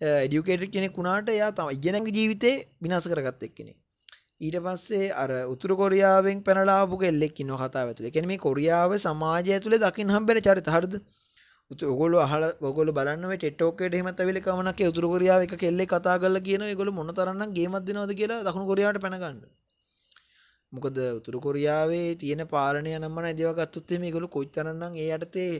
එඩියුකේටඩ් 0.00 0.72
කෙනෙක් 0.72 0.96
වුණාට 0.96 1.30
එයා 1.30 1.52
තම 1.52 1.70
ඉගෙනගේ 1.70 2.16
ජීවිතේ 2.16 2.56
විනාශ 2.80 3.08
කරගත්ත 3.08 3.42
එක්කෙනෙක් 3.42 3.78
ඊට 4.40 4.56
පස්සේ 4.58 5.08
අර 5.14 5.30
උතුරු 5.46 5.74
කොරියාවෙන් 5.76 6.38
පැනලා 6.42 6.76
ආපු 6.82 6.98
කෙල්ලෙක් 6.98 7.40
ඉන්නවා 7.42 7.66
කතාව 7.66 7.88
ඇතුලේ. 7.88 8.10
කියන්නේ 8.10 8.30
මේ 8.30 8.44
කොරියාව 8.44 8.92
සමාජය 8.98 9.50
ඇතුලේ 9.56 9.80
දකින්න 9.80 10.12
හම්බෙන 10.14 10.40
චරිත 10.42 10.70
හරිද? 10.70 10.94
ඔගොල්ලෝ 11.70 12.20
අහලා 12.20 12.52
ඔගොල්ලෝ 12.62 12.94
බලන්න 12.94 13.26
මේ 13.28 13.38
ටෙට් 13.38 13.56
ටෝක් 13.56 13.74
එකේට 13.76 13.96
එහෙමත් 13.96 14.20
ඇවිල්ලා 14.20 14.44
කමනක් 14.46 14.80
ඒ 14.80 14.88
උතුරු 14.92 15.10
කොරියාව 15.12 15.44
එක 15.46 15.54
කෙල්ලෙක් 15.58 15.90
කතා 15.90 16.16
කරලා 16.22 16.46
කියනවා 16.46 16.70
ඒගොල්ලෝ 16.72 16.96
මොන 16.98 17.12
තරම්නම් 17.14 17.52
ගේමක් 17.56 17.84
දෙනවද 17.86 18.14
කියලා 18.20 18.40
දකුණු 18.46 18.70
කොරියාවට 18.70 19.02
පැන 19.04 19.18
ගන්න. 19.22 19.38
මොකද 20.72 20.96
උතුරු 21.18 21.38
කොරියාවේ 21.40 22.08
තියෙන 22.16 22.42
පාලනය 22.48 22.90
නම් 22.94 23.12
මම 23.12 23.28
ඉදිව 23.32 23.52
ගත්තොත් 23.54 23.92
එහෙම 23.92 24.04
ඒගොල්ලෝ 24.04 24.34
කොයිතරම්නම් 24.36 24.96
ඒ 24.96 25.10
යටතේ 25.16 25.52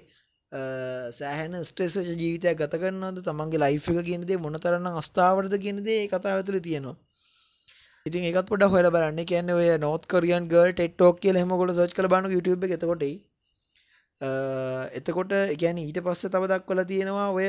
සෑහෙන 0.52 1.52
ස්ට්‍රෙස් 1.64 1.94
වෙච්ච 1.96 2.10
ජීවිතයක් 2.20 2.58
ගත 2.60 2.78
කරනවද 2.82 3.22
තමන්ගේ 3.26 3.62
ලයිෆ් 3.62 3.86
එක 3.92 4.04
කියන 4.08 4.26
දේ 4.26 4.38
මොන 4.44 4.58
තරම්නම් 4.64 4.98
අස්ථාවරද 5.02 5.54
කියන 5.64 5.78
දේ 5.84 5.98
ඒ 6.02 6.08
කතාව 6.08 6.40
ඇතුලේ 6.40 6.62
තියෙනවා. 6.66 6.96
ඉතින් 8.06 8.24
ඒකත් 8.28 8.48
පොඩ්ඩක් 8.50 8.74
හොයලා 8.74 8.94
බලන්න. 8.96 9.26
කියන්නේ 9.30 9.54
ඔය 9.54 9.68
North 9.78 10.06
Korean 10.12 10.48
girl 10.52 10.72
TED 10.74 10.96
talk 10.96 11.20
කියලා 11.22 11.42
එහෙම 11.42 11.52
ඔයගොල්ලෝ 11.56 11.76
සර්ච් 11.78 11.94
කරලා 11.98 12.12
බලන්න 12.14 12.34
YouTube 12.36 12.66
එකේ 12.66 12.78
එතකොට 12.80 13.04
එයි. 13.08 13.16
එතකොට 15.00 15.36
කියන්නේ 15.60 15.86
ඊට 15.86 16.00
පස්සේ 16.08 16.32
තව 16.34 16.50
දක්වලා 16.52 16.86
තියෙනවා 16.90 17.28
ඔය 17.36 17.46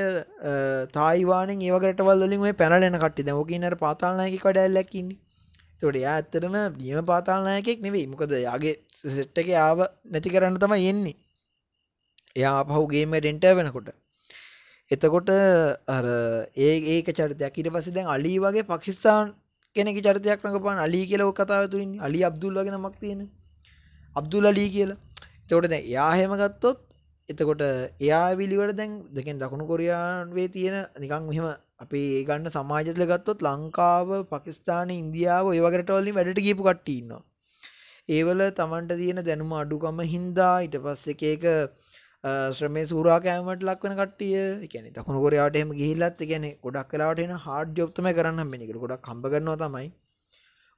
තායිවානෙන් 0.99 1.65
ඒ 1.65 1.73
වගේ 1.75 1.91
රටවල් 1.93 2.23
වලින් 2.27 2.45
ඔය 2.47 2.53
පැනලා 2.61 2.91
එන 2.91 2.99
කට්ටිය. 3.05 3.25
දැන් 3.25 3.41
ඕකේ 3.41 3.57
ඉන්න 3.57 3.69
අර 3.71 3.77
පාතාල 3.85 4.13
නායකයෙක් 4.21 4.45
කඩැල්ලක් 4.45 4.93
ඉන්නේ. 5.01 5.17
ඒතකොට 5.73 5.99
එයා 6.03 6.15
ඇත්තටම 6.19 6.55
නියම 6.77 7.09
පාතාල 7.11 7.49
නායකයෙක් 7.49 7.81
නෙවෙයි. 7.87 8.05
මොකද 8.13 8.37
එයාගේ 8.43 8.77
සෙට් 9.17 9.43
එකේ 9.45 9.59
ආව 9.65 9.85
නැති 10.13 10.37
කරන්න 10.37 10.61
තමයි 10.67 10.89
එන්නේ. 10.93 11.17
එයා 12.35 12.53
ආපහු 12.57 12.87
ගේම් 12.87 13.13
එකට 13.13 13.29
එන්ටර් 13.31 13.53
වෙනකොට. 13.57 13.89
එතකොට 14.91 15.29
අර 15.87 16.05
ඒ 16.57 16.73
ඒක 16.93 17.07
චරිතයක් 17.11 17.57
ඊට 17.57 17.71
පස්සේ 17.73 17.95
දැන් 17.97 18.07
අලි 18.07 18.33
වගේ 18.39 18.63
පාකිස්තාන් 18.63 19.33
කෙනෙක් 19.75 19.97
චරිතයක් 19.99 20.39
රඟපාන 20.39 20.77
අලි 20.77 21.01
කියලා 21.07 21.29
ඔය 21.29 21.35
කතාව 21.35 21.63
තුලින් 21.71 21.91
අලි 21.99 22.19
අබ්දුල් 22.23 22.53
වගේ 22.55 22.73
නමක් 22.73 22.95
තියෙන. 22.99 23.19
අබ්දුල් 24.15 24.45
අලි 24.45 24.65
කියලා. 24.69 24.99
එතකොට 25.43 25.69
දැන් 25.69 25.83
එයා 25.83 26.11
හැම 26.11 26.33
ගත්තොත් 26.35 26.79
එතකොට 27.29 27.61
එයා 27.99 28.27
විලිවට 28.35 28.77
දැන් 28.77 28.91
දෙකෙන් 29.09 29.39
දකුණු 29.39 29.65
කොරියාවේ 29.65 30.47
තියෙන 30.49 30.77
නිකන් 30.99 31.23
මෙහෙම 31.27 31.47
අපි 31.83 32.01
ඒ 32.11 32.23
ගන්න 32.23 32.49
සමාජයල 32.49 33.03
ගත්තොත් 33.03 33.39
ලංකාව 33.41 34.09
පකිස්ථාන 34.31 34.89
ඉන්දියාව 34.93 35.45
ඔය 35.45 35.59
වගේ 35.59 35.81
රටවලින් 35.81 36.17
වැඩට 36.17 36.43
ගියපු 36.45 36.63
කට්ටිය 36.63 36.97
ඉන්නවා. 37.01 37.21
ඒවල 38.09 38.41
Tamanට 38.51 38.91
තියෙන 38.97 39.19
දැනුම 39.23 39.53
අඩුකම 39.53 39.99
හින්දා 40.13 40.55
ඊට 40.63 40.77
පස්සේ 40.83 41.31
එක 41.31 41.45
එක 42.23 42.53
ශ්‍රමයේ 42.55 42.85
සූරා 42.85 43.19
කෑමට 43.19 43.63
ලක් 43.63 43.83
වෙන 43.83 43.95
කට්ටිය. 43.99 44.33
ඒ 44.35 44.67
කියන්නේ 44.67 44.93
දකුණු 44.97 45.21
කොරියාවට 45.23 45.55
එහෙම 45.55 45.71
ගිහිල්ලත් 45.79 46.21
ඒ 46.21 46.27
කියන්නේ 46.31 46.57
ගොඩක් 46.65 46.91
වෙලාවට 46.93 47.21
එන 47.23 47.33
හાર્ඩ් 47.45 47.79
ජොබ් 47.79 47.93
තමයි 47.95 48.13
කරන්න 48.13 48.41
හම්බෙන්නේ. 48.41 48.67
ඒකට 48.67 48.83
ගොඩක් 48.83 49.09
හම්බ 49.09 49.25
කරනවා 49.33 49.57
තමයි. 49.63 49.87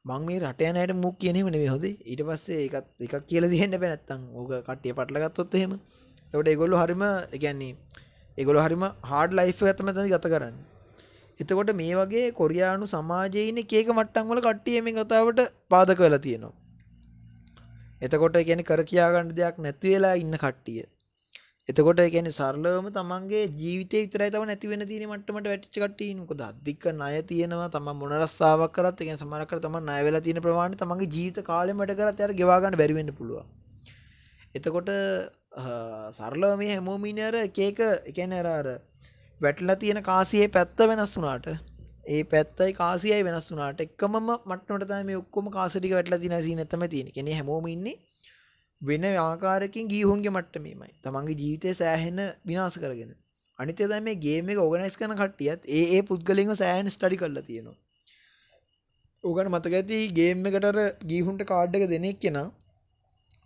මං 0.05 0.21
මේ 0.27 0.39
රට 0.39 0.69
යන 0.69 0.79
අයට 0.81 0.93
මුක් 1.01 1.17
කියන 1.19 1.35
එහෙම 1.35 1.49
නෙවෙයි 1.55 1.73
හොඳේ. 1.73 1.97
ඊට 2.05 2.23
පස්සේ 2.29 2.59
ඒකත් 2.61 2.87
එකක් 3.07 3.27
කියලා 3.29 3.51
දෙන්න 3.55 3.75
බෑ 3.75 3.91
නැත්තම් 3.93 4.23
ඕක 4.33 4.53
කට්ටිය 4.67 4.95
පටල 4.99 5.19
ගත්තොත් 5.25 5.57
එහෙම. 5.59 5.73
ඒකට 6.33 6.51
ඒගොල්ලෝ 6.53 6.81
හරිම 6.83 7.03
ඒ 7.07 7.41
කියන්නේ 7.43 7.75
ඒගොල්ලෝ 8.37 8.65
හරිම 8.67 8.87
හાર્ඩ් 9.11 9.37
ලයිෆ් 9.39 9.61
එකක් 9.63 9.77
තමයි 9.79 9.97
තන 9.99 10.09
ගත 10.15 10.33
කරන්නේ. 10.35 10.65
එතකොට 11.39 11.75
මේ 11.75 11.93
වගේ 12.01 12.25
කොරියානු 12.39 12.91
සමාජයේ 12.95 13.47
ඉන්න 13.51 13.63
එක 13.65 13.77
එක 13.81 13.93
මට්ටම් 13.97 14.31
වල 14.31 14.45
කට්ටිය 14.47 14.81
මේ 14.87 14.97
කතාවට 14.97 15.45
පාදක 15.71 16.07
වෙලා 16.07 16.23
තියෙනවා. 16.25 16.55
එතකොට 18.01 18.35
ඒ 18.35 18.47
කියන්නේ 18.49 18.69
කර 18.71 18.81
කියා 18.89 19.13
ගන්න 19.13 19.37
දෙයක් 19.37 19.63
නැති 19.65 19.95
වෙලා 19.95 20.15
ඉන්න 20.15 20.43
කට්ටිය. 20.43 20.83
එතකොට 21.69 21.99
ඒ 21.99 22.09
කියන්නේ 22.09 22.33
සරලවම 22.33 22.87
තමන්ගේ 22.91 23.43
ජීවිතේ 23.55 23.99
විතරයි 24.01 24.31
තව 24.31 24.47
නැති 24.47 24.71
වෙන 24.71 24.81
තියෙන 24.85 25.05
මට්ටමට 25.07 25.45
වැටිච්ච 25.47 25.77
කට්ටිය 25.77 26.09
ඉන්නේ. 26.09 26.23
මොකද 26.23 26.41
අධික 26.43 26.85
ණය 26.91 27.21
තියෙනවා. 27.23 27.69
තමන් 27.69 27.99
මොන 27.99 28.15
රස්සාවක් 28.17 28.73
කරත් 28.73 28.95
ඒ 28.95 28.97
කියන්නේ 29.01 29.21
සමහරක් 29.21 29.49
කර 29.51 29.61
තමන් 29.63 29.85
ණය 29.85 30.01
වෙලා 30.03 30.23
තියෙන 30.25 30.41
ප්‍රමාණය 30.41 30.77
තමන්ගේ 30.77 31.09
ජීවිත 31.13 31.39
කාලෙම 31.45 31.79
වැඩ 31.79 31.95
කරත් 31.95 32.19
එයාට 32.19 32.35
ගෙවා 32.35 32.59
ගන්න 32.59 32.79
බැරි 32.81 32.97
වෙන්න 32.99 33.13
පුළුවන්. 33.13 33.47
එතකොට 34.55 34.91
සරලව 36.17 36.53
මේ 36.57 36.71
හැමෝම 36.71 37.05
ඉන්නේ 37.05 37.27
අර 37.27 37.39
එක 37.39 37.59
එක 37.61 37.83
ඒ 37.83 38.13
කියන්නේ 38.13 38.41
අර 38.41 38.49
අර 38.53 38.67
වැටලා 39.41 39.79
තියෙන 39.79 40.03
කාසියේ 40.03 40.51
පැත්ත 40.51 40.87
වෙනස් 40.89 41.17
වුණාට 41.17 41.47
ඒ 42.07 42.23
පැත්තයි 42.29 42.73
කාසියයි 42.75 43.23
වෙනස් 43.23 43.51
වුණාට 43.51 43.83
එකමම 43.83 44.17
මට්ටමට 44.27 44.89
තමයි 44.89 45.05
මේ 45.05 45.17
ඔක්කොම 45.17 45.47
කාසි 45.51 45.77
ටික 45.77 45.95
වැටලා 45.95 46.19
තියෙන 46.19 46.43
සීන් 46.43 46.65
තමයි 46.67 46.89
තියෙන්නේ. 46.89 47.15
කියන්නේ 47.15 47.35
හැමෝම 47.35 47.67
ඉන්නේ 47.69 48.01
වෙන 48.83 49.05
ආකාරයකින් 49.17 49.89
ගීහුන්ගේ 49.89 50.31
මට්ටමේමයි. 50.31 50.91
තමන්ගේ 51.03 51.39
ජීවිතය 51.41 51.75
සෑහෙන 51.75 52.19
විනාශ 52.45 52.77
කරගෙන. 52.77 53.13
අනිත් 53.59 53.77
ඒ 53.77 53.87
තමයි 53.87 54.01
මේ 54.01 54.17
ගේම් 54.17 54.49
එක 54.49 54.59
ඕගනයිස් 54.59 54.97
කරන 54.97 55.15
කට්ටියත් 55.15 55.69
ඒ 55.71 55.85
ඒ 55.89 56.01
පුද්ගලයන්ව 56.03 56.53
සෑහෙන 56.55 56.89
ස්ටඩි 56.89 57.21
කරලා 57.21 57.43
තියෙනවා. 57.43 57.77
ඕගන 59.23 59.51
මතක 59.51 59.79
ඇති 59.79 59.99
ගේම් 60.13 60.45
එකට 60.45 60.69
අර 60.71 60.79
ගීහුන්ට 61.05 61.43
කාඩ් 61.45 61.77
එක 61.77 61.85
දෙන 61.89 62.07
එක්කෙනා 62.07 62.47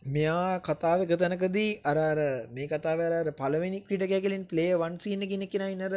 මෙයා 0.10 0.60
කතාව 0.62 1.02
එක 1.02 1.14
තැනකදී 1.16 1.70
අර 1.84 1.98
අර 2.02 2.20
මේ 2.52 2.68
කතාව 2.68 3.04
අර 3.08 3.32
පළවෙනි 3.34 3.82
ක්‍රීඩකයා 3.82 4.24
කියලා 4.24 4.46
ප්ලේ 4.46 4.72
1 4.82 5.04
සීන් 5.04 5.26
එකේ 5.26 5.38
ඉන්න 5.38 5.50
කෙනා 5.50 5.70
ඉන්නර 5.70 5.96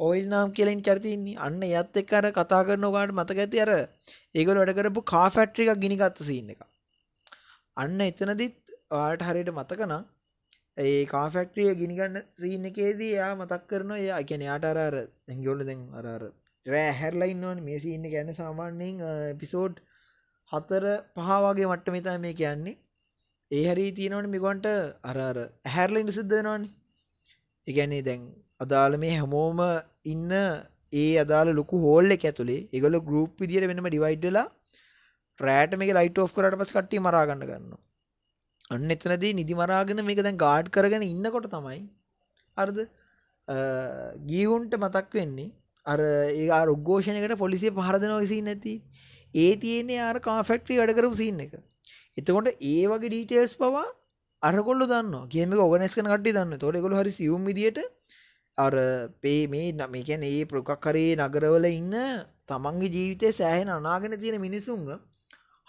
ඔයිල් 0.00 0.26
නාම් 0.28 0.52
කියලා 0.52 0.74
ඉන්න 0.76 0.82
චරිතය 0.82 1.12
ඉන්නේ. 1.12 1.36
අන්න 1.38 1.62
එයත් 1.64 2.00
එක්ක 2.02 2.12
අර 2.14 2.26
කතා 2.32 2.62
කරන 2.64 2.88
ඔයාලට 2.90 3.16
මතක 3.16 3.44
ඇති 3.44 3.62
අර 3.64 3.72
ඒගොල්ලෝ 4.34 4.62
වැඩ 4.62 4.78
කරපු 4.78 5.06
කා 5.12 5.28
ෆැක්ටරි 5.30 5.66
එකක් 5.66 5.82
ගිනි 5.84 5.96
ගත්ත 5.96 6.28
සීන් 6.28 6.50
එකක්. 6.54 6.62
අන්න 7.78 8.00
එතනදිත් 8.02 8.56
ඔයාලට 8.90 9.22
හරියට 9.22 9.50
මතක 9.52 9.80
නම් 9.84 10.04
ඒ 10.76 11.00
කා 11.06 11.26
ෆැක්ටරිය 11.30 11.70
ගිනිගන්න 11.76 12.18
සීන් 12.38 12.68
එකේදී 12.70 13.12
එයා 13.14 13.32
මතක් 13.34 13.62
කරනවා 13.70 13.98
එයා 13.98 14.20
කියන්නේ 14.22 14.48
එයාට 14.48 14.66
අර 14.66 14.78
අර 14.80 14.96
දැන් 14.96 15.38
ඒගොල්ලෝ 15.38 15.66
දැන් 15.66 15.82
අර 16.00 16.06
අර 16.08 16.24
රෑ 16.66 16.90
හැරලා 16.94 17.28
ඉන්නවනේ 17.28 17.64
මේ 17.64 17.78
සීන් 17.78 18.04
එක 18.04 18.14
කියන්නේ 18.14 18.36
සාමාන්‍යයෙන් 18.36 19.04
එපිසෝඩ් 19.30 19.76
4 20.52 20.94
5 21.20 21.38
වගේ 21.46 21.68
මට්ටමේ 21.68 22.02
තමයි 22.02 22.18
මේ 22.18 22.34
කියන්නේ. 22.34 22.76
ඒ 23.50 23.64
හැරි 23.66 23.86
තියෙනවනේ 23.92 24.32
මේගොන්ට 24.34 24.66
අර 25.04 25.18
අර 25.20 25.38
හැරලා 25.68 26.02
ඉඳ 26.04 26.12
සිද්ධ 26.12 26.34
වෙනවනේ. 26.38 26.74
ඒ 27.66 27.72
කියන්නේ 27.72 28.02
දැන් 28.02 28.22
අදාළ 28.60 28.94
මේ 28.96 29.14
හැමෝම 29.14 29.60
ඉන්න 30.06 30.32
ඒ 30.94 31.10
අදාළ 31.18 31.50
ලොකු 31.52 31.76
හෝල් 31.78 32.16
එක 32.16 32.24
ඇතුලේ 32.24 32.60
ඒගොල්ලෝ 32.66 33.02
ගෲප් 33.02 33.42
විදියට 33.42 33.68
වෙනම 33.70 33.88
ඩිවයිඩ් 33.88 34.24
වෙලා 34.24 34.46
රෑට 35.40 35.76
මේක 35.76 35.92
ලයිට් 35.92 36.18
ඔෆ් 36.18 36.32
කරාට 36.32 36.56
පස්සේ 36.56 36.76
කට්ටිය 36.76 37.00
මරා 37.00 37.26
ගන්න 37.26 37.44
ගන්නවා. 37.44 37.80
අන්න 38.70 38.90
එතනදී 38.90 39.34
නිදි 39.34 39.54
මරාගෙන 39.54 40.04
මේක 40.04 40.20
දැන් 40.20 40.38
ගාඩ් 40.38 40.70
කරගෙන 40.70 41.04
ඉන්නකොට 41.04 41.48
තමයි 41.48 41.80
හරිද 42.56 42.80
ගීවුන්ට 44.26 44.74
මතක් 44.76 45.14
වෙන්නේ 45.14 45.52
අර 45.86 46.00
ඒ 46.02 46.48
ආර 46.50 46.68
උද්ඝෝෂණයකට 46.68 47.38
පොලිසිය 47.38 47.72
පහර 47.72 47.96
දෙනවා 47.98 48.26
සීන් 48.26 48.44
නැති. 48.44 48.74
ඒ 49.34 49.52
තියෙන්නේ 49.56 50.02
අර 50.02 50.16
කා 50.20 50.40
ෆැක්ටරි 50.42 50.80
වැඩ 50.80 50.96
කරපු 50.96 51.16
සීන් 51.16 51.40
එක. 51.40 51.54
එතකොට 52.18 52.48
ඒ 52.64 52.84
වගේ 52.86 53.08
ඩීටේල්ස් 53.08 53.54
පවා 53.56 53.86
අරගොල්ලෝ 54.42 54.88
දන්නවා. 54.88 55.28
ගේම් 55.28 55.52
එක 55.52 55.60
ඕගනයිස් 55.60 55.94
කරන 55.94 56.10
කට්ටිය 56.12 56.34
දන්නවා. 56.34 56.56
ඒතකොට 56.56 56.76
ඒගොල්ලෝ 56.76 57.00
හරි 57.00 57.12
සියුම් 57.12 57.44
විදියට 57.44 57.78
අර 58.58 58.74
පේ 59.22 59.46
මේ 59.46 59.72
මේ 59.88 60.02
කියන්නේ 60.02 60.32
මේ 60.32 60.46
ප්‍රොකක් 60.46 60.80
කරේ 60.80 61.12
නගරවල 61.18 61.66
ඉන්න 61.70 61.94
තමන්ගේ 62.48 62.92
ජීවිතේ 62.94 63.32
සෑහෙන 63.32 63.70
අනාගෙන 63.70 64.18
තියෙන 64.20 64.40
මිනිසුන්ව 64.40 64.90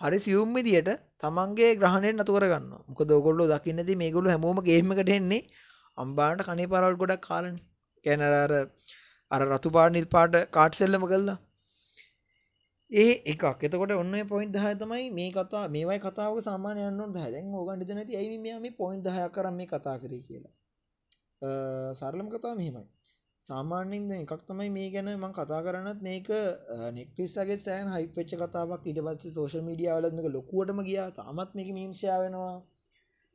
හරි 0.02 0.20
සියුම් 0.20 0.54
විදියට 0.58 0.90
තමන්ගේ 1.22 1.72
ග්‍රහණයෙන් 1.76 2.16
නතු 2.20 2.36
කරගන්නවා. 2.36 2.84
මොකද 2.90 3.10
ඕගොල්ලෝ 3.12 3.48
දකින්නදී 3.52 4.00
මේගොල්ලෝ 4.02 4.32
හැමෝම 4.34 4.60
ගේම් 4.68 4.94
එකට 4.94 5.12
එන්නේ 5.18 5.42
අම්බාන්ට 5.98 6.46
කණේ 6.48 6.72
පාරවල් 6.74 6.98
ගොඩක් 7.02 7.22
කාලනේ. 7.22 7.64
කියන්නේ 8.06 8.42
අර 8.46 8.54
අර 9.32 9.42
රතු 9.48 9.70
පාට 9.76 9.94
නිල් 9.94 10.08
පාට 10.16 10.36
කාඩ් 10.56 10.74
සෙල්ලම 10.74 11.04
කළා. 11.04 11.38
ඒ 12.92 13.12
එකක්. 13.26 13.44
එතකොට 13.66 13.92
ඔන්න 13.94 14.14
ඔය 14.14 14.24
පොයින්ට් 14.32 14.56
10 14.58 14.80
තමයි 14.82 15.10
මේ 15.12 15.32
කතා 15.32 15.66
මේවයි 15.70 16.00
කතාවක 16.06 16.40
සාමාන්‍ය 16.42 16.80
යන්න 16.86 17.02
ඕන 17.02 17.12
10. 17.14 17.34
දැන් 17.34 17.54
ඕගන් 17.54 17.82
හිතන 17.82 18.00
නැති 18.00 18.20
ඇයි 18.20 18.40
මෙයා 18.46 18.60
මේ 18.60 18.78
පොයින්ට් 18.82 19.06
10ක් 19.08 19.30
කරන් 19.36 19.56
මේ 19.60 19.70
කතා 19.74 19.98
කරේ 20.04 20.22
කියලා. 20.28 20.54
අ 21.42 21.50
සරලම 22.00 22.28
කතාව 22.34 22.56
මෙහෙමයි. 22.60 22.88
සාමාන්‍යයෙන් 23.50 24.04
දැන් 24.10 24.22
එකක් 24.24 24.42
තමයි 24.50 24.70
මේ 24.78 24.90
ගැන 24.94 25.08
මම 25.12 25.32
කතා 25.38 25.62
කරන්නත් 25.66 26.02
මේක 26.08 26.28
නෙට්ෆ්ලික්ස් 26.98 27.34
වගේ 27.38 27.58
සෑහෙන 27.66 27.90
හයිප් 27.96 28.12
වෙච්ච 28.18 28.32
කතාවක්. 28.42 28.84
ඊට 28.90 29.00
පස්සේ 29.06 29.34
සෝෂල් 29.38 29.64
මීඩියා 29.70 29.96
වලත් 29.98 30.14
මේක 30.18 30.28
ලොකුවටම 30.36 30.80
ගියා. 30.88 31.08
තාමත් 31.20 31.52
මේක 31.58 31.70
මීම්ස් 31.78 31.98
ෂෙයා 32.00 32.20
වෙනවා. 32.24 32.56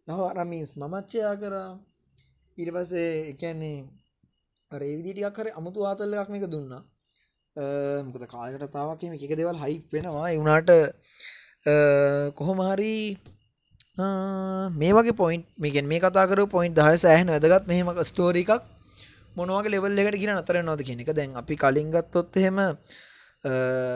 යහ 0.09 0.21
අර 0.31 0.39
මීම්ස් 0.53 0.73
මමත් 0.81 1.07
ෂෙයා 1.09 1.35
කරා. 1.43 1.71
ඊට 2.59 2.71
පස්සේ 2.77 3.11
ඒ 3.31 3.33
කියන්නේ 3.41 3.79
අර 4.73 4.81
ඒ 4.89 4.95
විදිහ 4.99 5.15
ටිකක් 5.15 5.39
හරි 5.41 5.51
අමුතු 5.61 5.87
ආතල් 5.91 6.15
එකක් 6.21 6.31
මේක 6.35 6.47
දුන්නා. 6.55 6.83
මොකද 8.07 8.25
කාලයකට 8.35 8.73
තාවක් 8.77 9.03
මේක 9.13 9.25
එක 9.27 9.35
දේවල් 9.41 9.59
හයිප් 9.65 9.85
වෙනවා. 9.95 10.27
ඒ 10.31 10.39
වුණාට 10.41 10.71
කොහොම 12.39 12.59
හරි 12.69 12.95
මේ 14.81 14.93
වගේ 14.99 15.17
පොයින්ට් 15.23 15.51
මේ 15.61 15.73
කියන්නේ 15.75 15.93
මේ 15.93 16.05
කතා 16.05 16.29
කරපු 16.31 16.47
පොයින්ට් 16.57 16.79
10 16.83 17.03
සෑහෙන 17.05 17.35
වැදගත්. 17.35 17.67
මෙහෙම 17.71 17.89
ස්ටෝරි 18.13 18.45
එකක් 18.47 18.63
මොනවගේ 19.37 19.71
ලෙවල් 19.71 19.99
එකට 19.99 20.17
ගිහින් 20.17 20.35
නතර 20.35 20.59
වෙනවද 20.59 20.83
කියන 20.83 21.01
එක. 21.01 21.13
දැන් 21.13 21.37
අපි 21.37 21.57
කලින් 21.57 21.91
ගත්තොත් 21.91 22.37
එහෙම 22.37 22.59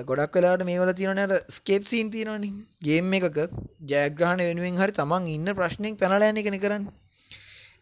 ගොඩක් 0.04 0.34
වෙලාවට 0.34 0.64
මේවල 0.64 0.92
තියෙනවනේ 0.92 1.26
අර 1.26 1.34
ස්කේප් 1.50 1.84
සීන් 1.86 2.10
තියෙනවනේ. 2.10 2.54
ගේම් 2.82 3.12
එකක 3.14 3.38
ජයග්‍රහණ 3.86 4.42
වෙනුවෙන් 4.42 4.80
හරි 4.80 4.92
තමන් 4.92 5.28
ඉන්න 5.28 5.54
ප්‍රශ්නෙන් 5.54 5.96
පැනලා 5.96 6.30
යන 6.30 6.38
එකනේ 6.38 6.60
කරන්නේ. 6.60 6.96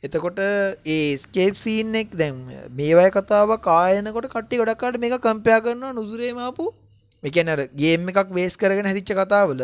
එතකොට 0.04 0.38
ඒ 0.86 1.16
ස්කේප් 1.18 1.56
සීන් 1.56 1.94
එක 1.96 2.10
දැන් 2.14 2.42
මේ 2.72 2.94
වගේ 2.94 3.12
කතාවක් 3.12 3.70
ආයනකොට 3.74 4.28
කට්ටිය 4.28 4.60
ගොඩක් 4.60 4.84
අයට 4.84 4.98
මේක 4.98 5.16
කම්පෙයා 5.20 5.62
කරනවා 5.62 5.94
නුසුරේම 5.94 6.38
ආපු 6.40 6.66
ඒ 7.22 7.30
කියන්නේ 7.30 7.56
අර 7.56 7.62
ගේම් 7.74 8.08
එකක් 8.08 8.28
බේස් 8.32 8.56
කරගෙන 8.56 8.88
හැදිච්ච 8.88 9.12
කතාවල 9.14 9.62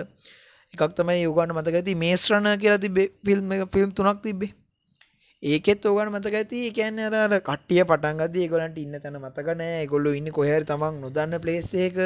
එකක් 0.75 0.95
තමයි 0.97 1.27
උගන්න 1.27 1.53
මතක 1.53 1.77
ඇති 1.77 1.95
මේස් 1.97 2.25
රනර් 2.31 2.57
කියලා 2.59 2.81
තිබ්බේ 2.81 3.09
ෆිල්ම් 3.23 3.53
එක 3.53 3.65
ෆිල්ම් 3.71 3.91
තුනක් 3.93 4.23
තිබ්බේ 4.23 4.53
ඒකෙත් 5.43 5.87
ඕගන්න 5.87 6.13
මතක 6.13 6.35
ඇති? 6.39 6.59
ඒ 6.67 6.73
කියන්නේ 6.73 7.07
අර 7.09 7.15
අර 7.17 7.33
කට්ටිය 7.41 7.83
පටන් 7.85 8.21
ගද්දී 8.21 8.43
ඒගොල්ලන්ට 8.45 8.79
ඉන්න 8.79 8.99
තැන 9.03 9.19
මතක 9.21 9.55
නැහැ 9.59 9.83
ඒගොල්ලෝ 9.83 10.15
ඉන්නේ 10.19 10.35
කොහේ 10.37 10.57
හරි 10.57 10.69
තමන් 10.69 11.01
නොදන්න 11.03 11.39
ප්ලේස් 11.45 11.69
එකක 11.87 11.99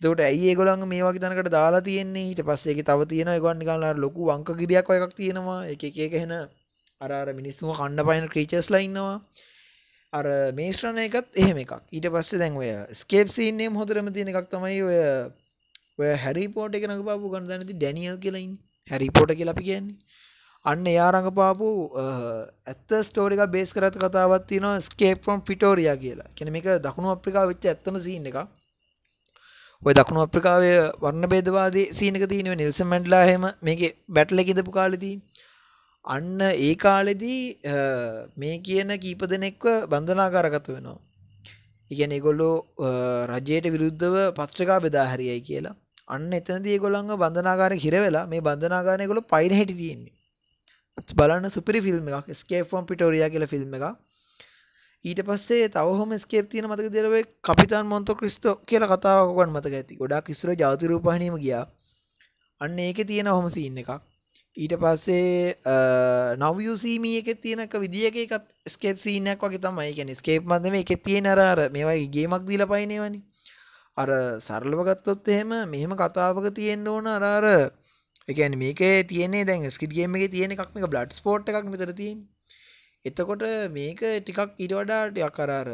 එතකොට 0.00 0.20
ඇයි 0.20 0.48
ඒගොල්ලන්ගේ 0.50 0.88
මේ 0.88 1.02
වගේ 1.02 1.22
තැනකට 1.22 1.50
දාලා 1.52 1.82
තියෙන්නේ? 1.82 2.24
ඊට 2.30 2.42
පස්සේ 2.48 2.72
ඒකේ 2.72 2.86
තව 2.88 3.06
තියෙනවා 3.10 3.36
ඒගොල්ලන් 3.36 3.60
නිකන් 3.60 3.84
අර 3.88 4.00
ලොකු 4.04 4.28
වංකගිරියක් 4.28 4.88
වගේ 4.88 5.04
එකක් 5.04 5.14
තියෙනවා. 5.20 5.60
එක 5.66 5.84
එක 5.84 5.98
එක 6.06 6.14
එන 6.20 6.32
අර 7.00 7.12
අර 7.12 7.28
මිනිස්සුම 7.34 7.70
කන්න 7.72 8.06
පයින් 8.08 8.28
ක්‍රීචර්ස්ලා 8.32 8.82
ඉන්නවා. 8.86 9.14
අර 10.12 10.26
මේස් 10.54 10.80
රන 10.82 10.98
එකත් 11.04 11.28
එහෙම 11.36 11.62
එකක්. 11.64 11.72
ඊට 11.92 12.10
පස්සේ 12.14 12.40
දැන් 12.42 12.56
ඔය 12.56 12.70
ස්කේප් 13.00 13.32
සීන් 13.36 13.60
එකම 13.60 13.78
හොඳටම 13.80 14.12
තියෙන 14.16 14.32
එකක් 14.32 14.50
තමයි 14.50 14.82
ඔය 14.88 14.98
ඔය 16.00 16.12
හැරි 16.24 16.48
පෝටර් 16.48 16.78
එක 16.78 16.88
රඟපාපු 16.88 17.32
ගන්න 17.32 17.48
දැනති 17.50 17.76
ඩැනියල් 17.76 18.18
කියලා 18.24 18.44
ඉන්නේ. 18.46 18.60
හැරි 18.90 19.08
පෝටර් 19.10 19.36
කියලා 19.36 19.56
අපි 19.56 19.68
කියන්නේ. 19.70 20.22
අන්න 20.64 20.86
එයා 20.86 21.08
රඟපාපු 21.10 21.68
ඇත්ත 22.66 22.92
ස්ටෝරි 23.06 23.36
එකක් 23.36 23.52
බේස් 23.54 23.72
කරගත්ත 23.72 23.98
කතාවක් 24.02 24.46
තියෙනවා 24.48 24.76
ස්කේප් 24.82 25.18
ෆ්‍රොම් 25.24 25.40
පිටෝරියා 25.42 25.96
කියලා. 25.96 26.28
කියන්නේ 26.34 26.54
මේක 26.56 26.68
දකුණු 26.84 27.10
අප්‍රිකාව 27.10 27.50
වෙච්ච 27.50 27.66
ඇත්තම 27.66 27.98
සීන් 28.00 28.28
එකක්. 28.30 28.38
ඔය 29.82 29.94
දකුණු 29.94 30.22
අප්‍රිකාවේ 30.22 30.78
වර්ණ 31.02 31.30
භේදවාදී 31.32 31.86
සීන් 31.92 32.16
එක 32.16 32.26
තියෙනවා 32.28 32.60
නෙල්සන් 32.62 32.90
මැන්ඩලා 32.92 33.22
එහෙම 33.26 33.44
මේකේ 33.62 33.92
බැටල් 34.10 34.42
එක 34.42 34.54
ඉදපු 34.54 34.76
කාලේ 34.78 35.02
තියෙන්නේ. 35.02 35.30
අන්න 36.04 36.40
ඒ 36.40 36.74
කාලෙදී 36.76 37.42
මේ 38.36 38.56
කියන 38.60 38.96
කීප 38.98 39.22
දෙනෙක්ව 39.26 39.70
බන්ධනාගාරගත 39.90 40.66
වෙනවා. 40.70 40.98
ඒ 41.90 41.94
කියන්නේ 41.94 42.18
ඒගොල්ලෝ 42.18 42.56
රජයට 43.30 43.66
විරුද්ධව 43.70 44.16
පත්‍රිකා 44.34 44.80
බෙදා 44.80 45.06
හරියයි 45.06 45.40
කියලා. 45.42 45.76
අන්න 46.08 46.32
එතනදී 46.34 46.74
ඒගොල්ලන්ව 46.74 47.16
බන්ධනාගාරේ 47.20 47.80
හිර 47.80 47.94
වෙලා 48.00 48.26
මේ 48.26 48.42
බන්ධනාගාරේ 48.42 49.04
ඒගොල්ලෝ 49.04 49.30
පයින් 49.32 49.58
හැටි 49.58 49.80
තියෙන්නේ. 49.80 50.14
බලන්න 50.98 51.50
සුපිරි 51.50 51.80
ෆිල්ම් 51.82 52.08
එකක් 52.08 52.34
ස්කේප් 52.40 52.68
ෆ්‍රොම් 52.70 52.86
පිටෝරියා 52.86 53.30
කියලා 53.30 53.50
ෆිල්ම් 53.52 53.74
එකක්. 53.74 53.96
ඊට 55.04 55.20
පස්සේ 55.28 55.68
තව 55.68 55.96
හොම 56.00 56.16
ස්කේප් 56.18 56.48
තියෙන 56.50 56.68
මතක 56.70 56.92
තියලා 56.94 57.14
ඔය 57.18 57.24
කපිතාන් 57.42 57.86
මොන්තෝ 57.86 58.14
ක්‍රිස්තෝ 58.14 58.54
කියලා 58.68 58.90
කතාවක් 58.92 59.30
ඔයගොල්ලන් 59.30 59.54
මතක 59.56 59.74
ඇති. 59.80 59.98
ගොඩාක් 60.00 60.30
ඉස්සර 60.30 60.54
ජාති 60.62 60.90
රූපවාහිනියම 60.92 61.36
ගියා. 61.44 61.66
අන්න 62.60 62.78
ඒකේ 62.78 63.04
තියෙන 63.04 63.26
හොම 63.26 63.50
සීන් 63.50 63.78
එකක්. 63.82 63.90
ඊට 64.56 64.74
පස්සේ 64.78 65.58
නව 66.38 66.56
යු 66.66 66.78
සී 66.78 66.98
මී 67.04 67.20
එකේ 67.20 67.38
තියෙන 67.42 67.66
එක 67.66 67.74
විදියක 67.84 68.16
එකත් 68.24 68.44
ස්කේප් 68.74 69.02
සීන් 69.04 69.26
එකක් 69.34 69.42
වගේ 69.42 69.62
තමයි. 69.66 69.86
ඒ 69.90 69.94
කියන්නේ 69.98 70.20
ස්කේප් 70.22 70.42
මත් 70.46 70.62
නෙමෙයි 70.62 70.84
ඒකේ 70.86 71.04
තියෙන 71.06 71.26
අර 71.26 71.40
අර 71.50 71.60
මේ 71.74 71.84
වගේ 71.84 72.10
ගේමක් 72.16 72.46
දීලා 72.48 72.72
පයින්නේවනේ. 72.72 73.22
අර 73.96 74.10
සරලව 74.46 74.80
ගත්තොත් 74.88 75.28
එහෙම 75.28 75.50
මෙහෙම 75.72 75.92
කතාවක 75.98 76.54
තියෙන්න 76.54 76.86
ඕන 76.88 77.06
අර 77.06 77.46
අර 78.28 78.30
ඒ 78.30 78.34
කියන්නේ 78.34 78.58
මේකේ 78.58 79.04
තියෙන්නේ 79.04 79.44
දැන් 79.44 79.70
ස්කිඩ් 79.70 79.92
ගේම් 79.92 80.14
එකේ 80.14 80.28
තියෙන 80.28 80.52
එකක් 80.54 80.70
මේක 80.74 80.86
බ්ලඩ් 80.86 81.10
ස්පෝට් 81.12 81.48
එකක් 81.48 81.66
මෙතන 81.66 81.92
තියෙන්නේ. 81.94 82.28
එතකොට 83.04 83.42
මේක 83.70 84.00
ටිකක් 84.20 84.54
ඊට 84.58 84.72
වඩා 84.72 85.10
ටිකක් 85.10 85.40
අර 85.40 85.50
අර 85.50 85.68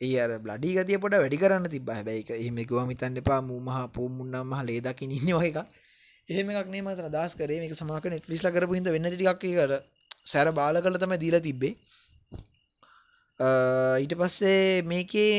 ඒ 0.00 0.18
අර 0.18 0.32
බ්ලඩි 0.38 0.74
ගතිය 0.76 0.98
පොඩ 0.98 1.16
වැඩි 1.16 1.38
කරන්න 1.38 1.70
තිබ්බා. 1.74 1.96
හැබැයි 1.98 2.20
ඒක 2.20 2.30
එහෙම 2.32 2.60
ගිවම 2.62 2.92
හිතන්න 2.92 3.16
එපා 3.22 3.40
මූ 3.40 3.60
මහ 3.60 3.78
පොම් 3.94 4.12
මුන්නම් 4.18 4.52
මහ 4.52 4.60
ලේ 4.68 4.80
දකින්න 4.80 5.16
ඉන්නේ 5.18 5.38
වගේ 5.38 5.50
එකක්. 5.52 5.68
එහෙම 6.28 6.50
එකක් 6.50 6.68
නෙමෙයි 6.68 6.96
මම 6.96 7.08
අදහස් 7.10 7.36
කරේ. 7.38 7.60
මේක 7.62 7.74
සමාක 7.74 8.04
නෙට්ෆ්ලික්ස් 8.06 8.44
ලා 8.44 8.54
කරපු 8.56 8.76
හින්දා 8.78 8.96
වෙන්න 8.96 9.08
ටිකක් 9.08 9.44
ඒක 9.44 9.60
අර 9.66 9.72
සැර 10.24 10.52
බාල 10.52 10.80
කරලා 10.82 11.02
තමයි 11.02 11.18
දීලා 11.24 11.46
තිබ්බේ. 11.48 11.74
ඊට 14.02 14.14
පස්සේ 14.14 14.82
මේකේ 14.84 15.32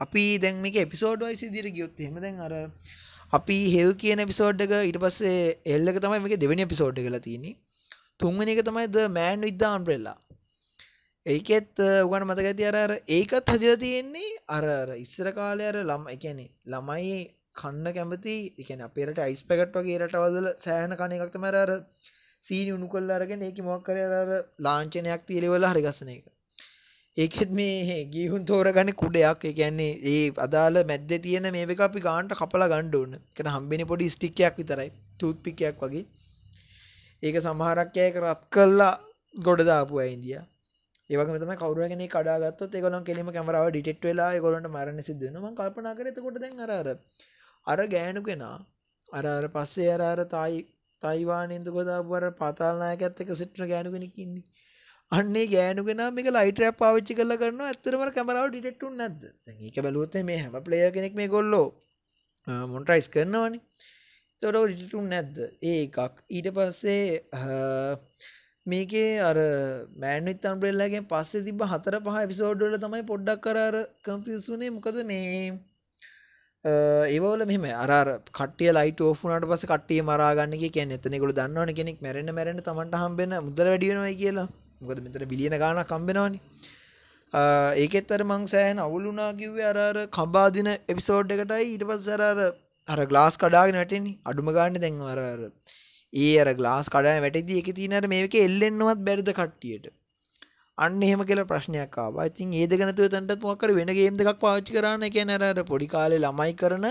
අපි 0.00 0.26
දැන් 0.38 0.60
මේක 0.60 0.76
එපිසෝඩ් 0.76 1.22
වයිස් 1.22 1.46
විදිහට 1.46 1.74
ගියොත් 1.76 2.00
එහෙම 2.00 2.20
දැන් 2.20 2.40
අර 2.40 2.52
අපි 3.32 3.58
හෙල් 3.74 3.92
කියන 3.94 4.22
එපිසෝඩ් 4.24 4.64
එක 4.64 4.72
ඊට 4.78 4.98
පස්සේ 5.02 5.36
එල් 5.74 5.88
එක 5.88 6.00
තමයි 6.04 6.22
මේකේ 6.24 6.42
දෙවෙනි 6.42 6.66
එපිසෝඩ් 6.66 6.98
එක 6.98 7.06
කියලා 7.06 7.26
තියෙන්නේ. 7.26 7.56
තුන්වෙනි 8.18 8.54
එක 8.54 8.64
තමයි 8.64 8.88
The 8.88 9.04
Man 9.10 9.40
with 9.40 9.58
the 9.58 9.68
Umbrella. 9.70 10.14
ඒකෙත් 11.26 11.78
උගන්න 11.78 12.26
මතක 12.26 12.46
ඇති 12.46 12.64
අර 12.64 12.76
අර 12.76 12.92
ඒකත් 13.10 13.52
හදලා 13.52 13.78
තියෙන්නේ 13.78 14.32
අර 14.48 14.64
අර 14.72 14.88
ඉස්සර 14.96 15.28
කාලේ 15.32 15.68
අර 15.68 15.78
ළම 15.80 16.08
ඒ 16.08 16.18
කියන්නේ 16.18 16.50
ළමයි 16.66 17.18
කන්න 17.54 17.86
කැමති 17.94 18.36
ඒ 18.50 18.64
කියන්නේ 18.64 18.88
අපේ 18.88 19.06
රට 19.06 19.24
අයිස් 19.26 19.42
පැකට් 19.44 19.78
වගේ 19.78 19.98
රටවල 20.00 20.48
සෑහෙන 20.64 20.96
කණ 20.96 21.16
එකක් 21.18 21.34
තමයි 21.34 21.54
අර 21.60 21.72
සීනි 22.46 22.74
උණු 22.74 22.88
කරලා 22.88 23.18
අරගෙන 23.18 23.46
ඒකේ 23.48 23.68
මොකක් 23.68 23.86
කරේ 23.88 24.08
අර 24.20 24.30
ලාංඡනයක් 24.66 25.28
තියලෙවලා 25.28 25.72
හරි 25.72 25.84
ගස්සන 25.86 26.12
එක. 26.14 26.24
ඒකෙත් 27.16 27.50
මේ 27.50 28.04
ගිහුන් 28.06 28.44
තෝරගන්නේ 28.44 28.94
කුඩයක්. 28.94 29.44
ඒ 29.44 29.52
කියන්නේ 29.52 29.98
ඒ 30.02 30.32
අදාළ 30.38 30.84
මැද්දේ 30.84 31.18
තියෙන 31.18 31.52
මේ 31.52 31.66
එක 31.66 31.80
අපි 31.80 32.00
ගානට 32.00 32.32
කපලා 32.32 32.68
ගන්න 32.68 32.94
ඕන. 32.94 33.12
ඒකට 33.14 33.46
හම්බෙන්නේ 33.46 33.86
පොඩි 33.86 34.08
ස්ටික් 34.10 34.40
එකක් 34.40 34.56
විතරයි. 34.56 34.90
ටූත් 35.16 35.42
පික් 35.42 35.60
එකක් 35.60 35.82
වගේ. 35.82 36.06
ඒක 37.22 37.36
සමහරක් 37.36 37.96
අය 37.96 38.04
ඒක 38.06 38.16
රත් 38.16 38.42
කළා 38.50 39.00
ගොඩ 39.34 39.60
දාපු 39.60 39.98
අය 39.98 40.12
ඉන්දියා. 40.12 40.44
ඒ 41.10 41.16
වගේම 41.16 41.38
තමයි 41.42 41.56
කවුරු 41.56 41.80
හරි 41.82 41.88
කෙනෙක් 41.88 42.10
කඩා 42.10 42.38
ගත්තොත් 42.38 42.74
ඒගොල්ලන් 42.74 43.04
කෙලින්ම 43.04 43.28
කැමරාව 43.28 43.68
ඩිටෙක්ට් 43.70 44.04
වෙලා 44.04 44.30
ඒගොල්ලන්ට 44.32 44.68
මරන්න 44.68 45.02
සිද්ධ 45.02 45.24
වෙනවා. 45.24 45.50
මම 45.50 45.54
කල්පනා 45.54 45.94
කරේ 45.94 46.12
එතකොට 46.12 46.40
දැන් 46.40 46.60
අර 46.60 46.70
අර 46.70 46.88
අර 47.66 47.80
ගෑනු 47.86 48.22
කෙනා 48.22 48.58
අර 49.12 49.24
අර 49.26 49.46
පස්සේ 49.48 49.90
අර 49.90 50.00
අර 50.00 50.24
තායි 50.24 50.64
තයිවානේ 51.02 51.56
ඉඳලා 51.56 51.84
දාපු 51.84 52.14
අර 52.14 52.24
පාතාල 52.30 52.82
අන්නේ 55.12 55.46
ගෑනු 55.46 55.84
කෙනා 55.84 56.10
මේක 56.10 56.28
ලයිට් 56.28 56.60
රැප් 56.62 56.76
පාවිච්චි 56.78 57.16
කරලා 57.16 57.40
කරනවා 57.40 57.70
ඇත්තටම 57.70 58.04
කැමරාව 58.10 58.46
ඩිටෙක්ට් 58.48 58.84
වුනේ 58.84 59.00
නැද්ද? 59.00 59.22
දැන් 59.44 59.58
ඒක 59.62 59.78
බැලුවොත් 59.78 60.14
මේ 60.24 60.38
හැම 60.38 60.54
ප්ලේයර් 60.64 60.92
කෙනෙක් 60.92 61.14
මේගොල්ලෝ 61.14 61.66
මොනිටයිස් 62.68 63.08
කරනවනේ. 63.08 63.60
ඒතකොට 64.42 64.60
ඩිටෙක්ට් 64.60 64.94
වුනේ 64.94 65.10
නැද්ද? 65.14 65.42
ඒ 65.62 65.80
එකක්. 65.80 66.22
ඊට 66.30 66.48
පස්සේ 66.52 67.02
මේකේ 68.66 69.10
අර 69.22 69.36
මෑන් 69.98 70.24
විත් 70.26 70.44
අම්බ්‍රෙල්ලාගෙන් 70.44 71.06
පස්සේ 71.06 71.44
තිබ්බ 71.44 71.66
හතර 71.66 71.98
පහ 72.00 72.16
එපිසෝඩ් 72.20 72.64
වල 72.64 72.78
තමයි 72.78 73.04
පොඩ්ඩක් 73.06 73.44
කර 73.44 73.58
අර 73.58 73.76
කන්ෆියුස් 74.04 74.48
වුනේ 74.48 74.70
මොකද 74.70 74.98
මේ 75.04 75.44
ඒවල 76.64 77.44
මෙහෙම 77.44 77.64
අර 77.76 77.90
අර 77.92 78.08
කට්ටිය 78.32 78.72
ලයිට් 78.72 79.00
ඕෆ් 79.02 79.22
වුණාට 79.22 79.48
පස්සේ 79.50 79.70
කට්ටිය 79.70 80.02
මරා 80.04 80.32
ගන්න 80.34 80.60
කිය 80.60 80.74
කියන්නේ 80.76 81.00
එතන 81.00 81.14
ඒගොල්ලෝ 81.14 81.38
දන්නවනේ 81.38 81.74
කෙනෙක් 81.74 81.98
මැරෙන්න 82.00 82.34
මැරෙන්න 82.34 82.64
Tamanට 82.64 82.94
හම්බෙන 82.96 83.38
මුදල 83.42 83.66
වැඩි 83.66 83.90
වෙනවයි 83.92 84.18
කියලා. 84.18 84.48
මොකද 84.82 85.02
මෙතන 85.02 85.28
බිලියන 85.28 85.58
ගාණක් 85.58 85.92
හම්බෙනවනේ. 85.92 86.40
ඒකෙත් 87.32 88.10
අර 88.10 88.22
මං 88.22 88.48
සෑහෙන 88.48 88.78
අවුල් 88.78 89.04
වුණා 89.04 89.30
කිව්වේ 89.34 89.68
අර 89.68 89.78
අර 89.78 89.96
කඹා 90.08 90.48
දින 90.50 90.68
එපිසෝඩ් 90.72 91.32
එකටයි 91.36 91.64
ඊට 91.66 91.84
පස්සේ 91.84 92.18
අර 92.18 92.22
අර 92.24 92.52
අර 92.88 93.06
ග්ලාස් 93.06 93.38
කඩාගෙන 93.38 93.80
වැටෙන්නේ 93.80 94.18
අඩුම 94.24 94.52
ගානේ 94.52 94.82
දැන් 94.82 95.00
අර 95.06 95.18
අර 95.22 95.40
ඒ 96.12 96.34
අර 96.38 96.54
ග්ලාස් 96.54 96.90
කඩාගෙන 96.90 97.24
වැටෙද්දි 97.26 97.58
ඒකේ 97.58 97.76
තියෙන 97.78 97.94
අර 97.94 98.06
මේකේ 98.08 98.46
එල්ලෙන්නවත් 98.48 99.04
බැරිද 99.08 99.32
කට්ටියට 99.32 99.88
අන්න 100.78 101.02
එහෙම 101.02 101.22
කියලා 101.22 101.46
ප්‍රශ්නයක් 101.46 101.96
ආවා. 101.98 102.26
ඉතින් 102.26 102.52
ඒ 102.54 102.66
දෙක 102.66 102.80
නැතුව 102.80 103.08
එතනටත් 103.10 103.42
මොකක් 103.42 103.64
හරි 103.64 103.78
වෙන 103.78 103.94
ගේම් 103.94 104.14
දෙකක් 104.16 104.38
පාවිච්චි 104.40 104.76
කරන්න. 104.76 105.02
ඒ 105.02 105.10
කියන්නේ 105.10 105.50
අර 105.50 105.64
පොඩි 105.64 105.88
කාලේ 105.88 106.20
ළමයි 106.20 106.54
කරන 106.56 106.86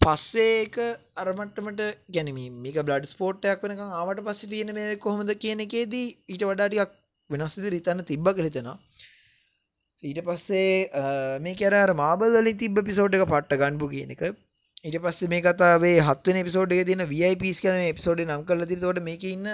පස්සේ 0.00 0.50
ඒක 0.54 0.76
අර 1.16 1.26
මට්ටමට 1.30 1.82
ගැන 2.14 2.30
මේක 2.58 2.78
බ්ලඩ් 2.80 3.06
ස්පෝට්ටයක් 3.08 3.64
වෙනකම් 3.64 3.94
ආවට 3.94 4.24
පස්සේ 4.26 4.50
තියෙන 4.52 4.72
මේ 4.74 4.96
කොහොමද 4.98 5.32
කියන 5.42 5.62
එකේදී 5.66 6.06
ඊට 6.28 6.44
වඩා 6.44 6.68
ටිකක් 6.68 6.92
වෙනස් 7.30 7.56
විදිහට 7.58 7.78
හිතන්න 7.78 8.04
තිබ්බ 8.04 8.28
කියලා 8.28 8.48
හිතනවා. 8.48 8.76
ඊට 10.02 10.20
පස්සේ 10.24 10.72
මේක 11.40 11.62
අර 11.62 11.76
අර 11.76 11.92
මාබල් 11.94 12.36
වලින් 12.36 12.58
තිබ්බ 12.58 12.82
එපිසෝඩ් 12.82 13.18
එක 13.18 13.26
පට්ට 13.26 13.60
ගන්නපු 13.62 13.90
කියන 13.94 14.14
එක. 14.16 14.24
ඊට 14.84 14.98
පස්සේ 15.04 15.32
මේ 15.34 15.42
කතාවේ 15.42 15.94
හත් 16.00 16.26
වෙනි 16.26 16.44
එපිසෝඩ් 16.44 16.74
එකේ 16.74 16.88
තියෙන 16.90 17.06
VIPs 17.06 17.62
කියන 17.62 17.80
එපිසෝඩ් 17.84 18.24
එක 18.24 18.28
නම් 18.28 18.44
කරලා 18.44 18.68
තියෙන. 18.68 18.84
ඒකට 18.84 19.04
මේකේ 19.04 19.34
ඉන්න 19.36 19.48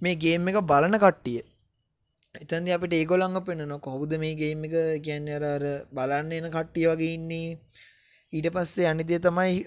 මේ 0.00 0.16
ගේම් 0.16 0.48
එක 0.48 0.60
බලන 0.64 0.98
කට්ටිය. 0.98 1.40
එතන්ද 2.34 2.74
අපිට 2.74 2.94
ඒගොලංග 2.94 3.40
පෙන්න්නන 3.44 3.78
කොහොද 3.80 4.18
මේ 4.18 4.36
ගේම 4.36 4.68
එක? 4.68 4.76
කියන්න 5.04 5.32
අර 5.38 5.64
බලන්න 5.92 6.36
එන 6.38 6.52
කට්ටිය 6.52 6.86
වගේ 6.90 7.16
ඉන්නේ. 7.16 7.48
ඊට 8.32 8.48
පස්සේ 8.54 8.86
අනිදේ 8.90 9.18
තමයි 9.20 9.58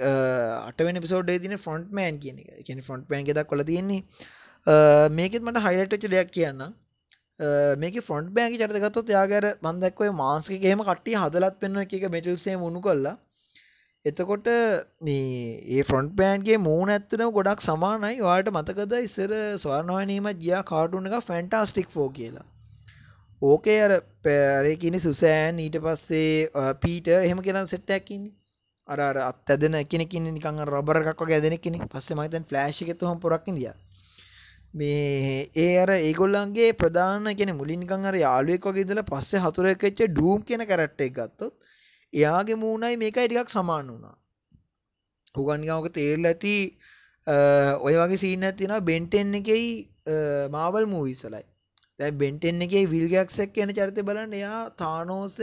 අටවෙනි 0.69 1.01
එපිසෝඩ් 1.01 1.30
එකේ 1.30 1.43
තියෙන 1.43 1.60
ෆ්‍රොන්ට් 1.60 1.91
මෑන් 1.91 2.17
කියන 2.19 2.39
එක. 2.39 2.47
ඒ 2.51 2.63
කියන්නේ 2.63 2.88
ෆ්‍රොන්ට් 2.88 3.10
මෑන් 3.10 3.23
එක 3.23 3.38
දක්වලා 3.38 3.65
තියෙන්නේ. 3.65 4.01
මේකෙත් 5.12 5.43
මට 5.43 5.63
හයිලයිට් 5.65 5.93
වෙච්ච 5.93 6.10
දෙයක් 6.12 6.32
කියන්නම්. 6.32 6.73
මේක 7.78 7.99
ෆොන්ට් 8.04 8.32
බෑගි 8.32 8.58
චරිත 8.58 8.82
ගත්තොත් 8.82 9.10
එයාගේ 9.10 9.38
අර 9.38 9.47
මම 9.63 9.80
දැක්කෝ 9.82 10.06
ඒ 10.06 10.15
මාස්ක් 10.15 10.51
එක 10.51 10.63
එහෙම 10.63 10.82
කට්ටිය 10.84 11.17
හදලත් 11.17 11.59
පෙන්වන 11.59 11.82
එක 11.82 11.93
එක 11.93 12.05
මෙටල්ස් 12.09 12.47
එහෙම 12.47 12.63
උණු 12.63 12.82
කරලා 12.82 13.16
එතකොට 14.05 14.47
මේ 15.01 15.59
ඒ 15.68 15.84
ෆ්‍රොන්ට් 15.84 16.16
බෑන්ඩ්ගේ 16.16 16.57
මූණ 16.59 16.93
ඇත්තටම 16.93 17.32
ගොඩක් 17.32 17.61
සමානයි. 17.61 18.22
ඔයාලට 18.22 18.51
මතකද 18.51 18.93
ඉස්සර 19.01 19.32
ස්වර්ණවාහිනියම 19.59 20.30
ගියා 20.41 20.63
කාටුන් 20.63 21.09
එකක් 21.09 21.28
ෆැන්ටාස්ටික් 21.28 21.89
4 21.91 22.09
කියලා. 22.13 22.45
ඕකේ 23.41 23.78
අර 23.82 23.93
අර 24.34 24.72
කිනි 24.78 24.99
සුසෑන් 25.01 25.59
ඊට 25.59 25.78
පස්සේ 25.82 26.74
පීටර් 26.82 27.20
එහෙම 27.20 27.41
කියන 27.41 27.61
සෙට් 27.68 27.95
එකක් 27.97 28.11
ඉන්නේ. 28.11 28.34
අර 28.88 28.99
අර 28.99 29.17
අත් 29.19 29.49
ඇදෙන 29.49 29.75
කෙනෙක් 29.86 30.13
ඉන්නේ 30.13 30.31
නිකන් 30.31 30.59
අර 30.59 30.69
රබර් 30.69 31.01
එකක් 31.03 31.21
වගේ 31.21 31.38
ඇදෙන 31.38 31.57
කෙනෙක්. 31.59 31.83
පස්සේ 31.88 32.15
මම 32.15 32.23
හිතන්නේ 32.23 32.49
ෆ්ලෑෂ් 32.49 32.81
එකෙත් 32.81 33.03
උහම 33.03 33.19
පොරක් 33.19 33.47
ඉඳියා. 33.47 33.75
මේ 34.73 35.49
ඒ 35.55 35.71
අර 35.77 35.91
ඒගොල්ලන්ගේ 35.91 36.73
ප්‍රධාන 36.73 37.31
කියන්නේ 37.31 37.59
මුලින් 37.61 37.79
නිකන් 37.79 38.05
අර 38.05 38.15
යාළුවෙක් 38.15 38.67
වගේ 38.67 38.86
ඉඳලා 38.86 39.05
පස්සේ 39.05 39.41
හතුරෙක් 39.41 39.81
වෙච්ච 39.81 40.03
ඩූම් 40.09 40.43
කියන 40.43 40.65
කැරක්ටර් 40.65 41.07
එක 41.07 41.15
ගත්තොත් 41.15 41.53
එයාගේ 42.13 42.57
මූණයි 42.57 42.95
මේකයි 42.97 43.27
ටිකක් 43.27 43.49
සමාන 43.49 43.88
වුණා. 43.88 44.15
හුගන්ගමක 45.36 45.89
තේරල 45.93 46.25
ඇති 46.25 46.55
ඔය 47.27 47.95
වගේ 47.95 48.17
සීන 48.17 48.47
තින 48.53 48.73
බෙන්ටෙන් 48.83 49.33
එකයි 49.33 49.67
මාවල් 50.51 50.86
මූවිස්සලයි 50.88 51.43
දැ 51.99 52.11
බෙන්ටෙන් 52.13 52.61
එකේ 52.61 52.86
විල්ගක්සක් 52.88 53.53
කියන 53.53 53.73
චරිත 53.73 54.01
බලන්න 54.03 54.33
එයා 54.33 54.61
තානෝස් 54.77 55.38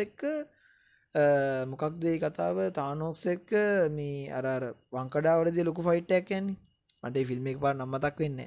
එක්ක 1.15 1.69
මොකක්දේ 1.69 2.19
කතාව? 2.19 2.59
තානෝක්ස් 2.73 3.25
එක්ක 3.27 3.51
මේ 3.91 4.31
අරර 4.31 4.65
වංකඩාවලද 4.93 5.59
ලොකු 5.63 5.83
ෆයිට්ටයක් 5.83 6.27
කියන්නේ 6.27 6.57
මට 7.03 7.27
ෆිල්ම් 7.29 7.47
එක 7.47 7.61
පාර 7.61 7.75
නම්මතක් 7.75 8.19
වෙන්න 8.19 8.41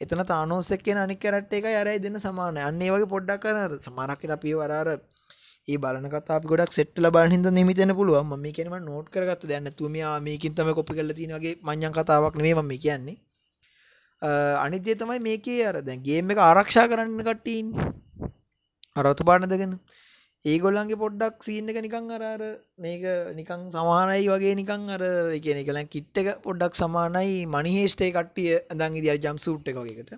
එතන 0.00 0.24
තානෝස් 0.26 0.70
එක්ක 0.70 0.86
අනික් 0.96 1.20
කරට් 1.20 1.52
එක 1.52 1.66
අරයි 1.72 1.98
දෙන්න 2.00 2.20
සමාන 2.20 2.60
අන්නේ 2.60 2.90
වගේ 2.90 3.08
පොඩ්ඩක් 3.08 3.42
කරන 3.42 3.78
සමරක්කට 3.80 4.36
අපිය 4.36 4.54
වරාර 4.54 4.88
ඒ 5.68 5.78
බලන 5.78 6.06
කතා 6.10 6.40
ගොඩක් 6.44 6.72
සෙට්ල 6.72 7.08
බලහිද 7.10 7.46
නිමිතන 7.50 7.96
පුළුව 7.96 8.20
ම 8.22 8.46
කියනම 8.52 8.76
නෝට් 8.82 9.08
කරගත් 9.08 9.48
දැන්න 9.48 9.72
තුම 9.72 9.96
මේකින් 10.20 10.54
තම 10.54 10.70
කොපි 10.74 10.92
කල 10.94 11.12
තිනගේ 11.14 11.56
මං්ඥන් 11.62 11.92
කතාවක් 11.92 12.36
නේ 12.36 12.54
ම 12.54 12.72
කියන්නේ. 12.76 13.16
අනිදේ 14.58 14.94
තමයි 14.94 15.20
මේකේ 15.20 15.60
අර 15.66 15.76
දැන් 15.82 16.02
ගේම් 16.02 16.30
එක 16.30 16.38
ආරක්ෂා 16.40 16.86
කරන්න 16.86 17.20
කට්ටීන් 17.22 17.66
අරතු 18.96 19.24
පානදගෙන 19.24 19.72
ඒගොල්ලන්ගේ 20.44 21.00
පොඩ්ඩක් 21.02 21.44
සීන්න 21.46 21.70
එක 21.72 21.78
නිකං 21.84 22.10
අරර 22.16 22.42
මේක 22.84 23.04
නිකං 23.36 23.62
සමානයි 23.74 24.26
වගේ 24.28 24.56
නිකං 24.58 24.82
අර 24.96 25.04
කියන 25.44 25.60
එකලන් 25.62 25.88
කිට්ට 25.94 26.20
එක 26.22 26.28
පොඩ්ඩක් 26.46 26.76
සමානයි 26.80 27.38
මනිහේෂ්ටේ 27.54 28.10
කට්ටිය 28.16 28.50
ඇඳං 28.58 28.98
ඉදිර 29.00 29.20
ජම් 29.24 29.40
සුට් 29.46 29.72
එකකට 29.72 30.12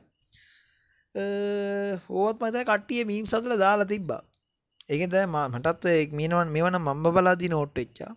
ඕත් 2.17 2.43
මතන 2.43 2.67
කට්ටිය 2.71 3.07
මීම් 3.13 3.27
සතුල 3.27 3.57
දාලා 3.63 3.91
තිබ්බා. 3.93 4.23
ඒකද 4.91 5.17
මටත් 5.27 5.87
මීනවන් 6.13 6.53
මෙවන 6.57 6.81
මම්බ 6.81 7.15
බලාදී 7.15 7.55
නෝට් 7.55 7.79
එච්චා 7.79 8.13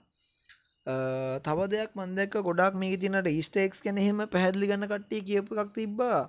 තව 1.45 1.71
දෙයක් 1.71 1.91
මන්දැක්ක 1.95 2.41
ගොඩක් 2.43 2.75
මේක 2.81 2.99
තිනට 3.01 3.29
ඊස්ටේක්ස් 3.29 3.85
කෙන 3.85 4.03
එහෙම 4.03 4.27
පැහැදිලි 4.33 4.69
ගන්න 4.69 4.91
කට්ටිය 4.91 5.27
කියපු 5.27 5.61
එකක් 5.61 5.73
තිබ්බා. 5.77 6.21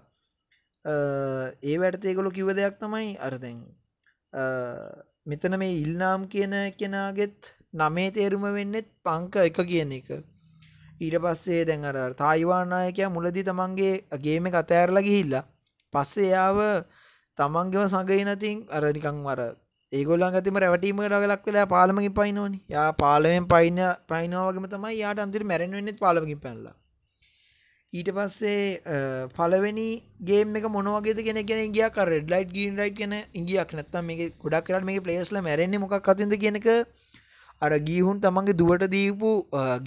ඒ 1.64 1.76
වැටතේකොළු 1.82 2.38
කිව 2.38 2.58
දෙයක් 2.58 2.82
තමයි 2.82 3.14
අරදැන් 3.28 3.60
මෙතන 5.26 5.54
මේ 5.60 5.78
ඉල්නාම් 5.84 6.20
කියන 6.32 6.54
කෙනාගෙත් 6.78 7.38
නමේ 7.74 8.10
තේරුම 8.10 8.44
වෙන්නෙත් 8.56 8.88
පංක 9.04 9.34
එක 9.48 9.58
කියන 9.70 9.92
එක. 9.92 10.08
ඊට 11.00 11.16
පස්සේ 11.24 11.64
දැන් 11.68 11.84
අර 11.84 11.98
තායිවානායකය 12.20 13.08
මුලදී 13.16 13.44
තමන්ගේ 13.44 13.94
ගේම 14.24 14.46
කතෑරලා 14.54 15.06
ගිහිල්ලා. 15.08 15.44
පස්සේ 15.94 16.30
යාව 16.30 16.58
තමන්ගෙම 17.38 17.86
සඟයිනතින් 17.92 18.58
අරනිකං 18.70 19.18
වර 19.26 19.40
ඒගොල්ලන් 19.92 20.26
ඇතිම 20.30 20.60
රැවටීම 20.62 21.00
රගලක් 21.12 21.46
වෙලා 21.46 21.70
පාලමකින් 21.74 22.16
පයිනෝනි 22.18 22.58
යා 22.68 22.90
පාලමෙන් 22.94 23.46
පයින 23.52 23.78
පයිනවාගේම 24.10 24.66
තමයි 24.74 24.98
යාට 24.98 25.22
අන්තිර 25.24 25.44
මැරෙන් 25.44 25.76
වෙන්නෙත් 25.76 25.98
පාලමකින් 26.04 26.40
පැනලා. 26.44 26.79
ඊට 27.93 28.09
පස්සේ 28.09 29.28
පලවෙනි 29.36 29.86
ගේම 30.22 30.57
එක 30.57 30.66
මොනවගේ 30.68 31.24
කෙන 31.26 31.38
කෙන 31.45 31.72
ගිය 31.74 31.86
රෙඩ් 32.11 32.28
ලයිට් 32.32 32.53
ගීන් 32.53 32.76
රයිට් 32.78 32.97
කෙන 32.97 33.14
ඉගියක් 33.34 33.72
නැත්තම් 33.72 34.05
මේ 34.07 34.28
ගොඩක් 34.38 34.66
කරට 34.66 34.84
මේ 34.84 35.01
පලේස්ල 35.01 35.41
මැරෙන්නේ 35.41 35.80
මොක් 35.80 35.95
අතින්ද 35.95 36.34
කියනක 36.45 36.68
අර 37.62 37.72
ගීහුන් 37.88 38.20
තමන්ගේ 38.22 38.59
දුවට 38.61 38.86
දීපු 38.95 39.30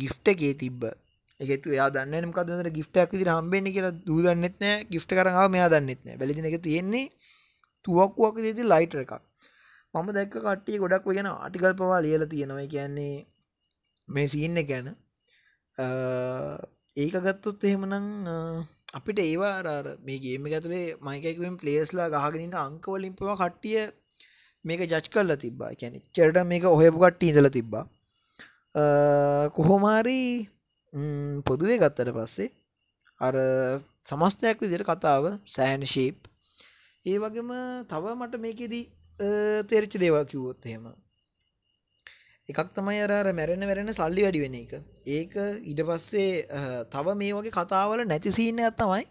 ගිෆ්ට 0.01 0.27
එකේ 0.27 0.53
තිබ්බ. 0.55 0.83
එකතු 1.39 1.77
යා 1.77 1.87
දන්න 1.89 2.27
මකදර 2.27 2.69
ගිෆ්ටක් 2.77 3.15
විදි 3.15 3.29
හම්බෙන්නේ 3.29 3.75
කියලා 3.75 3.95
දූදන්නෙත් 4.07 4.59
නෑ 4.59 4.83
ගිෆ්ට 4.91 5.15
කරාව 5.17 5.47
මෙයා 5.55 5.71
දන්නෙත් 5.71 6.03
නෑ 6.05 6.19
බැලිදින 6.19 6.49
එක 6.51 6.59
තියෙන්නේ 6.67 7.05
තුවක්කුවක් 7.85 8.43
දෙති 8.45 8.63
ලයිටර 8.65 8.99
එකක්. 9.05 9.13
මම 9.93 10.07
දැක්ක 10.11 10.35
කට්ටිය 10.35 10.83
ගොඩක් 10.83 11.07
වෙන 11.09 11.31
ආටිකල් 11.31 11.73
පවා 11.79 12.03
ලියල 12.05 12.27
තියෙනවා. 12.27 12.67
කියන්නේ 12.67 13.15
මේ 14.07 14.27
සින්න 14.27 14.59
ගැන. 14.69 14.87
ඒක 16.97 17.15
ගත්තොත් 17.17 17.63
එහෙමනං 17.63 18.07
අපිට 18.93 19.19
ඒවාරර 19.21 19.87
මේ 20.07 20.19
ගේම 20.23 20.43
ඇතුලේ 20.47 20.97
මයිකකුවෙන් 21.01 21.55
පලේස්ලා 21.57 22.09
ගහගෙනට 22.15 22.57
අංකවලින් 22.59 23.15
පවා 23.17 23.37
කට්ටිය 23.37 23.85
මේක 24.65 24.81
ජච් 24.83 25.07
කරලා 25.09 25.37
තිබ්බා. 25.37 25.71
කැනෙ 25.73 25.99
චෙරට 26.15 26.37
මේක 26.45 26.67
ඔහෙපු 26.67 26.99
කට්ටි 26.99 27.31
ඉදල 27.31 27.49
තිබ්බා. 27.49 27.85
කොහොමාරි 29.55 30.19
පොදුවේ 31.47 31.79
ගත්තට 31.79 32.13
පස්සේ 32.17 32.53
අර 33.21 33.35
සමස්තයක් 34.05 34.61
විදිර 34.61 34.83
කතාව 34.83 35.25
සෑන් 35.47 35.89
ශීප් 35.93 36.29
ඒ 37.05 37.17
වගේම 37.19 37.51
තව 37.89 38.13
මට 38.15 38.43
මේකෙදී 38.45 38.85
තෙරච්ච 39.69 39.97
දේවා 39.97 40.25
කිව්වොත් 40.25 40.65
එහෙම. 40.65 40.85
එකක් 42.49 42.73
තමයි 42.73 42.99
අර 43.01 43.27
මැරෙන 43.33 43.61
වැරෙන 43.63 43.91
සල්ලි 43.91 44.23
වැඩි 44.23 44.39
වෙන 44.39 44.55
එක. 44.55 44.73
ඒක 45.07 45.35
ඉඩ 45.65 45.79
පස්සේ 45.81 46.31
තව 46.91 47.15
මේ 47.15 47.33
වගේ 47.33 47.53
කතාවල 47.53 48.03
නැති 48.05 48.33
සීනයක් 48.33 48.75
තමයි 48.75 49.05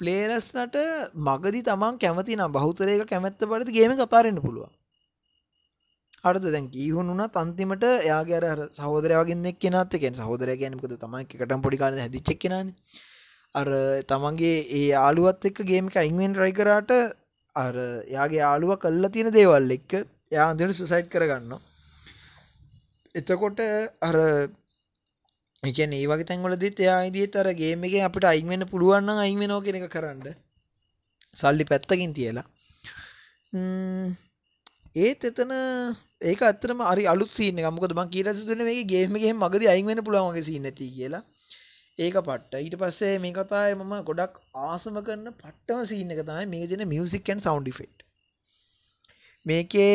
ප්ලේලස්නට 0.00 0.78
මගදි 1.22 1.60
තමන් 1.62 1.98
කැමති 1.98 2.36
නම් 2.36 2.52
බහුතරයක 2.52 3.04
කැමැත්ත 3.06 3.44
පරිදි 3.44 3.72
ගේම 3.72 3.92
කතාරන්න 3.94 4.40
පුළුවන්. 4.40 4.72
අර්ද 6.24 6.46
දැන් 6.46 6.70
ගීහුන් 6.70 7.10
වුණත් 7.10 7.36
අන්තිමට 7.36 7.84
එයාගේ 7.88 8.40
අර 8.46 8.60
සහෝදරයවගෙන්නෙක් 8.72 9.58
කෙනත් 9.58 9.94
එකෙන් 9.94 10.16
සහෝදරය 10.16 10.56
ගැනකද 10.56 10.96
තමයි 10.98 11.22
එකටම් 11.24 11.60
පොඩිකාල 11.60 11.98
හැදිච්චක් 11.98 12.40
කෙනන 12.40 12.72
අර 13.54 13.68
තමන්ගේ 14.08 14.56
ඒ 14.72 14.88
ආලුවත් 15.00 15.44
එක්ක 15.44 15.62
ගේම 15.64 15.92
එක 15.92 15.98
අයින්වෙන් 15.98 16.34
රයිකරාට 16.36 16.96
අර 17.56 17.74
යාගේ 18.08 18.40
යාළුව 18.40 18.74
කල්ලා 18.78 19.12
තියෙන 19.12 19.30
දේවල් 19.32 19.70
එක්ක 19.70 19.92
යා 20.32 20.48
අන්තිමට 20.48 20.80
සුසයිට් 20.80 21.12
කරගන්න 21.12 21.54
එතකොට 23.14 23.60
අර 24.02 24.16
එකන 25.62 25.92
ඒ 25.92 26.06
වගේ 26.06 26.26
තැන්වලදත් 26.28 26.80
එයා 26.80 27.00
ඉදිත් 27.08 27.36
අර 27.36 27.48
ගේම 27.54 27.84
එක 27.86 27.94
අපිට 28.00 28.26
අයිවෙන්න 28.26 28.64
පුළුවන්න 28.66 29.20
අයිවෙනෝ 29.20 29.60
කෙන 29.62 29.78
එක 29.78 29.86
කරන්න 29.88 30.34
සල්ලි 31.36 31.64
පැත්තකින් 31.64 32.12
තියලා. 32.12 32.46
ඒත් 34.96 35.24
එතන 35.24 35.54
ඒක 36.22 36.42
අතරම 36.42 36.82
අරි 36.84 37.06
අලුත් 37.06 37.32
සීන 37.32 37.62
මොකද 37.70 37.94
මං 37.94 38.10
කියල 38.10 38.32
සිදන 38.34 38.64
මේ 38.64 38.82
ගේමගේ 38.86 39.32
මගද 39.34 39.68
අයිවෙන 39.68 40.04
පුළුවන්ගේ 40.04 40.46
සී 40.48 40.60
නැති 40.60 40.90
කියලා. 40.90 41.22
ඒක 41.98 42.16
පට්ට. 42.20 42.60
ඊට 42.60 42.78
පස්සේ 42.80 43.14
මේ 43.18 43.34
කතාය 43.34 43.74
මම 43.74 43.94
ගොඩක් 44.04 44.42
ආසම 44.64 44.98
කරන 45.02 45.28
පට්ටම 45.34 45.86
සීන 45.86 46.10
එක 46.10 46.24
තමයි 46.24 46.48
මේ 46.48 46.66
දෙන 46.66 46.88
මියසික්කන් 46.88 47.40
සෞන්ඩ 47.40 47.70
ෆෙට් 47.72 48.03
මේකේ 49.46 49.94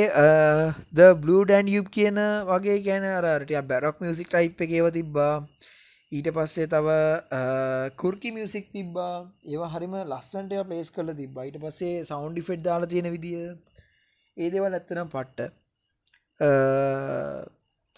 ද 0.91 1.09
බ්ලඩන් 1.17 1.69
යුබ් 1.69 1.87
කියන 1.89 2.17
වගේ 2.47 2.77
ගැන 2.83 3.05
අරට 3.11 3.53
බැරක් 3.67 4.01
මියසික් 4.01 4.29
ටයිප් 4.29 4.61
එකේව 4.61 4.89
තිබ්බා. 4.91 5.33
ඊට 6.11 6.29
පස්සේ 6.31 6.67
තව 6.67 6.87
කුර්කි 7.97 8.31
මියසික් 8.31 8.67
තිබ්බා. 8.71 9.15
ඒවා 9.45 9.69
හරිම 9.69 9.95
ලස්සන්ට 10.01 10.53
පලේස් 10.65 10.91
කල 10.91 11.13
තිබ 11.13 11.39
ඊට 11.39 11.57
පස්සේ 11.59 12.03
සෞන්ඩි 12.03 12.41
ෆෙට් 12.41 12.63
දාලා 12.63 12.87
තියෙන 12.87 13.11
විදිිය. 13.11 13.47
ඒ 14.37 14.49
දෙවල් 14.49 14.73
ඇත්තනම් 14.73 15.09
පට්ට. 15.09 15.49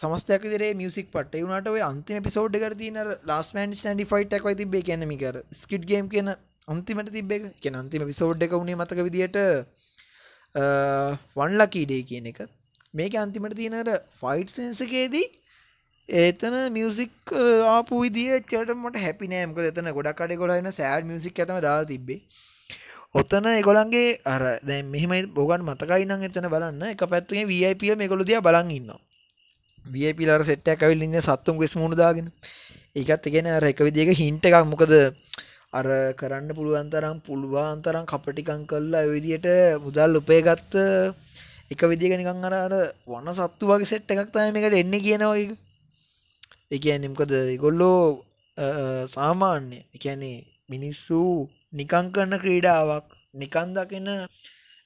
සමස්තයක් 0.02 0.50
දේ 0.54 0.72
මියසික් 0.76 1.12
පට 1.12 1.44
වුණට 1.44 1.68
ඔය 1.68 1.82
අන්තිම 1.84 2.24
පිසෝඩ් 2.24 2.56
කර 2.58 2.76
තින 2.78 3.04
ලාස් 3.26 3.52
මන් 3.54 3.76
න්ඩි 3.90 4.08
ෆයිට් 4.08 4.34
එකයි 4.34 4.56
තිබේ 4.56 4.86
කැනමිකර 4.86 5.44
ස්කිට් 5.56 5.84
ගේම් 5.86 6.08
කියන 6.10 6.32
අන්තිමට 6.68 7.12
තිබේ 7.12 7.44
කිය 7.60 7.78
අන්තිම 7.78 8.08
පිසෝඩ් 8.08 8.44
එක 8.44 8.54
වුණේ 8.54 8.78
මතක 8.78 9.08
විදිට 9.08 9.42
වන්ලකීඩේ 10.56 12.04
කියන 12.04 12.28
එක. 12.28 12.42
මේක 12.94 13.16
අන්තිමට 13.16 13.56
තියෙනට 13.56 13.92
ෆයිට් 14.20 14.50
සෙන්සකේදී 14.52 15.28
ඒතන 16.10 16.56
මියසික් 16.72 17.36
ආපු 17.68 18.02
විදිිය 18.02 18.40
චටමට 18.44 18.98
හැපි 18.98 19.28
නෑමක 19.28 19.60
එතන 19.64 19.92
ගොඩක් 19.92 20.18
කඩ 20.18 20.38
ගොඩන්න 20.38 20.72
සෑඩ් 20.74 21.06
මියසික් 21.06 21.40
ඇතම 21.40 21.62
දා 21.62 21.84
තිබේ 21.86 22.20
ඔත්තන 23.14 23.48
එකොළන්ගේ 23.52 24.20
අර 24.26 24.44
දැ 24.64 24.82
මෙහම 24.86 25.14
බොගන් 25.34 25.64
මතකයි 25.64 26.06
නම් 26.06 26.22
එතන 26.24 26.48
බලන්න. 26.48 26.84
එක 26.90 27.04
පැත්තුගේ 27.06 27.46
වයිපිය 27.46 27.96
මේකොළු 27.96 28.26
දිය 28.26 28.40
බලන් 28.42 28.72
ඉන්නවා. 28.72 29.00
වියපිලර 29.86 30.44
සෙට්ටක් 30.46 30.84
ඇවිල්ලින්න 30.84 31.22
සත්තුම් 31.22 31.58
වෙස් 31.58 31.76
මුණදාගෙන 31.76 32.32
ඒකත් 32.96 33.26
ගෙන 33.28 33.48
අර 33.48 33.64
එක 33.64 33.80
විදික 33.80 34.12
හින්ට 34.16 34.46
එකක්. 34.46 34.66
මොකද 34.66 34.94
අර 35.74 35.88
කරන්න 36.14 36.56
පුළුවන්තරම් 36.56 37.18
පුළුවන්තරම් 37.22 38.06
කපටිකං 38.06 38.64
කල්ලා 38.66 39.06
විදියට 39.08 39.48
මුදල් 39.84 40.20
උපේ 40.20 40.42
ගත්ත 40.42 40.74
එක 41.72 41.82
විදික 41.90 42.14
නිකං 42.14 42.48
අර 42.48 42.56
අර 42.58 42.74
වන්න 43.08 43.38
සත්තු 43.38 43.70
වගේ 43.70 43.88
සෙට් 43.88 44.12
එකක් 44.12 44.32
තම 44.34 44.58
එකට 44.60 44.76
එන්න 44.76 44.96
කියනවයි 45.06 45.46
එක 46.72 46.86
නිම්කද 47.00 47.34
ගොල්ලෝ 47.58 48.04
සාමාන්‍ය 49.16 49.80
එකැනේ 49.96 50.38
මිනිස්සු 50.70 51.20
නිකං 51.74 52.12
කරන්න 52.14 52.42
ක්‍රීඩාවක් 52.44 53.08
නිකන් 53.34 53.70
දකින්න 53.76 54.10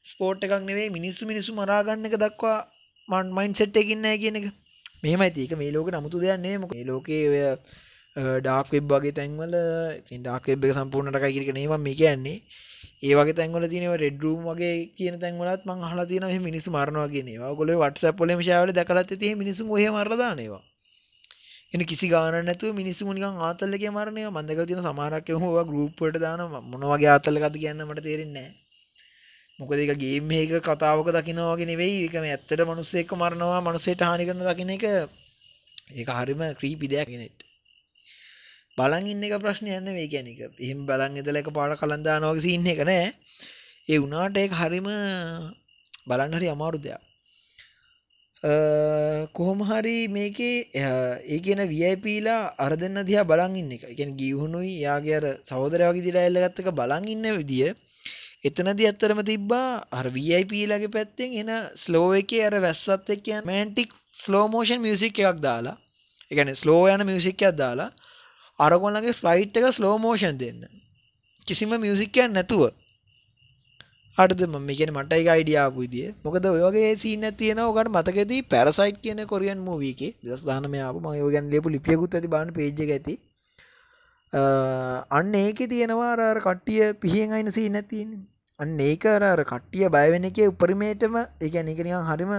ස්පෝට් 0.05 0.45
එකක් 0.45 0.61
නෙවේ 0.63 0.89
මිනිස්සු 0.89 1.25
මිනිස්සු 1.25 1.51
මරාගන්න 1.53 2.07
එක 2.07 2.17
දක්වා 2.17 2.59
මන් 3.09 3.33
මයින් 3.33 3.53
සෙට් 3.55 3.75
එකකින්න 3.75 4.05
කියන 4.21 4.38
එක. 4.39 4.45
මෙම 5.03 5.21
ඇතික 5.21 5.57
මේ 5.57 5.71
ලෝක 5.71 5.89
නමුතු 5.89 6.21
දෙයන්නේ 6.21 6.57
මොක 6.57 6.73
ලෝකයේ 6.83 7.25
ඔය 7.29 7.41
ඩාක් 8.16 8.70
වෙබ් 8.70 8.86
වගේ 8.89 9.11
තැන්වල 9.13 9.55
ඩාක් 10.18 10.45
වෙබ් 10.45 10.66
එක 10.66 10.76
සම්පූර්ණට 10.76 11.18
කයිකිරක 11.18 11.51
නේම 11.53 11.74
මේ 11.80 11.95
කියන්නේ. 11.95 12.38
ඒ 13.03 13.13
වගේ 13.13 13.34
තැන්වල 13.34 13.66
තිනව 13.68 13.95
රෙඩරුම් 13.97 14.45
වගේ 14.45 14.76
කියන 14.95 15.16
තැන්වලත් 15.20 15.66
මං 15.66 15.82
හලා 15.86 16.05
තියන 16.05 16.26
මිනිස් 16.41 16.68
මරනවා 16.68 17.09
කියනවා 17.09 17.51
ගොල 17.53 17.72
වටස 17.74 18.16
පොල 18.16 18.32
ශාවල 18.41 18.72
දකලත් 18.72 19.11
තිය 19.16 19.34
මිනිසු 19.36 19.68
හය 19.74 19.88
මරදානවා 19.89 20.61
එන 21.74 21.82
කිසි 21.84 22.07
ගාන 22.07 22.38
නැතුව 22.41 22.72
මිනිස්සු 22.74 23.07
නිකන් 23.09 23.41
ආතල් 23.41 23.76
එකේ 23.78 23.91
මරණය 23.91 24.22
මම 24.24 24.39
දැකලා 24.41 24.68
තියෙන 24.68 24.84
සමහරක් 24.84 25.30
ඒවා 25.30 25.51
ඔය 25.53 25.66
ගෲප් 25.66 25.99
වලට 25.99 26.22
දාන 26.22 26.43
මොන 26.66 26.86
වගේ 26.86 27.09
ආතල් 27.13 27.39
එකක්ද 27.39 27.57
කියන්න 27.57 27.84
මට 27.84 28.05
තේරෙන්නේ 28.05 28.36
නැහැ. 28.38 28.53
මොකද 29.59 29.78
ඒක 29.78 29.91
ගේම් 29.97 30.32
එකක 30.34 30.55
කතාවක 30.68 31.09
දකින්න 31.11 31.41
වගේ 31.45 31.68
නෙවෙයි. 31.68 31.97
ඒක 32.03 32.16
මේ 32.18 32.34
ඇත්තට 32.34 32.63
මිනිස්සෙක්ව 32.66 33.18
මරනවා 33.18 33.59
මිනිස්සෙට 33.61 34.01
හානි 34.01 34.28
කරන 34.28 34.45
දකින්න 34.45 34.72
එක. 34.72 34.86
ඒක 35.93 36.09
හරිම 36.18 36.45
ක්‍රීපි 36.59 36.88
දෙයක්. 36.88 37.09
කෙනෙක්ට 37.09 37.55
බලන් 38.78 39.07
ඉන්න 39.07 39.23
එක 39.23 39.36
ප්‍රශ්නයක් 39.39 39.82
නෙවෙයි 39.82 40.09
කියන 40.09 40.28
එක. 40.28 40.39
එහෙම 40.57 40.86
බලන් 40.86 41.17
ඉඳලා 41.17 41.41
එකපාරට 41.41 41.80
කලන් 41.80 42.03
දානවා 42.03 42.34
වගේ 42.34 42.45
සීන් 42.45 42.67
එක 42.67 42.82
නෑ. 42.84 43.13
ඒ 43.89 43.97
වුණාට 43.97 44.38
ඒක 44.38 44.53
හරිම 44.53 44.88
බලන්න 46.07 46.34
හරි 46.34 46.49
අමාරු 46.49 46.80
දෙයක්. 46.80 47.01
කොහොම 49.34 49.59
හරි 49.61 49.95
මේකේ 50.09 50.57
ඒ 50.76 51.39
කියන 51.39 51.61
වයිපීලා 51.67 52.53
අර 52.59 52.76
දෙන්න 52.76 53.01
දිහා 53.03 53.23
බලන් 53.23 53.55
ඉන්න 53.55 53.71
එක. 53.71 53.84
ඒ 53.84 53.95
කියන්නේ 53.95 54.17
ගිහුණුයි 54.17 54.73
යාගේ 54.82 55.15
අර 55.15 55.26
සහෝදරයා 55.45 55.91
වගේ 55.91 56.05
දිලා 56.07 56.28
එල්ලගත්ත 56.30 56.61
එක 56.61 56.71
බලන් 56.73 57.07
ඉන්න 57.07 57.32
විදිය 57.34 57.73
එතනදී 58.43 58.88
ඇත්තටම 58.88 59.21
තිබ්බා 59.23 59.69
අර 59.91 60.07
VIPලාගේ 60.09 60.89
පැත්තෙන් 60.89 61.32
එන 61.34 61.51
ස්ලෝ 61.76 62.09
එකේ 62.13 62.43
අර 62.47 62.55
වැස්සත් 62.61 63.07
එක්ක 63.09 63.30
යන 63.30 63.39
රොමැන්ටික් 63.39 63.95
ස්ලෝ 64.15 64.45
මෝෂන් 64.47 64.84
මියුසික් 64.84 65.21
එකක් 65.21 65.39
දාලා 65.41 65.78
ඒ 66.32 66.36
කියන්නේ 66.36 66.55
ස්ලෝ 66.55 66.84
යන 66.88 67.05
මියුසික් 67.09 67.41
එකක් 67.41 67.57
දාලා 67.57 67.89
අරගොල්ලන්ගේ 68.60 69.14
ෆ්ලයිට් 69.14 69.58
එක 69.58 69.68
ස්ලෝ 69.72 69.97
මෝෂන් 69.97 70.38
දෙන්න. 70.38 70.66
කිසිම 71.47 71.72
මියුසික් 71.76 72.16
එකක් 72.16 72.32
නැතුව 72.32 72.64
හරිද 74.18 74.41
මම 74.45 74.70
කියන්නේ 74.72 74.95
මට 74.95 75.14
ඒක 75.14 75.28
අයිඩියා 75.28 75.64
ආපු 75.66 75.80
විදිය. 75.84 76.08
මොකද 76.24 76.45
ඔය 76.47 76.62
වගේ 76.66 76.91
සීන් 76.97 77.24
එකක් 77.24 77.38
තියෙනවා 77.38 77.72
ඔයාලට 77.72 77.95
මතකෙදී 77.95 78.41
පැරසයිට් 78.51 78.99
කියන 79.03 79.20
කොරියන් 79.28 79.60
මූවි 79.60 79.89
එකේ 79.93 80.12
2019 80.26 80.84
ආපු 80.84 80.99
මම 81.01 81.16
ඒක 81.16 81.32
ගැන 81.36 81.49
ලියපු 81.53 81.74
ලිපියකුත් 81.76 82.16
ඇති 82.16 82.32
බලන්න 82.34 82.56
පේජ් 82.58 82.80
එක 82.86 82.91
ඇති. 82.97 83.16
අන්න 85.18 85.36
ඒකේ 85.36 85.68
තියෙනවා 85.68 86.12
අර 86.14 86.22
අර 86.22 86.39
කට්ටිය 86.41 86.93
පිහියෙන් 86.95 87.32
අයින 87.32 87.51
සීන් 87.51 87.76
එකක් 87.76 87.89
තියෙන්නේ. 87.89 88.24
අන්න 88.60 88.80
ඒක 88.82 89.06
අර 89.08 89.24
අර 89.26 89.41
කට්ටිය 89.45 89.89
බය 89.89 90.08
වෙන 90.12 90.30
එකේ 90.32 90.47
උපරිමයටම 90.47 91.16
ඒ 91.18 91.49
කියන්නේ 91.49 91.74
ඒක 91.74 91.84
නිකන් 91.84 92.08
හරිම 92.10 92.34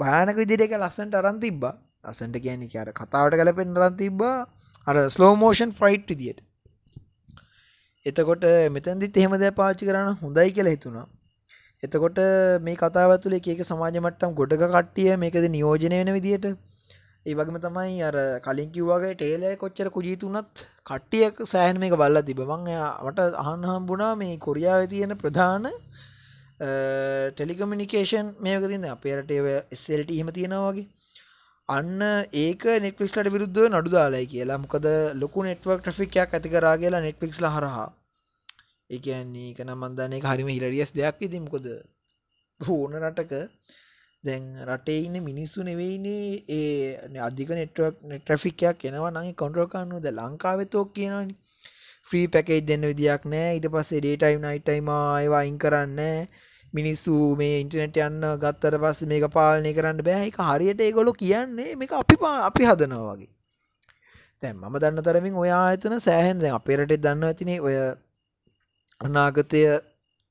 භයානක 0.00 0.36
විදිහට 0.36 0.64
ඒක 0.64 0.76
ලස්සනට 0.78 1.14
අරන් 1.16 1.40
තිබ්බා. 1.40 1.74
ලස්සනට 2.04 2.42
කියන්නේ 2.44 2.82
අර 2.82 2.90
කතාවට 2.94 3.38
ගැලපෙන්න 3.38 3.78
අරන් 3.78 3.96
තිබ්බා. 3.96 4.36
අර 4.86 4.96
ස්ලෝ 5.14 5.32
මෝෂන් 5.36 5.72
ෆයිට් 5.80 6.08
විදියට. 6.10 6.40
එතකොට 8.06 8.44
මෙතැදිත් 8.76 9.16
එහෙම 9.16 9.34
දැ 9.42 9.50
පාචි 9.60 9.88
කරන්න 9.88 10.16
හොඳයි 10.22 10.54
කියලා 10.56 10.74
හිතුණා. 10.76 11.06
එතකොට 11.82 12.18
මේ 12.66 12.76
කතාව 12.80 13.12
තුළ 13.22 13.36
එක 13.38 13.62
සමාජ 13.68 13.96
මට්ටම් 14.00 14.36
ගොඩක 14.40 14.64
කට්ටිය 14.66 15.16
මේකද 15.22 15.46
නියෝජනය 15.54 15.96
වෙන 16.00 16.12
විදියට. 16.16 16.46
ඒ 17.26 17.34
වගේම 17.38 17.58
තමයි 17.64 18.02
අර 18.02 18.16
කලින් 18.46 18.70
කිව්වාගේ 18.74 19.12
ටේලය 19.14 19.50
කොච්චර 19.60 19.88
කුජීතුනත් 19.96 20.62
කට්ටියක් 20.88 21.36
සෑහන 21.50 21.78
මේක 21.82 21.94
බල්ල 22.00 22.22
තිබ 22.28 22.40
මං 22.44 22.64
මට 23.06 23.26
අහන්න 23.42 23.68
හම්බුණා 23.70 24.12
මේ 24.22 24.34
කොරියාව 24.46 24.88
තියෙන 24.92 25.14
ප්‍රධාන 25.22 25.70
ටෙලිකමිනිකේෂන් 27.36 28.34
මේක 28.46 28.66
තින්න 28.72 28.88
අපේ 28.94 29.14
රටේ 29.16 29.54
එස්සල්ට 29.74 30.10
එහෙම 30.10 30.34
තියෙනවා 30.38 30.72
වගේ. 30.72 30.88
අන්න 31.68 32.00
ඒක 32.34 32.64
නෙට්ලික්ස්ලට 32.84 33.32
විරුද්ධව 33.34 33.66
නඩු 33.68 33.90
දාලායි 33.90 34.30
කියලා. 34.32 34.62
මොකද 34.64 34.86
ලොකු 35.22 35.42
නෙට්වක් 35.42 35.82
ට්‍රික්යක් 35.82 36.34
ඇති 36.34 36.48
කරා 36.54 36.76
කියලා 36.76 37.06
නෙට්ලික්ස්ල 37.06 37.46
හරහා. 37.48 37.88
ඒන්නේ 38.90 39.50
එක 39.52 39.60
නම් 39.64 39.78
මන්දන්නේ 39.82 40.20
හරිම 40.22 40.48
හිලරියස් 40.48 40.92
දෙයක් 40.98 41.22
ඉති 41.26 41.40
මොකද? 41.40 41.66
ඕන 42.60 42.92
රටක. 43.02 43.32
දැන් 44.24 44.44
රටේ 44.68 44.98
ඉන්න 45.06 45.16
මිනිස්සු 45.28 45.62
නෙවෙයිනේ 45.62 46.26
ඒ 46.48 47.20
අධික 47.28 47.50
නෙට්වක් 47.60 47.94
නෙට්‍රෆික්යක් 48.10 48.84
එනවා 48.88 49.14
නගේ 49.14 49.38
කොන්ට්‍රල් 49.42 49.70
කන්නුද 49.72 50.06
ලංකාවෙතෝක් 50.10 50.88
කියනනි 50.96 51.34
ෆ්‍රී 52.08 52.26
පැකේජ් 52.28 52.62
දෙන්න 52.68 52.88
විදියක් 52.90 53.22
නෑ. 53.32 53.56
ඉට 53.58 53.66
පස්සේ 53.74 54.02
ඩේටයිම් 54.02 54.40
නයිටයිම 54.44 54.88
ඒවා 54.92 55.42
අයින් 55.44 55.58
කරන්න 55.58 56.00
මිනිස්සු 56.72 57.12
මේ 57.40 57.60
ඉන්ටනෙට් 57.62 57.96
යන්න 58.06 58.26
ගත්තර 58.42 58.76
පස්ස 58.82 59.06
මේක 59.12 59.28
පාලනය 59.36 59.72
කරන්න 59.76 60.02
බෑ. 60.08 60.26
එක 60.30 60.38
හරියට 60.48 60.80
ඒගොලො 60.86 61.12
කියන්නේ 61.22 61.76
මේක 61.76 61.92
අපි 62.00 62.16
අපි 62.48 62.68
හදනවා 62.70 63.14
වගේ. 63.16 63.30
තැම් 64.42 64.56
මම 64.58 64.78
දන්න 64.82 65.04
තරමින් 65.06 65.38
ඔයා 65.44 65.62
ඇතන 65.68 65.98
සෑහෙන්. 66.06 66.40
දැන් 66.42 66.58
අපේරට 66.58 66.96
දන්න 67.04 67.28
ඇතිනේ 67.28 67.60
ඔය 67.66 67.76
අනාගතය 69.00 69.62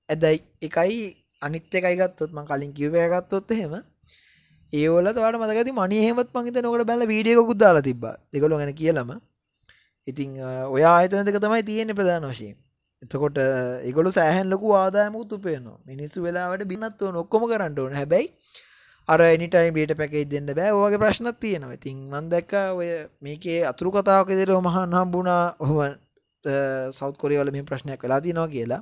ඇදැයි 0.10 0.44
එකයි 0.68 1.00
අනිත්‍ය 1.42 1.78
එකයි 1.80 1.96
ගත්තොත් 2.02 2.32
මං 2.36 2.48
කලින් 2.50 2.74
කිව්වය 2.74 3.08
ගත්තොත් 3.14 3.52
එහෙම. 3.52 3.76
ඒවල 4.74 5.08
තවට 5.12 5.42
මතකති 5.42 5.78
මනි 5.80 6.02
හෙමත් 6.08 6.30
මංහිත 6.36 6.58
නොකට 6.64 6.88
බැල 6.90 7.08
වීඩියක 7.12 7.44
කුද්දාලා 7.52 7.86
තිබ 7.88 8.04
දෙකොළො 8.34 8.60
ගැන 8.62 8.74
කියලම. 8.82 9.10
ඉතිං 10.08 10.30
ඔයා 10.76 10.94
ආයතන 10.98 11.26
දෙක 11.28 11.40
තමයි 11.46 11.64
තියෙන 11.70 11.96
ප්‍රධාන 11.98 12.28
වශයෙන්. 12.32 12.58
එතකොට 13.04 13.38
ඒගොලු 13.88 14.12
සෑහන් 14.18 14.50
ලොකු 14.54 14.74
ආදායමුත් 14.76 15.32
උපයනවා 15.38 15.78
මිනිස්සු 15.86 16.24
වෙලාවට 16.26 16.68
බිනත්ව 16.72 17.10
නොක්කොම 17.18 17.44
කරන්න 17.52 17.80
ඕන. 17.80 17.94
හැබැයි 17.94 18.28
අර 19.10 19.22
එනිටයිම් 19.28 19.74
බේට 19.74 19.94
පැකේ 19.98 20.26
දෙන්න 20.26 20.50
බෑ. 20.60 20.72
ඕගේ 20.74 21.02
ප්‍රශ්නත් 21.04 21.40
තියෙනවා. 21.40 21.78
ඉතින් 21.78 21.98
මන් 22.12 22.30
දැක්ක 22.34 22.54
ඔය 22.80 22.90
මේකේ 23.22 23.60
අතුරු 23.72 23.92
කතාවක 23.92 24.30
දෙර 24.40 24.52
මහන් 24.60 24.98
හම්බුණා. 25.00 25.44
ඔහොම 25.60 25.80
සෞත් 26.92 27.16
කොරියවල 27.18 27.52
මේ 27.52 27.64
ප්‍රශ්නයක් 27.64 28.04
වෙලා 28.04 28.22
තියෙනවා 28.22 28.54
කියලා. 28.56 28.82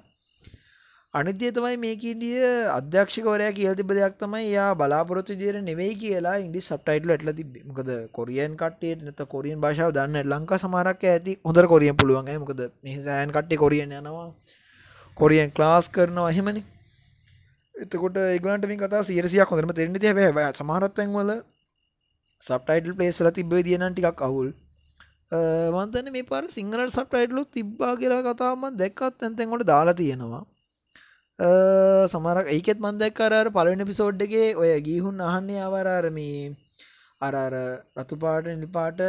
අනිත්‍යය 1.14 1.50
තමයි 1.50 1.78
මේක 1.78 2.04
ඉන්දිය 2.04 2.42
අධ්‍යක්ෂකවරයා 2.70 3.54
කියල් 3.54 3.76
තිබ 3.76 3.90
දෙයක් 3.90 4.16
තමයි 4.16 4.42
යා 4.48 4.76
බලාපොරොත්තු 4.76 5.34
දිර 5.36 5.56
නෙවෙයි 5.60 5.96
කියලා 5.96 6.34
ඉන්ඩි 6.38 6.62
සබ්ටයිටල 6.62 7.12
ඇටල 7.12 7.32
තිබ 7.34 7.56
මොකද 7.66 7.90
කොරියන් 8.12 8.54
කටේ 8.56 8.94
නත 8.98 9.26
කොරියන් 9.26 9.58
භාෂාව 9.60 9.90
දන්න 9.92 10.30
ලංකා 10.32 10.60
සමාරක් 10.60 11.06
ඇති 11.06 11.34
හොඳර 11.44 11.66
කොරියන් 11.68 11.96
පුළුවන්. 11.96 12.30
මොකද 12.44 12.62
මේ 12.84 13.02
සෑන් 13.02 13.32
කට්ටේ 13.32 13.58
කොරියන් 13.58 13.92
යනවා. 13.92 14.28
කොරියන් 15.18 15.50
ක්ලාස් 15.52 15.90
කරනවා. 15.90 16.28
එහෙමනි. 16.30 16.62
එතකොට 17.76 18.22
ඒගලන්ට 18.26 18.70
මේ 18.70 18.78
කතා 18.78 19.02
සියරසියක් 19.04 19.50
හොඳරම 19.50 19.74
තෙරෙන 19.74 19.98
ති 19.98 20.08
හැ 20.10 20.54
සමහරත්වැන් 20.54 21.18
වල 21.18 21.34
සබ්ටයිටල් 22.48 22.94
පේස් 22.94 23.24
වල 23.24 23.32
තිබේ 23.32 23.64
දියන 23.64 23.88
ටිකක් 23.90 24.22
අවුල්. 24.22 24.54
මන්තන 25.74 26.14
මේ 26.14 26.30
පර 26.30 26.46
සිංහල 26.52 26.88
සබ්ටයිටලු 26.90 27.50
තිබ්බා 27.52 27.94
කියලා 27.98 28.24
කතාමන් 28.30 28.78
දැක්කත් 28.78 29.28
ඇතැන්කොට 29.28 29.68
දාලා 29.74 30.00
තියෙනවා. 30.04 30.46
සමරක් 31.40 32.48
ඒකෙත් 32.50 32.80
මන්දැක් 32.80 33.20
අරර 33.22 33.48
පලවෙන 33.50 33.84
පිසෝඩ්ඩගේ 33.86 34.56
ඔය 34.56 34.72
ගීහුන් 34.82 35.22
අහන්නේ 35.24 35.62
අවරාරමී 35.62 36.40
අරර 37.22 37.54
රතුපාට 37.98 38.50
නිපාට 38.56 39.00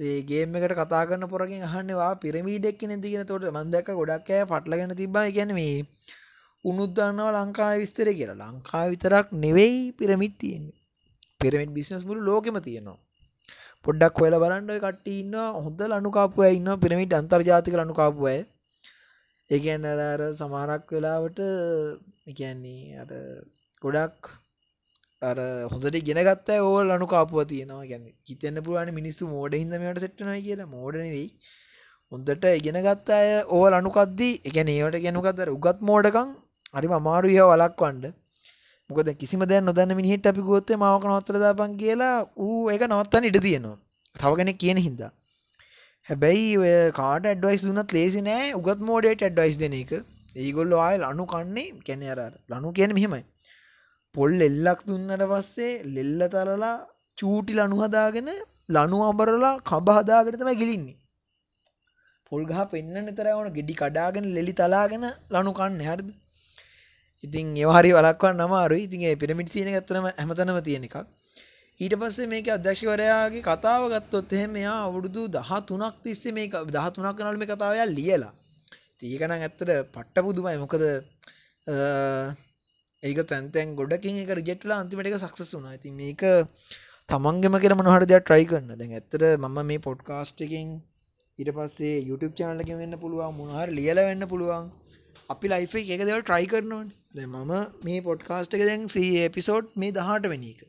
ඒගේම 0.00 0.54
එකට 0.54 0.74
කතා 0.74 1.02
කරන්න 1.04 1.28
පොරකින් 1.28 1.62
අහන්නවා 1.62 2.12
පිරමීඩෙක් 2.16 2.80
නැතිගෙන 2.84 3.26
තොට 3.26 3.50
මන්දැක 3.50 3.90
ගොඩක්කෑ 3.92 4.46
පටලගෙන 4.46 4.94
තිබා 4.94 5.26
ගැනීම 5.30 5.86
උනුද්දන්නවා 6.64 7.34
ලංකාව 7.36 7.78
විස්තර 7.78 8.08
කියලා. 8.12 8.38
ලංකා 8.44 8.84
විතරක් 8.88 9.26
නෙවෙයි 9.34 9.92
පිරමිට් 9.92 10.38
තියෙන්නේ. 10.38 10.78
පිරමිට් 11.40 11.72
බිස්නස් 11.72 12.04
මුළු 12.04 12.22
ලෝකෙම 12.22 12.56
තියෙනවා. 12.60 12.98
පොඩ්ඩක් 13.84 14.18
හොල 14.18 14.34
බලන්ඩ 14.38 14.80
කට 14.80 15.06
ඉන්න 15.14 15.34
හොඳ 15.58 15.80
ලනුකාපුය 15.90 16.50
ඉන්න 16.52 16.70
පිරමිට් 16.78 17.12
අන්තර්ජාතික 17.14 17.74
ලනුකාපුය 17.74 18.38
ඒකන්න 19.50 19.84
අර 19.86 20.20
සමාරක් 20.34 20.86
වෙලාවට 20.90 21.40
එකන්නේ 22.26 22.96
අර 23.02 23.10
ගොඩක් 23.82 24.30
අර 25.22 25.38
හොඳට 25.72 25.98
ගෙනගත්ත 26.08 26.48
ඕල් 26.60 26.90
අනු 26.90 27.06
කාපුව 27.06 27.44
තියෙනවා. 27.50 27.84
ගැන 27.84 28.04
හිතන්න 28.28 28.62
පුරුවන 28.64 28.90
මිනිස්සු 28.94 29.28
මෝඩ 29.28 29.54
හිදමට 29.54 30.00
සෙට්ටනයි 30.00 30.40
කියලා. 30.46 30.68
මෝඩනවෙයි 30.68 31.28
හොඳට 32.12 32.44
ඉගෙන 32.50 32.78
ගත්ත 32.86 33.08
අය 33.12 33.30
ඕල් 33.50 33.72
අනුකක්දී 33.72 34.32
එක 34.48 34.56
ඒවට 34.56 34.96
ගැනුකතර 35.04 35.48
උගත් 35.56 35.78
මෝඩකං 35.82 36.30
හරිම 36.74 36.94
අමාරුය 36.98 37.36
වලක්වන්ඩ 37.42 38.04
මොකද 38.90 39.08
කිසිම 39.20 39.44
දැන් 39.44 39.64
නොදන්න 39.64 39.92
මිනිහිට 39.98 40.26
අපි 40.26 40.42
ගොත්තේ 40.42 40.76
මාවක 40.76 41.04
නොත්තර 41.04 41.36
දාපන් 41.38 41.76
කියලා 41.82 42.16
ඌ 42.38 42.62
ඒක 42.70 42.86
නවත්තන්න 42.86 43.28
ඉඩ 43.30 43.38
තියෙනවා. 43.46 43.76
තවගෙන 44.16 44.50
කියන 44.62 44.80
හින්දා. 44.86 45.12
හැබැයි 46.08 46.48
ඔය 46.62 46.72
කාට 46.98 47.26
ඇඩ්වයිස් 47.26 47.62
දුනත් 47.66 47.92
ලේසි 47.96 48.20
නෑ. 48.22 48.48
උගත් 48.58 48.80
මෝඩයට 48.88 49.22
ඇඩ්වයිස් 49.26 49.56
දෙන 49.62 49.76
එක. 49.82 49.92
ඒගොල්ල 50.36 50.74
ආය 50.78 50.96
ලනු 51.04 51.24
කන්නේ 51.26 51.68
කැන 51.86 52.02
අර 52.14 52.20
ලනු 52.50 52.72
කියන 52.78 52.92
මෙහෙමයි. 52.98 53.22
පොල් 54.14 54.34
එල්ලක් 54.48 54.80
දුන්නට 54.88 55.24
පස්සේ 55.30 55.70
ලෙල්ල 55.94 56.20
තරලා 56.34 56.74
චූටි 57.18 57.56
ලනු 57.60 57.78
හදාගෙන 57.82 58.28
ලනු 58.68 58.98
අඹරලා 59.08 59.54
කබ 59.70 59.96
හදාගෙන 59.98 60.38
තමයි 60.40 60.56
ගිලින්නේ. 60.60 60.98
පොල් 62.28 62.42
ගහ 62.50 62.60
පෙන්න්න 62.72 63.00
නිතර 63.06 63.26
ඕන. 63.30 63.48
ගෙඩි 63.58 63.74
කඩාගෙන 63.74 64.26
ලෙලි 64.36 64.54
තලාගෙන 64.54 65.04
ලනු 65.30 65.52
කන්න. 65.52 65.80
හරිද? 65.82 66.08
ඉතින් 67.24 67.56
ඒහරි 67.56 67.90
වලක්වන් 67.98 68.40
නමාරු 68.40 68.76
ඉතින් 68.86 69.02
පිරමිට් 69.18 69.52
සියන 69.52 69.68
ඇත්තනම 69.70 70.06
හැමතනම 70.12 70.58
තියෙන 70.62 70.86
එකක්. 70.88 70.96
ඊට 71.80 71.94
පස්සේ 72.00 72.26
මේක 72.26 72.46
අධ්‍යක්ෂවරයාගේ 72.48 73.42
කතාව 73.42 73.82
ගත්තොත් 73.92 74.32
එහෙම 74.32 74.56
එයා 74.56 74.78
අවුරුදු 74.84 75.22
13ක් 75.32 75.94
තිස්සේ 76.02 76.32
මේක 76.32 76.52
13ක් 76.70 77.18
යනවලු 77.22 77.38
මේ 77.38 77.50
කතාව 77.50 77.72
එයා 77.76 77.88
ලියලා. 77.88 78.32
ඒක 79.04 79.22
නම් 79.22 79.34
ඇත්තට 79.38 79.70
පට්ට 79.90 80.24
පුදුමයි. 80.26 80.56
මොකද 80.58 80.84
ඒක 83.02 83.18
තැන් 83.28 83.50
තැන් 83.50 83.76
ගොඩකින් 83.76 84.20
ඒක 84.20 84.30
රිජෙක්ට් 84.38 84.64
වෙලා 84.64 84.80
අන්තිමට 84.82 85.08
ඒක 85.08 85.20
සක්සස් 85.20 85.54
වුණා. 85.54 85.76
ඉතින් 85.78 85.94
මේක 85.96 86.22
තමන්ගෙම 87.08 87.56
කෙන 87.60 87.76
මොනහට 87.78 88.06
දෙයක් 88.10 88.22
ට්‍රයි 88.24 88.44
කරන්න 88.50 88.78
දැන් 88.80 88.92
ඇත්තට 88.92 89.24
මම 89.38 89.58
මේ 89.70 89.80
පොඩ්කාස්ට් 89.80 90.38
එකෙන් 90.46 90.68
ඊට 91.38 91.50
පස්සේ 91.56 91.96
YouTube 92.00 92.36
channel 92.38 92.62
එකෙන් 92.62 92.78
වෙන්න 92.82 92.98
පුළුවන් 93.02 93.34
මොනහරි 93.38 93.74
ලියලා 93.78 94.06
වෙන්න 94.08 94.26
පුළුවන් 94.30 94.70
අපි 95.28 95.50
ලයිෆ් 95.52 95.74
එකේ 95.80 95.96
එක 95.96 96.04
දේවල් 96.08 96.24
try 96.30 96.44
කරනවානේ 96.46 96.94
දැන් 97.16 97.34
මම 97.34 97.52
මේ 97.84 98.04
පොඩ්කාස්ට් 98.06 98.56
එක 98.56 98.64
දැන් 98.64 98.86
3 98.92 99.26
එපිසෝඩ් 99.26 99.68
මේ 99.76 99.92
18 99.98 100.32
වෙනි 100.34 100.54
එක 100.54 100.62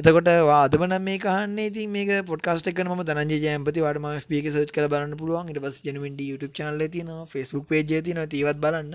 එතකොට 0.00 0.28
වා 0.48 0.58
අදම 0.66 0.82
නම් 0.86 1.02
මේක 1.08 1.24
අහන්නේ 1.30 1.68
ඉතින් 1.70 1.90
මේක 1.94 2.10
පොඩ්කාස්ට් 2.28 2.68
එක 2.70 2.76
කරන 2.76 2.88
මම 2.92 3.00
ධනංජය 3.08 3.36
ජයම්පති 3.42 3.82
වාට 3.84 3.98
මම 4.00 4.20
FB 4.20 4.32
එකේ 4.38 4.52
සර්ච් 4.54 4.70
කරලා 4.74 4.92
බලන්න 4.92 5.16
පුළුවන්. 5.20 5.48
ඊට 5.50 5.60
පස්සේ 5.64 5.84
genuine 5.86 6.16
D 6.18 6.28
YouTube 6.30 6.54
channel 6.56 6.80
එකේ 6.80 6.92
තියෙනවා 6.94 7.26
Facebook 7.32 7.66
page 7.70 7.90
එකේ 7.90 8.04
තියෙනවා 8.06 8.28
ඒවත් 8.38 8.60
බලන්න. 8.64 8.94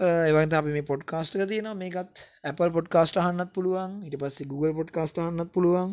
ඒවන්ත 0.00 0.56
අපි 0.60 0.70
මේ 0.76 0.88
පොඩ්කාස්ට් 0.90 1.36
එක 1.36 1.44
තියෙනවා. 1.52 1.78
මේකත් 1.82 2.14
Apple 2.50 2.70
පොඩ්කාස්ට් 2.76 3.20
අහන්නත් 3.22 3.52
පුළුවන්. 3.56 3.92
ඊට 4.06 4.16
පස්සේ 4.22 4.48
Google 4.52 4.74
පොඩ්කාස්ට් 4.80 5.22
අහන්නත් 5.24 5.52
පුළුවන්. 5.56 5.92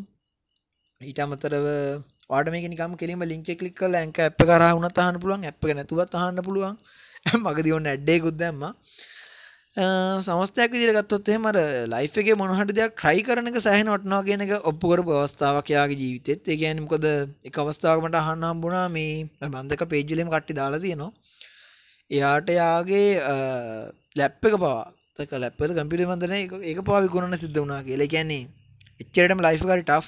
ඊට 1.02 1.22
අමතරව 1.26 1.68
වාට 2.32 2.50
මේක 2.56 2.66
නිකම් 2.74 2.98
කෙලින්ම 3.02 3.28
ලින්ක් 3.32 3.54
එක 3.54 3.60
ක්ලික් 3.62 3.76
කරලා 3.82 4.02
ඇන්කර් 4.02 4.26
ඇප් 4.26 4.42
එක 4.46 4.50
හරහා 4.56 4.74
වුණත් 4.78 5.04
අහන්න 5.04 5.22
පුළුවන්. 5.24 5.46
ඇප් 5.46 5.70
එක 5.70 5.78
නැතුවත් 5.78 6.18
අහන්න 6.22 6.42
පුළුවන්. 6.48 6.76
මගදී 7.46 7.78
ඔන්න 7.78 7.92
ඇඩ් 7.94 8.10
එකකුත් 8.16 8.42
දැම්මා. 8.42 8.74
සමස්තයක් 9.76 10.72
විදිහට 10.72 10.98
ගත්තොත් 10.98 11.28
එහෙම 11.28 11.46
අර 11.46 11.56
ලයිෆ් 11.88 12.16
එකේ 12.16 12.36
මොන 12.36 12.50
හරි 12.52 12.74
දෙයක් 12.74 12.96
try 12.96 13.22
කරන 13.22 13.48
එක 13.48 13.58
සෑහෙන 13.58 13.88
වටිනවා 13.88 14.24
කියන 14.24 14.42
එක 14.42 14.52
ඔප්පු 14.64 14.90
කරපු 14.90 15.14
අවස්ථාවක් 15.14 15.70
යාගේ 15.70 15.96
ජීවිතෙත්. 15.96 16.42
ඒ 16.44 16.58
කියන්නේ 16.58 16.82
මොකද 16.82 17.06
එක 17.46 17.56
අවස්ථාවක 17.56 18.02
මට 18.04 18.16
අහන්න 18.16 18.44
හම්බුණා 18.44 18.88
මේ 18.90 19.30
මම 19.44 19.70
දෙක 19.70 19.84
පේජ් 19.88 20.04
වලින්ම 20.06 20.30
කට්ටි 20.30 20.56
දාලා 20.56 20.80
තියෙනවා. 20.80 21.12
එයාට 22.12 22.50
යාගේ 22.52 23.06
ලැප් 24.16 24.44
එක 24.44 24.58
පවා. 24.58 24.92
තක 25.16 25.32
ලැප්පද 25.38 25.76
කම්පිට 25.78 26.06
මන්දන 26.08 26.34
ඒක 26.64 26.82
පවා 26.84 27.04
විකුණන 27.06 27.38
සිද්ධ 27.38 27.62
වුණා 27.62 27.82
කියලා. 27.84 28.08
කියන්නේ 28.08 28.44
එච්චරටම 29.00 29.40
ලයිෆ් 29.40 29.64
කරි 29.64 29.84
ටෆ් 29.84 30.06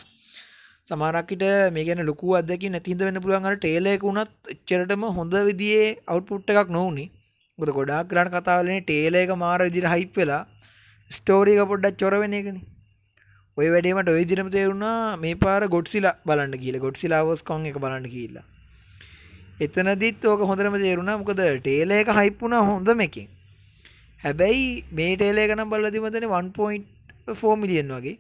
සමාරක්කිට 0.90 1.48
මේ 1.72 1.86
ගැන 1.86 2.06
ලොකු 2.08 2.36
අදක 2.36 2.70
නැතිද 2.70 3.02
වෙන්න 3.02 3.24
පුළුවන්ගට 3.24 3.62
ටේලෙක 3.62 4.04
වුණත් 4.04 4.54
එච්චරටම 4.54 5.10
හොඳ 5.14 5.42
විදිේ 5.46 5.90
අවට්පුට් 6.08 6.56
එකක් 6.56 6.72
නොවනි 6.72 7.12
ගොඩ 7.60 7.74
ගොඩක් 7.78 8.08
කරන්න 8.12 8.30
කතාවලන 8.34 8.86
ටේල 8.86 9.16
එක 9.22 9.32
මාර 9.42 9.60
විදිර 9.66 9.86
හිප් 9.94 10.16
වෙලා 10.20 10.46
ස්ටෝරීක 11.12 11.62
පොඩ්ඩක් 11.72 12.00
චොරවෙන 12.02 12.34
එකන. 12.40 12.58
ඔය 13.58 13.68
වැඩේමට 13.74 14.10
ඔය 14.14 14.24
දිරම 14.30 14.50
තේරුණා 14.56 15.18
මේ 15.24 15.36
පාර 15.44 15.62
ගොඩ්සිලා 15.76 16.16
බලන්න 16.26 16.56
කියල 16.64 16.78
ගොඩ්සිලාවස් 16.86 17.44
කොන් 17.50 17.68
එක 17.70 17.78
බලන්න 17.84 18.08
කියලා 18.16 18.46
එතනදිත් 19.66 20.26
ඕක 20.26 20.42
හොඳරම 20.50 20.78
තේරුණා. 20.84 21.20
මොකද 21.22 21.42
ටේල 21.60 21.92
එක 21.92 22.10
හයිප්පුුණ 22.20 22.58
හොඳම 22.70 23.06
එකින්. 23.08 23.28
හැබැයි 24.20 24.66
මේ 24.98 25.16
ටේලේ 25.16 25.48
ගනම් 25.50 25.70
බල්ලදිමතන 25.74 26.28
1.4 26.30 27.56
මිලියන් 27.64 27.92
වගේ. 27.98 28.18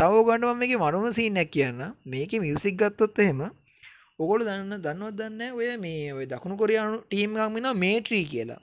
තව 0.00 0.12
ගන්නම 0.28 0.58
මේක 0.62 0.72
මරුම 0.80 1.06
සීනැක් 1.12 1.50
කියන්න 1.54 1.84
මේක 2.06 2.32
මියසික් 2.44 2.80
ගත්තොත් 2.80 3.18
එහෙම 3.18 3.44
ඔකොල 4.18 4.42
දන්න 4.46 4.82
දන්නවත් 4.82 5.16
දන්න 5.18 5.56
ඔය 5.56 5.70
මේ 5.76 6.12
ඔය 6.12 6.26
දකුණු 6.26 6.56
කොරයානු 6.58 6.98
ටීම් 7.04 7.32
ගමින 7.34 7.66
මේට්‍රී 7.76 8.26
කියලා. 8.26 8.60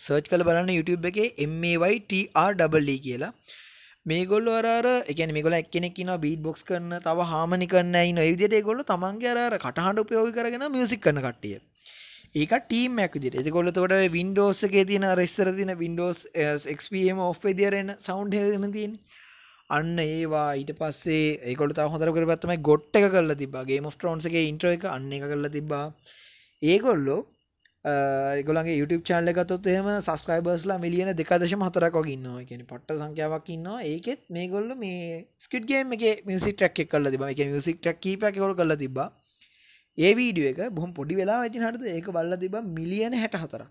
සර්ච් 0.00 0.30
කල 0.30 0.44
බලන්න 0.48 0.70
YouTube 0.70 1.10
එක 1.10 1.18
MAYTRW 1.54 2.94
කියලා. 3.04 3.32
මේගොල්ල 4.06 4.48
අර 4.48 4.88
එකන 5.12 5.34
මේගොල 5.36 5.56
එක්කෙනෙක් 5.58 6.00
න 6.00 6.12
බීට 6.22 6.40
බොක්ස් 6.46 6.64
කරන 6.64 6.96
තව 7.04 7.28
හාමනි 7.32 7.68
කරන්න 7.68 8.00
යි 8.00 8.16
නොයිදට 8.18 8.56
ගොල්ල 8.68 8.80
තමන්ගේ 8.84 9.36
අර 9.42 9.58
කටහට 9.58 10.02
උපයෝග 10.02 10.32
කරගෙන 10.32 10.66
මියසික් 10.72 11.04
කරන 11.04 11.20
කට්ටිය. 11.20 11.60
ඒක 12.34 12.52
ටීම් 12.62 12.98
ඇක් 12.98 13.20
දිට 13.22 13.36
එකොල 13.42 13.68
තොට 13.70 13.96
වින්ඩෝස්ගේ 14.16 14.86
තින 14.86 15.04
රෙස්සර 15.14 15.52
තින 15.58 15.74
වින්ඩෝස් 15.82 16.24
XPM 16.78 17.20
ඔෆ් 17.26 17.44
දිරෙන 17.60 17.94
සෞන්් 18.00 18.32
හෙම 18.32 18.66
තින් 18.72 18.96
අන්න 19.70 19.98
ඒවා 20.00 20.48
ඊට 20.54 20.72
පස්සේ 20.78 21.36
ඒකොලත 21.44 21.78
හොඳර 21.88 22.10
කරපත්තමයි 22.10 22.58
ගොට්ට 22.62 22.98
එක 22.98 23.06
කල්ල 23.10 23.36
තිබාගේ 23.36 23.80
මොස් 23.80 23.96
ට්‍රෝන්සගේ 23.96 24.48
ඉන්ට්‍ර 24.48 24.70
එක 24.70 24.84
අන්න 24.88 25.12
එක 25.12 25.24
කරලා 25.24 25.50
තිබා 25.50 25.86
ඒගොල්ලෝ 26.62 27.20
ඒගොලගේ 27.84 28.76
YouTube 28.76 29.04
චානල 29.04 29.30
ගතොත් 29.30 29.66
එහම 29.66 29.88
සස්ක්‍රයිබර්ස්ලා 29.96 30.78
මිලියන 30.78 31.10
දෙකදශම 31.14 31.64
හතරක් 31.64 31.98
වගන්නවා 31.98 32.44
කියෙන 32.44 32.62
පට්ට 32.64 32.96
සංඛ්‍යාවක් 32.98 33.50
ඉන්නවා. 33.50 33.78
ඒකෙත් 33.84 34.22
මේ 34.30 34.46
ගොල්ල 34.48 34.70
මේ 34.76 35.26
ස්කට්ගේම 35.38 35.92
එක 35.92 36.24
මිසික් 36.24 36.56
ටක් 36.56 36.88
කල්ල 36.88 37.10
තිබ 37.10 37.24
එක 37.24 37.42
මිසික් 37.50 37.80
ටක් 37.80 38.00
කීප 38.00 38.24
කොල් 38.36 38.54
කල 38.54 38.76
තිබ 38.76 39.00
ඒ 39.98 40.12
වීඩිය 40.14 40.48
එක 40.48 40.60
බොහම 40.72 40.94
පොඩි 40.94 41.14
වෙලා 41.14 41.40
ඇති 41.42 41.60
හට 41.60 41.92
ඒක 41.92 42.08
බල්ල 42.10 42.38
තිබ 42.38 42.56
මිලියන 42.70 43.16
හැට 43.16 43.36
හතර 43.36 43.66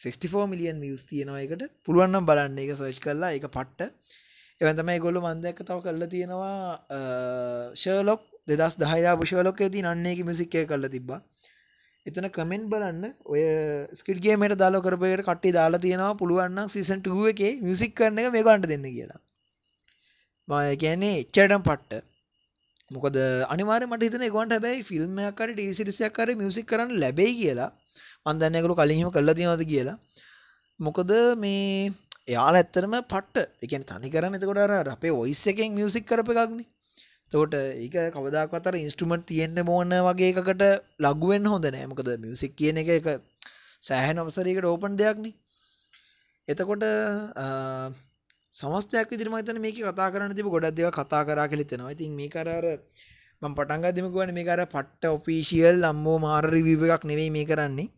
64 0.00 0.46
මිලියන් 0.46 0.80
වියස් 0.80 1.04
තියෙනවා 1.04 1.42
එකට 1.42 1.62
පුළුවන්නම් 1.84 2.26
බලන්න 2.26 2.58
එක 2.58 2.72
සර්ච් 2.74 2.98
කරලා 3.00 3.32
එක 3.32 3.46
පට්ට. 3.48 3.90
එවතමයි 4.60 4.98
ගොල්ලු 4.98 5.20
මන්දක 5.22 5.58
තව 5.62 5.78
කල්ල 5.82 6.04
තියෙනවා 6.08 6.54
ශලොක් 7.76 8.22
දෙදස් 8.48 8.74
දහයා 8.76 9.14
පුෂලොක් 9.16 9.60
ඇති 9.60 9.84
නන්නේ 9.84 10.24
මිසික්කය 10.24 10.64
කල්ල 10.66 10.88
තිබා 10.88 11.20
එතන 12.06 12.28
කමෙන්ට් 12.30 12.68
බලන්න 12.72 13.02
ඔය 13.26 13.40
ස්කිල්ගේමට 13.94 14.54
දාලා 14.56 14.84
කරපයට 14.84 15.22
කට්ටි 15.22 15.52
දාලා 15.52 15.80
තියෙනවා 15.80 16.18
පුළුවන්න 16.20 16.70
සිසන් 16.70 17.00
ටුව 17.00 17.26
එකේ 17.32 17.52
මියසික් 17.60 17.92
කරන 17.94 18.20
එක 18.20 18.30
මේ 18.32 18.44
ගන්ට 18.44 18.70
දෙන්න 18.72 18.86
කියලා. 18.88 19.20
මය 20.48 20.76
කියන්නේ 20.76 21.18
එච්චටම් 21.18 21.62
පට්ට. 21.62 22.06
මොකද 22.90 23.18
අනිවාර 23.48 23.82
මට 23.86 24.06
හිතන 24.06 24.26
ගොන්ට 24.30 24.54
හැබැයි 24.54 24.86
ෆිල්ම්මයක්කර 24.90 25.50
ටීසිරිසයක් 25.52 26.14
කර 26.14 26.34
මියසික් 26.36 26.66
කරන්න 26.66 26.94
ලැබයි 27.02 27.34
කියලා. 27.40 27.70
අන්දන්නකරු 28.28 28.74
කලින්ම 28.74 29.10
කල්ල 29.10 29.30
තියනවද 29.32 29.62
කියලා. 29.64 29.98
මොකද 30.80 31.12
මේ 31.36 31.92
එයාල 32.26 32.54
ඇත්තරම 32.54 32.94
පට්ට. 33.04 33.46
එකන 33.62 33.84
තනි 33.84 34.10
කරම 34.10 34.34
එතකොට 34.34 34.60
අර 34.60 34.88
අපේ 34.88 35.14
ඔයිස් 35.14 35.42
එකෙන් 35.46 35.74
මියසික් 35.74 36.06
කරප 36.06 36.34
එකක්නේ 36.34 36.68
තෝට 37.32 37.54
ඒක 37.54 37.96
කවදාකතර 38.12 38.76
ඉන්ස්ට්‍රමට් 38.76 39.26
තියෙන්න්න 39.26 39.60
මෝන්න 39.62 39.94
වගේ 40.02 40.30
එකකට 40.34 40.62
ලගුවෙන් 41.00 41.46
හොඳ 41.46 41.66
නෑමකද 41.68 42.10
මියසික් 42.18 42.54
කියන 42.54 42.78
එක 42.78 42.90
එක 42.90 43.08
සෑහන 43.82 44.20
අවසරයකට 44.20 44.66
ඕපන් 44.66 44.96
දෙයක්න 44.96 45.26
එතකොට 46.48 46.84
සමස්තයක් 48.54 49.12
දිරමතන 49.14 49.60
මේක 49.60 49.76
කතා 49.82 50.08
කරන 50.10 50.34
තිබ 50.34 50.48
ගොඩක් 50.48 50.74
දෙව 50.74 50.90
කතා 50.92 51.22
කරා 51.24 51.46
කෙලිතෙනවා 51.46 51.92
ඉතින් 51.92 52.14
මේ 52.14 52.30
කරර 52.30 52.66
මං 53.42 53.52
පටන්ග 53.54 53.92
දෙමකුවන 53.92 54.32
මේ 54.32 54.44
කර 54.44 54.64
පට්ට 54.66 55.10
ඔෆිසිියල් 55.10 55.84
අම්මෝ 55.84 56.16
මාරරි 56.18 56.62
විව 56.62 56.82
එකක් 56.86 57.04
නෙවෙයි 57.04 57.30
මේ 57.30 57.46
කරන්නේ. 57.46 57.88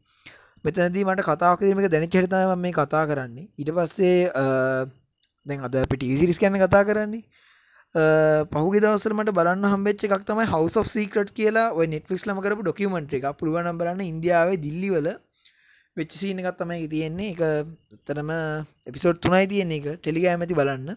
මෙතනදී 0.64 1.04
මට 1.04 1.24
කතාකරීමක 1.24 1.88
දැන 1.88 2.08
චරිතම 2.08 2.54
මේ 2.58 2.72
කතා 2.72 3.04
කරන්නේ. 3.06 3.48
ඉට 3.58 3.70
පස්සේ 3.70 4.30
දැන් 5.46 5.64
අද 5.66 5.76
පිට 5.90 6.02
ඉසිරිස් 6.04 6.38
කන්න 6.38 6.60
කතා 6.60 6.84
කරන්නේ. 6.84 7.24
පහුගේ 8.52 8.82
දවසල 8.82 9.14
මට 9.14 9.34
බලන්න 9.34 9.66
හම්බෙච්ච 9.66 10.04
එකක් 10.06 10.24
තමයි 10.26 10.46
House 10.46 10.76
of 10.76 10.86
Secret 10.88 11.32
කියලා 11.32 11.72
ඔය 11.72 11.86
Netflix 11.86 12.26
ලම 12.26 12.42
කරපු 12.44 12.62
ඩොකියුමන්ටරි 12.62 13.18
එකක් 13.20 13.38
පුළුවන් 13.40 13.66
නම් 13.66 13.80
බලන්න 13.80 14.06
ඉන්දියාවේ 14.06 14.62
දිල්ලිවල 14.64 15.08
වෙච්ච 15.96 16.12
සීන් 16.14 16.42
එකක් 16.42 16.58
තමයි 16.60 16.88
තියෙන්නේ. 16.88 17.30
ඒක 17.32 17.40
ඇත්තටම 17.42 18.30
එපිසෝඩ් 18.86 19.18
3යි 19.24 19.48
තියෙන්නේ 19.52 19.80
ඒක. 19.80 20.00
ටෙලිග්‍රෑම් 20.00 20.44
ඇති 20.44 20.58
බලන්න. 20.60 20.96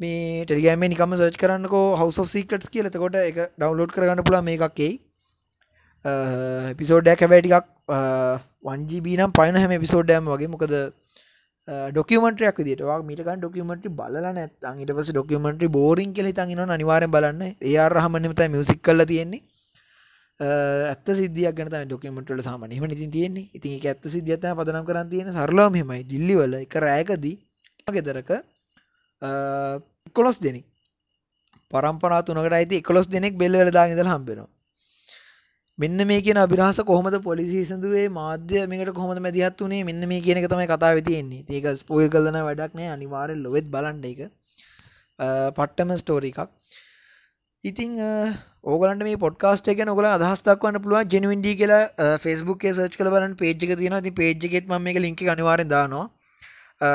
මේ 0.00 0.44
ටෙලිග්‍රෑම් 0.44 0.82
එකේ 0.82 0.92
නිකම්ම 0.94 1.16
සර්ච් 1.18 1.40
කරන්නකෝ 1.42 1.86
House 1.96 2.20
of 2.22 2.30
Secrets 2.30 2.68
කියලා. 2.68 2.92
එතකොට 2.92 3.16
ඒක 3.22 3.40
ඩවුන්ලෝඩ් 3.56 3.94
කරගන්න 3.96 4.26
පුළුවන් 4.26 4.46
මේකක් 4.50 4.84
එයි. 4.86 4.94
එපිසෝඩ් 6.04 7.06
එකක් 7.06 7.20
හැබැයි 7.20 7.44
ටිකක් 7.44 7.66
1GB 8.66 9.06
නම් 9.18 9.32
පයින් 9.32 9.56
හැම 9.56 9.72
එපිසෝඩ් 9.72 10.10
එකක්ම 10.10 10.30
වගේ. 10.32 10.48
මොකද 10.48 10.74
ඩොකමටයක් 11.92 12.56
විදිට 12.58 12.82
මිටකන් 13.04 13.40
ඩොකමට 13.40 13.86
බල 13.90 14.14
නැත් 14.28 14.52
අනිට 14.64 14.90
පස 14.90 15.12
ඩොකමට 15.12 15.64
බෝරින් 15.68 16.14
කෙලි 16.14 16.32
තඟන 16.32 16.70
අනිවාරෙන් 16.70 17.10
බලන්න. 17.10 17.42
ඒ 17.62 17.88
රහමනමත 17.88 18.40
මියසික් 18.48 18.80
කල 18.82 19.04
තියෙන්නේ. 19.04 19.42
ඇත්ත 20.40 21.06
සිදියක් 21.18 21.54
ගන 21.54 21.68
ඩොකමටල 21.84 22.40
සාමනීම 22.42 22.84
ඉති 22.86 23.08
තියෙන්නේ. 23.08 23.50
ඉතින් 23.54 23.76
ඇත්ත 23.82 24.08
සිදිත 24.08 24.40
පදනම් 24.40 24.86
කරන්න 24.86 25.10
තියෙන 25.10 25.32
සරලාම 25.32 25.74
හෙමයි 25.74 26.02
දිල්ලිවල 26.04 26.54
එක 26.64 26.74
රෑකදී 26.76 27.36
ගෙදරක 27.88 28.30
කොළොස් 30.16 30.40
දෙනෙක්. 30.40 30.64
පරම්පරා 31.70 32.22
තුනකට 32.22 32.52
අයිති 32.52 32.80
එකොළොස් 32.82 33.06
දෙනෙක් 33.08 33.36
බෙල්ලවල 33.36 33.70
දානිදල 33.70 34.10
හම්බෙනවා 34.14 34.48
මෙන්න 35.80 36.06
මේ 36.08 36.20
කියන 36.24 36.38
අභිරහස 36.40 36.78
කොහොමද 36.88 37.16
පොලිසි 37.24 37.60
සඳුවේ 37.64 38.06
මාධ්‍ය 38.14 38.62
මේකට 38.70 38.92
කොහොමද 38.96 39.20
මැදිහත් 39.26 39.62
වුණේ 39.64 39.84
මෙන්න 39.88 40.06
මේ 40.10 40.20
කියන 40.26 40.40
එක 40.40 40.48
තමයි 40.52 40.66
කතාව 40.72 41.00
තියෙන්නේ. 41.08 41.44
ඒක 41.48 41.66
ස්පොයිල් 41.82 42.08
කරන 42.14 42.38
වැඩක් 42.48 42.78
නෑ 42.78 42.88
අනිවාර්යෙන් 42.94 43.44
ලොවෙත් 43.44 43.68
බලන්න 43.74 44.02
ඒක. 44.10 44.20
පට්ටම 45.58 45.92
ස්ටෝරි 46.02 46.32
එකක්. 46.32 46.50
ඉතින් 47.64 47.96
ඕගලන්ට 48.64 49.06
මේ 49.06 49.20
පොඩ්කාස්ට් 49.24 49.70
එක 49.70 49.78
ගැන 49.78 49.92
ඔයගොල්ලෝ 49.92 50.12
අදහස් 50.18 50.42
දක්වන්න 50.46 50.82
පුළුවන් 50.84 51.10
ජෙනුයින් 51.14 51.42
ඩී 51.42 51.58
කියලා 51.60 52.18
Facebook 52.24 52.58
එකේ 52.60 52.72
සර්ච් 52.72 52.98
කරලා 52.98 53.14
බලන්න 53.14 53.36
පේජ් 53.36 53.54
එක 53.54 53.76
තියෙනවා. 53.80 54.02
ඉතින් 54.04 54.16
පේජ් 54.20 54.48
එකෙත් 54.48 54.68
මම 54.70 54.88
මේක 54.88 54.98
ලින්ක් 55.04 55.22
එක 55.22 55.32
අනිවාර්යෙන් 55.34 55.72
දානවා. 55.72 56.06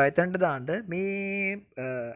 එතනට 0.10 0.38
දාන්න 0.44 0.70
මේ 0.88 1.58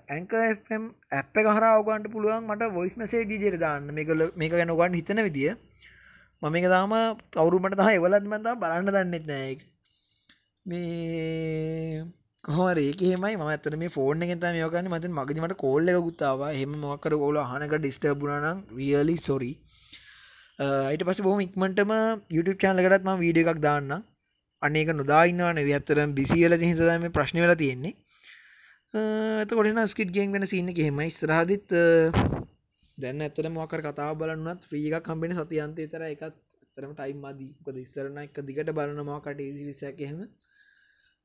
Anchor 0.09 0.43
FM 0.51 0.85
ඇප් 1.13 1.41
එක 1.41 1.49
හරහා 1.49 1.73
ඔයගලන්ට 1.81 2.13
පුළුවන් 2.13 2.47
මට 2.47 2.69
වොයිස් 2.77 2.95
මැසේජ් 3.01 3.25
විදියට 3.33 3.59
දාන්න. 3.65 3.91
මේක 3.97 4.13
මේක 4.35 4.55
ගැන 4.57 4.75
ඔයගලන්ට 4.75 4.99
හිතන 5.01 5.25
විදිය. 5.29 5.57
මම 6.41 6.55
එක 6.59 6.65
තාම 6.73 6.93
කවරුමට 7.35 7.75
තහ 7.79 7.89
එවලත් 7.97 8.25
මතා 8.31 8.55
බලන්න 8.61 8.91
දන්නෙත් 8.95 9.25
නෑ. 9.31 9.53
මේ 10.65 12.03
කොහොමද 12.43 12.79
ඒක 12.83 13.01
එහෙමයි. 13.07 13.33
මම 13.39 13.49
ඇත්තට 13.53 13.79
මේ 13.81 13.95
ෆෝන් 13.95 14.23
එකෙන් 14.25 14.39
තමයි 14.43 14.61
මේක 14.63 14.71
කරන්නේ. 14.75 14.91
මම 14.93 15.17
මගදී 15.19 15.43
මට 15.45 15.57
කෝල් 15.63 15.91
එකකුත් 15.93 16.21
ආවා. 16.29 16.51
එහෙම 16.57 16.77
මොකක් 16.83 17.01
කර 17.05 17.15
ඕගොල්ලෝ 17.17 17.43
අහනක 17.47 17.73
ඩිස්ටර්බ් 17.79 18.21
වුණා 18.23 18.43
නම් 18.43 18.59
රියලි 18.77 19.15
සොරි 19.27 19.51
ඊට 20.93 21.03
පස්සේ 21.07 21.25
බොහොම 21.27 21.41
ඉක්මනටම 21.47 21.91
YouTube 22.35 22.59
channel 22.61 22.83
එකටත් 22.83 23.05
මම 23.07 23.19
වීඩියෝ 23.23 23.51
එකක් 23.53 23.61
දාන්නම්. 23.67 24.05
අන්න 24.61 24.75
ඒක 24.79 24.89
නොදා 24.99 25.23
ඉන්නවා 25.31 25.51
නෙවෙයි. 25.57 25.75
ඇත්තටම 25.77 26.15
බිසි 26.19 26.37
වෙලා 26.43 26.59
තියෙන 26.61 26.71
හින්දා 26.73 26.89
තමයි 26.89 27.03
මේ 27.05 27.15
ප්‍රශ්නේ 27.17 27.43
වෙලා 27.45 27.59
තියෙන්නේ. 27.63 27.93
එතකොට 29.43 29.69
එන 29.71 29.81
ස්කිඩ් 29.93 30.15
ගේම් 30.15 30.33
ගැන 30.33 30.47
සීන් 30.53 30.71
එක 30.71 30.79
එහෙමයි. 30.85 31.11
ඉස්සරහදිත් 31.11 31.67
දැන් 33.01 33.23
ඇත්තටම 33.25 33.55
මොකක් 33.57 33.71
කර 33.71 33.81
කතාව 33.87 34.13
බලන්න 34.21 34.51
උනත් 34.53 34.67
ෆ්‍රී 34.69 34.91
එකක් 34.99 35.09
හම්බෙන්නේ 35.11 35.39
සතිය 35.39 35.61
අන්තේ 35.65 35.85
විතරයි. 35.87 36.11
ඒකත් 36.13 36.23
ඇත්තටම 36.25 36.93
ටයිම් 36.97 37.19
මදි. 37.25 37.47
මොකද 37.57 37.81
ඉස්සර 37.85 38.05
නම් 38.09 38.21
එක 38.25 38.37
දිගට 38.47 38.71
බලන 38.77 39.01
මොකක් 39.09 39.27
හරි 39.31 39.49
සීරීස් 39.55 39.81
එකක් 39.89 40.05
එහෙම. 40.05 40.21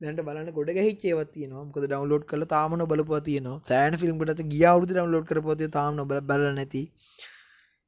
දැන්ට 0.00 0.24
බලන්න 0.28 0.50
ගොඩ 0.56 0.70
ගැහිච්ච 0.78 1.04
ඒවත් 1.10 1.30
තියෙනවා. 1.34 1.66
මොකද 1.68 1.84
ඩවුන්ලෝඩ් 1.84 2.24
කරලා 2.30 2.50
තාම 2.54 2.72
නොබලපුවා 2.82 3.22
තියෙනවා. 3.28 3.60
සෑහෙන 3.70 4.00
ෆිල්ම් 4.02 4.24
එකකට 4.24 4.42
ගිය 4.54 4.64
අවුරුද්දේ 4.72 4.96
ඩවුන්ලෝඩ් 4.96 5.28
කරපුවා 5.30 5.58
තියෙනවා. 5.60 5.78
තාම 5.78 6.00
නොබල 6.00 6.20
බලලා 6.30 6.56
නැති. 6.58 6.82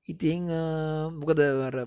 ඉතින් 0.09 0.43
මොකද 1.21 1.41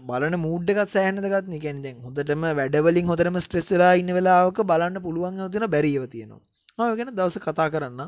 බලන 0.10 0.36
මූඩ් 0.45 0.72
එකත් 0.74 0.91
සෑහෙනද 0.95 1.24
ගන්න. 1.24 1.54
ඒ 1.56 1.64
කියන්නේ 1.66 1.86
දැන් 1.86 2.04
හොඳටම 2.06 2.45
වැඩ 2.60 2.76
වලින් 2.88 3.10
හොඳටම 3.12 3.39
ස්ට්‍රෙස් 3.45 3.72
වෙලා 3.76 3.93
ඉන්න 4.02 4.12
වෙලාවක 4.18 4.60
බලන්න 4.72 5.02
පුළුවන් 5.06 5.39
ඒවා 5.39 5.54
තියෙන 5.56 5.72
බැරි 5.76 5.91
ඒවා 5.95 6.14
තියෙනවා. 6.16 6.41
මම 6.78 6.86
ඒ 6.88 6.97
ගැන 7.00 7.16
දවස් 7.20 7.39
කතා 7.45 7.70
කරන්න. 7.74 8.02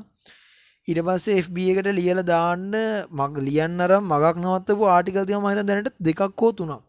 ඊට 0.87 1.01
පස්සේ 1.07 1.41
FB 1.41 1.57
එකට 1.71 1.89
ලියලා 1.93 2.27
දාන්න 2.27 2.63
මග 3.11 3.43
ලියන්න 3.47 3.83
අර 3.85 3.91
මගක් 4.01 4.35
නවත්තපු 4.37 4.87
ආටිකල් 4.87 5.27
තියෙනවා 5.27 5.49
මම 5.49 5.53
හිතන 5.53 5.69
දැනට 5.69 5.99
දෙකක් 6.01 6.21
හෝ 6.37 6.51
තුනක්. 6.53 6.81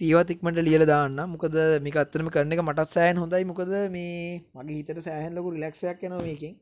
ඒවත් 0.00 0.30
ඉක්මනට 0.30 0.60
ලියලා 0.62 0.88
දාන්න. 0.88 1.18
මොකද 1.32 1.58
මේක 1.84 1.96
ඇත්තටම 1.96 2.30
කරන 2.34 2.54
එක 2.54 2.62
මටත් 2.62 2.94
සෑහෙන 2.94 3.20
හොඳයි. 3.22 3.44
මොකද 3.44 3.74
මේ 3.90 4.40
මගේ 4.54 4.78
හිතට 4.78 5.02
සෑහෙන 5.04 5.36
ලොකු 5.36 5.52
රිලැක්ස් 5.54 5.84
එකක් 5.84 6.06
එනවා 6.08 6.22
මේකෙන්. 6.22 6.54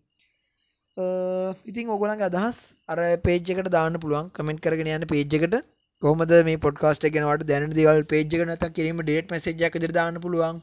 ඉතින් 1.65 1.89
ඔගොලන්ගේ 1.89 2.29
අදහස් 2.29 2.59
අර 2.89 2.99
පේජ් 3.21 3.39
එකට 3.49 3.71
දාන්න 3.71 4.01
පුළුවන් 4.01 4.33
කමෙන්ට් 4.33 4.61
කරගෙන 4.61 4.89
යන්න 4.89 5.07
පේජ් 5.07 5.25
එකට 5.31 5.57
කොහොමද 6.03 6.35
මේ 6.45 6.59
පොඩ්කාස්ට් 6.59 7.05
එක 7.05 7.15
ගැනවට 7.15 7.47
දැනෙන 7.47 7.73
දේවල් 7.73 8.05
පේජ් 8.07 8.25
එකට 8.25 8.47
නැත්නම් 8.47 8.75
කිරීම 8.75 9.01
ඩේට් 9.03 9.31
මැසේජ් 9.31 9.63
එකක් 9.63 9.79
විදිහට 9.79 9.95
දාන්න 9.95 10.21
පුළුවන් 10.21 10.61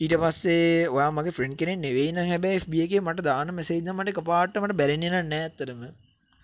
ඊට 0.00 0.14
පස්සේ 0.22 0.88
ඔයා 0.88 1.10
මගේ 1.16 1.34
ෆ්‍රෙන්ඩ් 1.36 1.58
කෙනෙක් 1.60 1.78
නෙවෙයි 1.84 2.12
නම් 2.12 2.30
හැබැයි 2.30 2.62
FB 2.62 2.74
එකේ 2.84 3.02
මට 3.02 3.24
දාන්න 3.28 3.52
මැසේජ් 3.56 3.80
නම් 3.80 3.98
මට 3.98 4.12
එකපාරට 4.14 4.56
මට 4.62 4.78
බැලෙන්නේ 4.80 5.10
නැහැ 5.12 5.42
ඇත්තටම. 5.42 5.82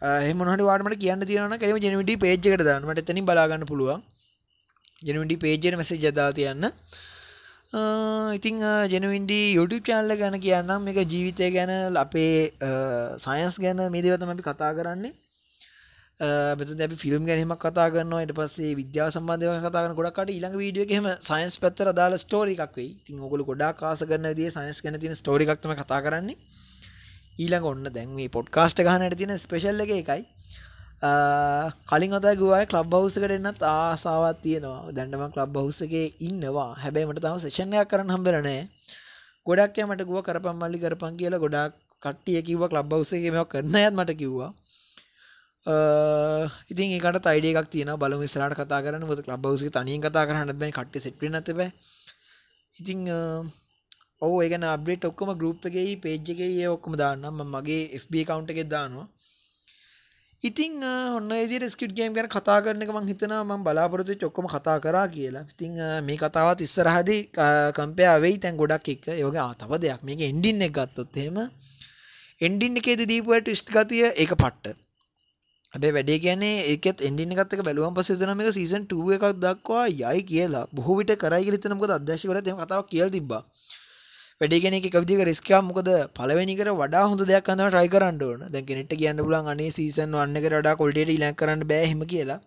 එහෙම 0.02 0.36
මොනවා 0.40 0.56
හරි 0.56 0.66
ඔයාලට 0.66 0.86
මට 0.86 1.00
කියන්න 1.02 1.26
තියෙනවා 1.26 1.50
නම් 1.50 1.60
කෙලිම 1.62 1.78
ජෙනුවිටි 1.86 2.16
පේජ් 2.18 2.34
එකට 2.36 2.64
දාන්න. 2.68 2.88
මට 2.88 3.04
එතනින් 3.04 3.28
බලා 3.30 3.46
ගන්න 3.50 3.68
පුළුවන්. 3.70 4.02
ජෙනුවිටි 5.02 5.40
පේජ් 5.44 5.56
එකට 5.58 5.78
මැසේජ් 5.80 5.98
එකක් 6.00 6.18
දාලා 6.18 6.38
තියන්න 6.38 6.66
ඉතිං 8.38 8.60
ජනවින්ඩි 8.88 9.40
YouTube 9.54 9.84
චාල්ල 9.84 10.16
ගැන 10.16 10.40
කියන්නම්. 10.40 10.80
මේක 10.80 11.00
ජීවිතය 11.06 11.50
ගැන 11.50 11.96
අපේ 11.96 12.52
සයන්ස් 13.18 13.58
ගැන 13.58 13.82
මේ 13.90 14.02
දේවතම 14.02 14.30
අපි 14.30 14.42
කතා 14.42 14.72
කරන්නේ. 14.74 15.14
බෙත 16.20 16.70
දැ 16.74 16.96
ෆිල්ම් 16.96 17.26
ගැනීමක් 17.26 17.60
කතා 17.60 17.88
කරන්න 17.88 18.14
ට 18.22 18.34
පස්සේ 18.34 18.74
විද්‍යා 18.74 19.10
සම්බන්ධය 19.10 19.50
කතා 19.60 19.82
කරන 19.84 19.94
ගොඩක්ට 19.94 20.30
ඊළඟ 20.30 20.56
වීඩියෝ 20.56 20.86
එකම 20.88 21.06
සයින්ස් 21.22 21.56
පැත්තර 21.56 21.92
දාල 21.94 22.18
ස්ටෝරි 22.18 22.56
එකක් 22.56 22.74
වෙයි. 22.74 22.90
තින් 23.04 23.20
ඔගොල 23.22 23.44
ගොඩා 23.44 23.72
කාස 23.74 24.02
කරන්න 24.02 24.34
දී 24.34 24.50
සයින්ස් 24.50 24.82
ගැන 24.82 24.98
තින 24.98 25.14
ස්ටෝරි 25.14 25.46
එකක්ම 25.46 25.74
කතා 25.76 26.00
කරන්නේ. 26.00 26.36
ඊළඟ 27.38 27.64
ඔන්න 27.64 27.86
දැන් 27.90 28.10
මේ 28.12 28.28
පොඩ්කාස්ට 28.30 28.82
ගහනට 28.82 29.16
තියෙන 29.16 29.38
ස්පේශල්ල 29.38 29.80
එක 29.80 29.94
එකයි 29.94 30.22
කලින් 31.86 32.12
අත 32.12 32.28
ගුවයි 32.36 32.66
කලබ් 32.66 32.94
හවසකට 32.94 33.32
එන්නත් 33.32 33.62
ආසාවත් 33.64 34.40
තියෙනවා. 34.42 34.92
දැන්ටම 34.92 35.26
කලබ් 35.30 35.58
හවසගේ 35.58 36.06
ඉන්නවා. 36.20 36.70
හැබැයිමට 36.76 37.22
තම 37.22 37.38
සේෂණයක් 37.40 37.88
කරන්න 37.88 38.10
හම්බරනෑ 38.10 38.62
ගොඩක් 39.46 39.78
මට 39.84 40.02
ගුව 40.04 40.24
කරපම් 40.24 40.56
මල්ලි 40.58 40.78
කරපන් 40.80 41.14
කියලා. 41.16 41.38
ගොඩක් 41.38 41.74
කට්ටිය 42.02 42.42
කිව්ව 42.42 42.66
කලබ් 42.68 42.90
හවසගේ 42.92 43.30
මෙ 43.32 43.44
කරන 43.46 43.76
ඇත් 43.76 43.94
මට 43.94 44.18
කිව්වා. 44.18 44.50
ඉතින් 45.66 46.94
ඒකට 46.96 47.20
තයිඩ 47.26 47.46
එකක් 47.50 47.70
තියෙන 47.70 47.92
බලමු 47.98 48.24
ඉස්සරහට 48.24 48.56
කතා 48.56 48.82
කරන්න. 48.84 49.06
මොකද 49.08 49.24
ක්ලබ් 49.26 49.44
හවස් 49.46 49.62
එකේ 49.62 49.76
තනියෙන් 49.76 50.02
කතා 50.02 50.26
කරන්න 50.26 50.58
බෑ. 50.58 50.72
කට්ටිය 50.72 51.02
සෙට් 51.02 51.20
වෙන්න 51.20 51.32
නැත්තේ 51.32 51.58
බෑ. 51.60 51.72
ඉතින් 52.76 53.04
ඔව් 54.20 54.40
ඒක 54.42 54.56
න 54.58 54.64
අප්ඩේට් 54.64 55.04
ඔක්කොම 55.04 55.34
ගෲප් 55.36 55.66
එකේ 55.66 56.00
පේජ් 56.02 56.32
එකේ 56.34 56.50
ඒ 56.62 56.68
ඔක්කොම 56.68 56.96
දාන්නම්. 56.96 57.30
මම 57.30 57.54
මගේ 57.54 58.00
FB 58.02 58.24
account 58.24 58.50
එකේ 58.50 58.64
දානවා. 58.64 59.08
ඉතින් 60.42 60.82
ඔන්න 61.18 61.30
ඉදිරි 61.34 61.68
ස්කිට් 61.70 61.92
ගේම් 61.98 62.14
ගැන 62.14 62.28
කතා 62.30 62.58
කරන 62.64 62.82
එක 62.82 62.90
මං 62.94 63.08
හිතනවා 63.10 63.44
මම 63.44 63.62
බලාපොරොත්තු 63.66 64.12
වෙච්ච 64.14 64.26
ඔක්කොම 64.30 64.46
කතා 64.46 64.78
කරා 64.80 65.06
කියලා. 65.14 65.46
ඉතින් 65.52 65.72
මේ 66.06 66.16
කතාවත් 66.16 66.60
ඉස්සරහදී 66.66 67.22
කම්පෙයාර් 67.76 68.20
වෙයි 68.24 68.38
දැන් 68.42 68.56
ගොඩක් 68.56 68.88
එක්ක. 68.94 69.08
ඒ 69.10 69.24
වගේ 69.28 69.44
ආ 69.44 69.54
තව 69.60 69.72
දෙයක්. 69.84 70.02
මේක 70.06 70.20
එන්ඩින් 70.32 70.62
එක 70.66 70.72
ගත්තොත් 70.78 71.16
එහෙම. 71.16 71.38
එන්ඩින් 72.40 72.78
එකේදී 72.80 73.10
දීපු 73.12 73.40
ට්විස්ට් 73.40 73.72
ගතිය 73.76 74.04
ඒක 74.14 74.38
පට්ට. 74.42 74.87
හැබැයි 75.74 75.94
වැඩේ 75.94 76.18
කියන්නේ 76.18 76.54
ඒකෙත් 76.66 77.02
එන්ඩින් 77.02 77.32
එකත් 77.34 77.54
එක්ක 77.54 77.62
බැලුවම 77.64 77.96
පස්සේ 77.96 78.14
හිතනවා 78.14 78.36
මේක 78.36 78.54
සීසන් 78.54 78.84
2 78.88 79.16
එකක් 79.16 79.26
දක්වා 79.42 79.84
යයි 79.92 80.22
කියලා. 80.30 80.64
බොහෝ 80.72 80.96
විට 80.98 81.12
කරයි 81.16 81.42
කියලා 81.44 81.58
හිතන 81.58 81.74
මොකද 81.74 81.92
අධ්‍යක්ෂකවරයාත් 81.92 82.48
එහෙම 82.48 82.60
කතාවක් 82.60 82.88
කියලා 82.92 83.10
තිබ්බා. 83.10 83.42
වැඩි 84.40 84.60
කෙනෙක් 84.60 84.86
එක 84.86 84.96
විදිහක 84.96 85.22
රිස්ක් 85.24 85.50
එකක් 85.50 85.64
මොකද 85.64 85.90
පළවෙනි 86.16 86.54
එකට 86.54 86.72
වඩා 86.74 87.04
හොඳ 87.06 87.22
දෙයක් 87.24 87.48
අඳන 87.48 87.70
try 87.74 87.86
කරන්න 87.88 88.22
ඕන. 88.22 88.40
දැන් 88.48 88.66
කෙනෙක්ට 88.66 88.94
කියන්න 88.94 89.20
පුළුවන් 89.20 89.52
අනේ 89.52 89.70
සීසන් 89.72 90.16
1 90.16 90.40
එකට 90.40 90.52
වඩා 90.52 90.74
quality 90.80 91.04
එක 91.04 91.10
ඊළඟ 91.10 91.38
කරන්න 91.40 91.68
බෑ 91.70 91.84
එහෙම 91.84 92.02
කියලා. 92.06 92.40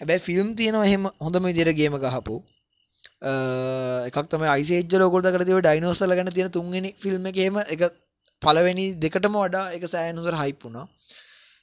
හැබැයි 0.00 0.24
ෆිල්ම් 0.26 0.48
තියෙනවා 0.56 0.86
එහෙම 0.88 1.08
හොඳම 1.20 1.48
විදිහට 1.50 1.78
ගේම 1.78 1.98
ගහපු. 1.98 2.36
එකක් 4.08 4.26
තමයි 4.32 4.50
Ice 4.60 4.74
Age 4.74 4.92
වල 4.92 5.06
ඔයගොල්ලෝ 5.06 5.24
දැකලා 5.26 5.46
තියෙන 5.46 5.62
ඩයිනෝසර්ලා 5.62 6.18
ගැන 6.18 6.32
තියෙන 6.32 6.52
තුන්වෙනි 6.52 6.90
ෆිල්ම් 7.02 7.30
එකේ 7.30 7.46
එහෙම 7.46 7.62
එක 7.66 7.88
පළවෙනි 8.42 8.86
දෙකටම 8.98 9.38
වඩා 9.38 9.66
ඒක 9.72 9.84
සෑහෙන 9.88 10.18
හොඳට 10.18 10.42
hype 10.42 10.62
වුණා. 10.64 10.86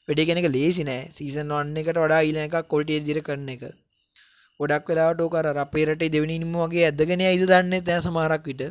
වැඩි 0.08 0.26
කෙනෙක් 0.26 0.48
ලේසි 0.50 0.84
නෑ. 0.84 1.02
සීසන් 1.14 1.54
1 1.54 1.82
එකට 1.82 1.98
වඩා 1.98 2.22
ඊළඟ 2.22 2.48
එකක් 2.50 2.70
quality 2.70 3.00
විදිහට 3.00 3.28
කරන 3.28 3.50
එක. 3.50 3.64
ගොඩක් 4.60 4.90
වෙලාවට 4.90 5.22
ඕක 5.22 5.36
අර 5.36 5.58
අපේ 5.58 5.86
රටේ 5.88 6.14
දෙවෙනි 6.16 6.40
නිම්ම 6.40 6.56
වගේ 6.62 6.88
ඇදගෙන 6.88 7.24
යයිද 7.24 7.46
දන්නේ 7.46 7.82
නැහැ 7.82 8.02
සමහරක් 8.02 8.50
විට. 8.50 8.64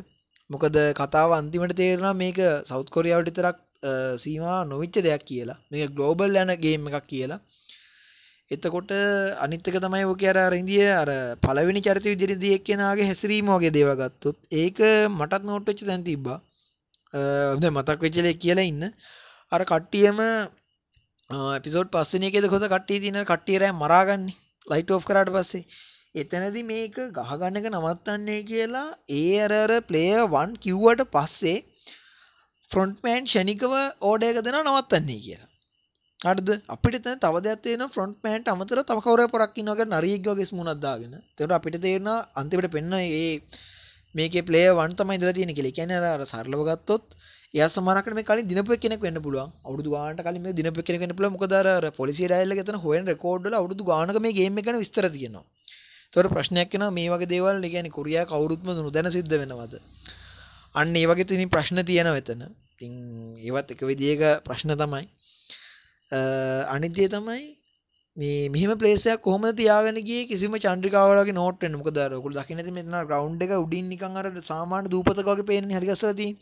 මොකද 0.49 0.77
කතාව 0.93 1.29
අන්තිමට 1.33 1.75
තේරෙනවා 1.75 2.13
මේක 2.15 2.39
සෞත් 2.65 2.87
කොරියාවට 2.89 3.29
විතරක් 3.29 3.57
සීමා 4.17 4.59
නොවිච්ච 4.65 4.95
දෙයක් 4.99 5.23
කියලා 5.23 5.59
මේක 5.71 5.91
ග්ලෝබල් 5.91 6.35
යන 6.35 6.51
ගේම් 6.57 6.87
එකක් 6.89 7.07
කියලා 7.07 7.39
එතකොට 8.51 8.91
අනිත් 9.37 9.67
එක 9.67 9.77
තමයි 9.77 10.05
ඔක 10.05 10.23
අර 10.23 10.37
අර 10.37 10.53
ඉන්දිය 10.53 10.87
අර 10.93 11.09
පළවෙනි 11.37 11.81
චරිත 11.81 12.05
විදිහට 12.05 12.41
දී 12.41 12.57
එක්කෙනාගේ 12.57 13.07
හැසිරීම 13.09 13.47
වගේ 13.49 13.71
දේවල් 13.71 13.95
ගත්තොත් 13.95 14.37
ඒක 14.53 14.79
මටත් 15.09 15.43
නෝට් 15.43 15.65
වෙච්ච 15.65 15.85
තැන 15.85 16.03
තිබ්බා 16.03 16.39
දැන් 17.55 17.73
මතක් 17.73 17.99
වෙච්ච 18.01 18.19
දේ 18.19 18.35
කියලා 18.35 18.69
ඉන්න 18.71 18.83
අර 19.51 19.61
කට්ටියම 19.63 20.19
එපිසෝඩ් 21.33 21.89
පස්වෙනි 21.89 22.27
එකේද 22.27 22.45
කොහොමද 22.45 22.67
කට්ටිය 22.67 22.99
තියෙන 22.99 23.25
කට්ටිය 23.25 23.57
රෑ 23.57 23.71
මරාගන්නේ 23.71 24.35
ලයිට් 24.67 24.91
ඔෆ් 24.91 25.05
කරාට 25.05 25.29
පස්සේ 25.29 25.63
එතනදි 26.15 26.61
මේක 26.63 26.97
ගහගන්න 27.11 27.55
එක 27.55 27.67
නවත්තන්නේ 27.69 28.41
කියලා 28.43 28.97
ඒ 29.09 29.41
අර 29.41 29.53
අර 29.53 29.71
ප්ලේයර් 29.81 30.19
1 30.21 30.57
කිව්වට 30.57 31.01
පස්සේ 31.11 31.63
ෆ්‍රොන්ට්මෑන් 32.71 33.25
ෂණිකව 33.25 33.73
ඕඩර් 34.01 34.29
එක 34.29 34.37
දෙනවා 34.41 34.63
නවත්තන්නේ 34.63 35.19
කියලා. 35.19 35.49
හරිද? 36.19 36.49
අපිට 36.67 36.95
එතන 36.95 37.19
තව 37.19 37.35
දෙයක් 37.39 37.61
තියෙනවා 37.61 37.89
ෆ්‍රොන්ට්මෑන්ට 37.89 38.47
අමතරව 38.47 38.83
තව 38.83 38.99
කවුරු 38.99 39.27
පොරක් 39.27 39.57
ඉන්නවා 39.57 39.75
කියලා 39.75 39.99
නරියෙක් 39.99 40.21
වගේ 40.25 40.45
ස්මුණක් 40.45 40.79
දාගෙන. 40.79 41.13
ඒකට 41.13 41.51
අපිට 41.51 41.75
තේරෙනවා 41.81 42.19
අන්තිමට 42.35 42.71
පෙන්න 42.71 42.89
මේ 42.89 43.41
මේකේ 44.15 44.41
ප්ලේයර් 44.41 44.73
1 44.79 44.95
තමයි 44.95 45.15
ඉඳලා 45.15 45.33
තියෙන්නේ 45.33 45.55
කියලා. 45.55 45.73
ඒ 45.73 47.42
කියන්නේ 47.53 47.65
අර 47.65 47.69
සරලව 47.69 48.01
ගත්තොත් 48.03 48.03
එයා 48.03 48.05
සමහරකට 48.05 48.13
මේ 48.13 48.23
කලින් 48.23 48.47
දිනපු 48.47 48.77
කෙනෙක් 48.77 49.01
වෙන්න 49.01 49.21
පුළුවන්. 49.21 49.51
අවුරුදු 49.65 49.89
ගානකට 49.89 50.23
කලින් 50.23 50.41
මේ 50.41 50.53
දිනපු 50.53 50.83
කෙනෙක් 50.83 51.01
වෙන්න 51.01 51.15
පුළුවන්. 51.15 51.31
මොකද 51.31 51.53
අර 51.53 51.91
පොලිසිය 51.91 52.27
ඩයල් 52.27 52.51
එක 52.51 52.57
එතන 52.57 52.75
හොයන 52.75 53.05
රෙකෝඩ් 53.05 53.43
වල 53.43 53.53
අවුරුදු 53.53 53.83
ගානක 53.83 54.21
මේ 54.21 54.33
ගේම් 54.33 54.57
එක 54.57 54.65
ගැන 54.65 54.79
විස්තර 54.79 55.09
තියෙනවා. 55.09 55.43
තොර 56.13 56.23
ප්‍රශ්නයක් 56.23 56.75
එනවා 56.75 56.91
මේ 56.91 57.09
වගේ 57.09 57.25
දේවල් 57.25 57.61
කියන්නේ 57.61 57.89
කොරියා 57.89 58.25
කවුරුත්ම 58.25 58.65
නොදැන 58.65 59.11
සිද්ධ 59.11 59.29
වෙනවද 59.29 59.81
අන්න 60.75 60.95
ඒ 60.95 61.05
වගේ 61.05 61.25
තියෙන 61.25 61.49
ප්‍රශ්න 61.49 61.85
තියෙනවා 61.85 62.17
එතන 62.17 62.43
ඉතින් 62.43 62.93
ඒවත් 63.39 63.71
එක 63.71 63.81
විදියක 63.81 64.45
ප්‍රශ්න 64.45 64.75
තමයි 64.75 65.09
අනිත් 66.69 66.93
දේ 66.93 67.07
තමයි 67.07 67.57
මේ 68.17 68.49
මෙහෙම 68.49 68.77
ප්ලේස් 68.77 69.05
එකක් 69.05 69.21
කොහොමද 69.21 69.57
තියාගෙන 69.57 69.95
ගියේ 69.95 70.27
කිසිම 70.27 70.53
චන්ද්‍රිකාවල 70.53 71.23
වගේ 71.23 71.33
නෝට් 71.33 71.57
වෙන්න 71.59 71.73
මොකද 71.73 71.97
අර 71.97 72.11
ඔයගොල්ලෝ 72.11 72.45
දකින්න 72.45 72.59
ඉතින් 72.59 72.73
මෙතන 72.73 72.97
ග්‍රවුන්ඩ් 73.03 73.41
එක 73.41 73.53
උඩින් 73.57 73.89
නිකන් 73.89 74.15
අර 74.15 74.31
සාමාන්‍ය 74.41 74.89
දූපතක 74.89 75.25
වගේ 75.25 75.43
පේන්නේ 75.43 76.33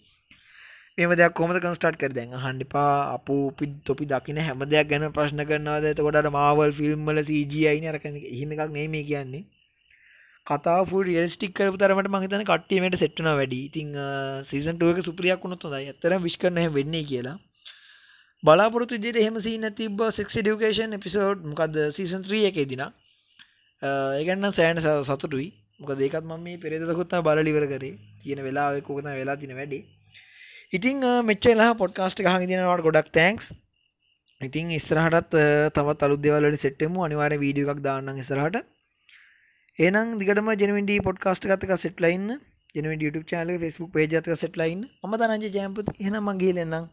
හරි 0.98 1.04
ගස්සලා 1.04 1.14
තියෙන්නේ 1.14 1.16
මෙහෙම 1.16 1.18
දෙයක් 1.18 1.34
කොහොමද 1.34 1.62
කන්ස්ටාර්ට් 1.62 2.00
කරේ 2.00 2.14
දැන් 2.14 2.34
අහන්න 2.34 2.62
එපා 2.62 3.14
අපු 3.14 3.52
තොපි 3.86 4.06
දකින්න 4.06 4.38
හැම 4.38 4.60
දෙයක් 4.60 4.88
ගැන 4.88 5.12
ප්‍රශ්න 5.12 5.46
කරනවාද 5.46 5.84
එතකොට 5.84 6.16
අර 6.16 6.30
මාවල් 6.30 6.72
ෆිල්ම් 6.72 7.06
වල 7.06 7.24
CGI 7.24 7.80
නේ 7.82 7.90
අර 7.90 7.96
එහෙම 7.96 8.52
එකක් 8.52 8.60
නෙමෙයි 8.60 8.88
මේ 8.88 9.04
කියන්නේ 9.04 9.44
කතාව 10.48 10.90
ෆුල් 10.90 11.04
රියලිස්ටික් 11.04 11.54
කරපු 11.54 11.78
තරමට 11.78 12.10
මම 12.10 12.22
හිතන්නේ 12.22 12.46
කට්ටිය 12.46 12.80
මේකට 12.80 13.00
සෙට් 13.00 13.20
වෙනවා 13.20 13.36
වැඩි. 13.36 13.60
ඉතින් 13.66 13.88
සීසන් 14.44 14.78
2 14.78 14.92
එක 14.92 15.06
සුපිරියක් 15.06 15.44
වුණොත් 15.44 15.64
හොඳයි. 15.64 15.88
ඇත්තටම 15.88 16.24
විශ් 16.24 16.38
කරන 16.38 16.58
එහෙම 16.58 16.74
වෙන්නේ 16.74 17.04
කියලා. 17.04 17.38
බලාපොරොත්තු 18.44 18.96
විදිහට 18.96 19.18
එහෙම 19.18 19.42
සීන් 19.42 19.62
නැති 19.62 19.88
තිබ්බ 19.88 20.02
sex 20.12 20.36
education 20.36 20.94
episode 20.94 21.40
මොකද්ද 21.44 21.94
සීසන් 21.98 22.24
3 22.24 22.50
එකේදී 22.52 22.76
නා. 22.76 22.92
ඒ 23.82 24.26
ගැන 24.26 24.42
නම් 24.42 24.54
සෑහෙන 24.54 24.80
සතුටුයි. 25.06 25.54
මොකද 25.80 26.02
ඒකත් 26.02 26.24
මම 26.24 26.44
මේ 26.44 26.58
පෙරේද 26.58 26.84
දකුත් 26.84 27.10
තමයි 27.10 27.24
බලලා 27.24 27.50
ඉවර 27.54 27.68
කරේ. 27.68 27.96
කියන 28.24 28.44
වෙලාවෙක 28.44 28.90
ඕක 28.90 29.04
තමයි 29.04 29.18
වෙලා 29.22 29.38
තියෙන 29.38 29.56
වැඩේ. 29.56 30.01
ඉතිං 30.74 31.02
මෙච්චලා 31.24 31.72
පොඩ්කාස්ට 31.76 32.20
හහි 32.26 32.46
දිනවට 32.48 32.84
ගොඩක් 32.84 33.10
තැන්ක්ස් 33.14 33.48
ඉතින් 34.42 34.70
ඉස්සරහටත් 34.72 35.34
තවත් 35.76 36.06
අලුත් 36.06 36.22
දෙවලට 36.22 36.62
සෙට්ටමු 36.62 37.04
අනිවාර 37.04 37.34
වීඩිය 37.38 37.66
එකක් 37.66 37.82
දාන්න 37.82 38.08
ඉස්සරහට. 38.16 38.56
ඒනම් 39.80 40.14
දිගටම 40.20 40.52
ජනවිඩ 40.54 40.94
පොඩ්කාස්ට 41.02 41.46
ගතක 41.46 41.78
සෙට්ලයින්න 41.78 42.30
ජනවිඩ 42.76 43.04
YouTube 43.04 43.28
චාල 43.28 43.52
ෆෙස්බුක් 43.58 43.92
පේජතක 43.92 44.32
සෙට්ලයින් 44.38 44.88
ම 45.04 45.18
තනජ 45.18 45.52
ජයම්පත් 45.54 45.92
එහන 45.98 46.18
මගේලෙන්නම් 46.22 46.88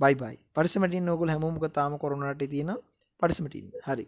බයි 0.00 0.14
බයි 0.16 0.36
පරිසමටින් 0.54 1.04
නොකුල් 1.04 1.28
හැමෝමක 1.28 1.68
තාම 1.72 1.98
කොරුණට 1.98 2.46
තියෙන 2.46 2.72
පරිසමටින් 3.22 3.68
හරි. 3.84 4.06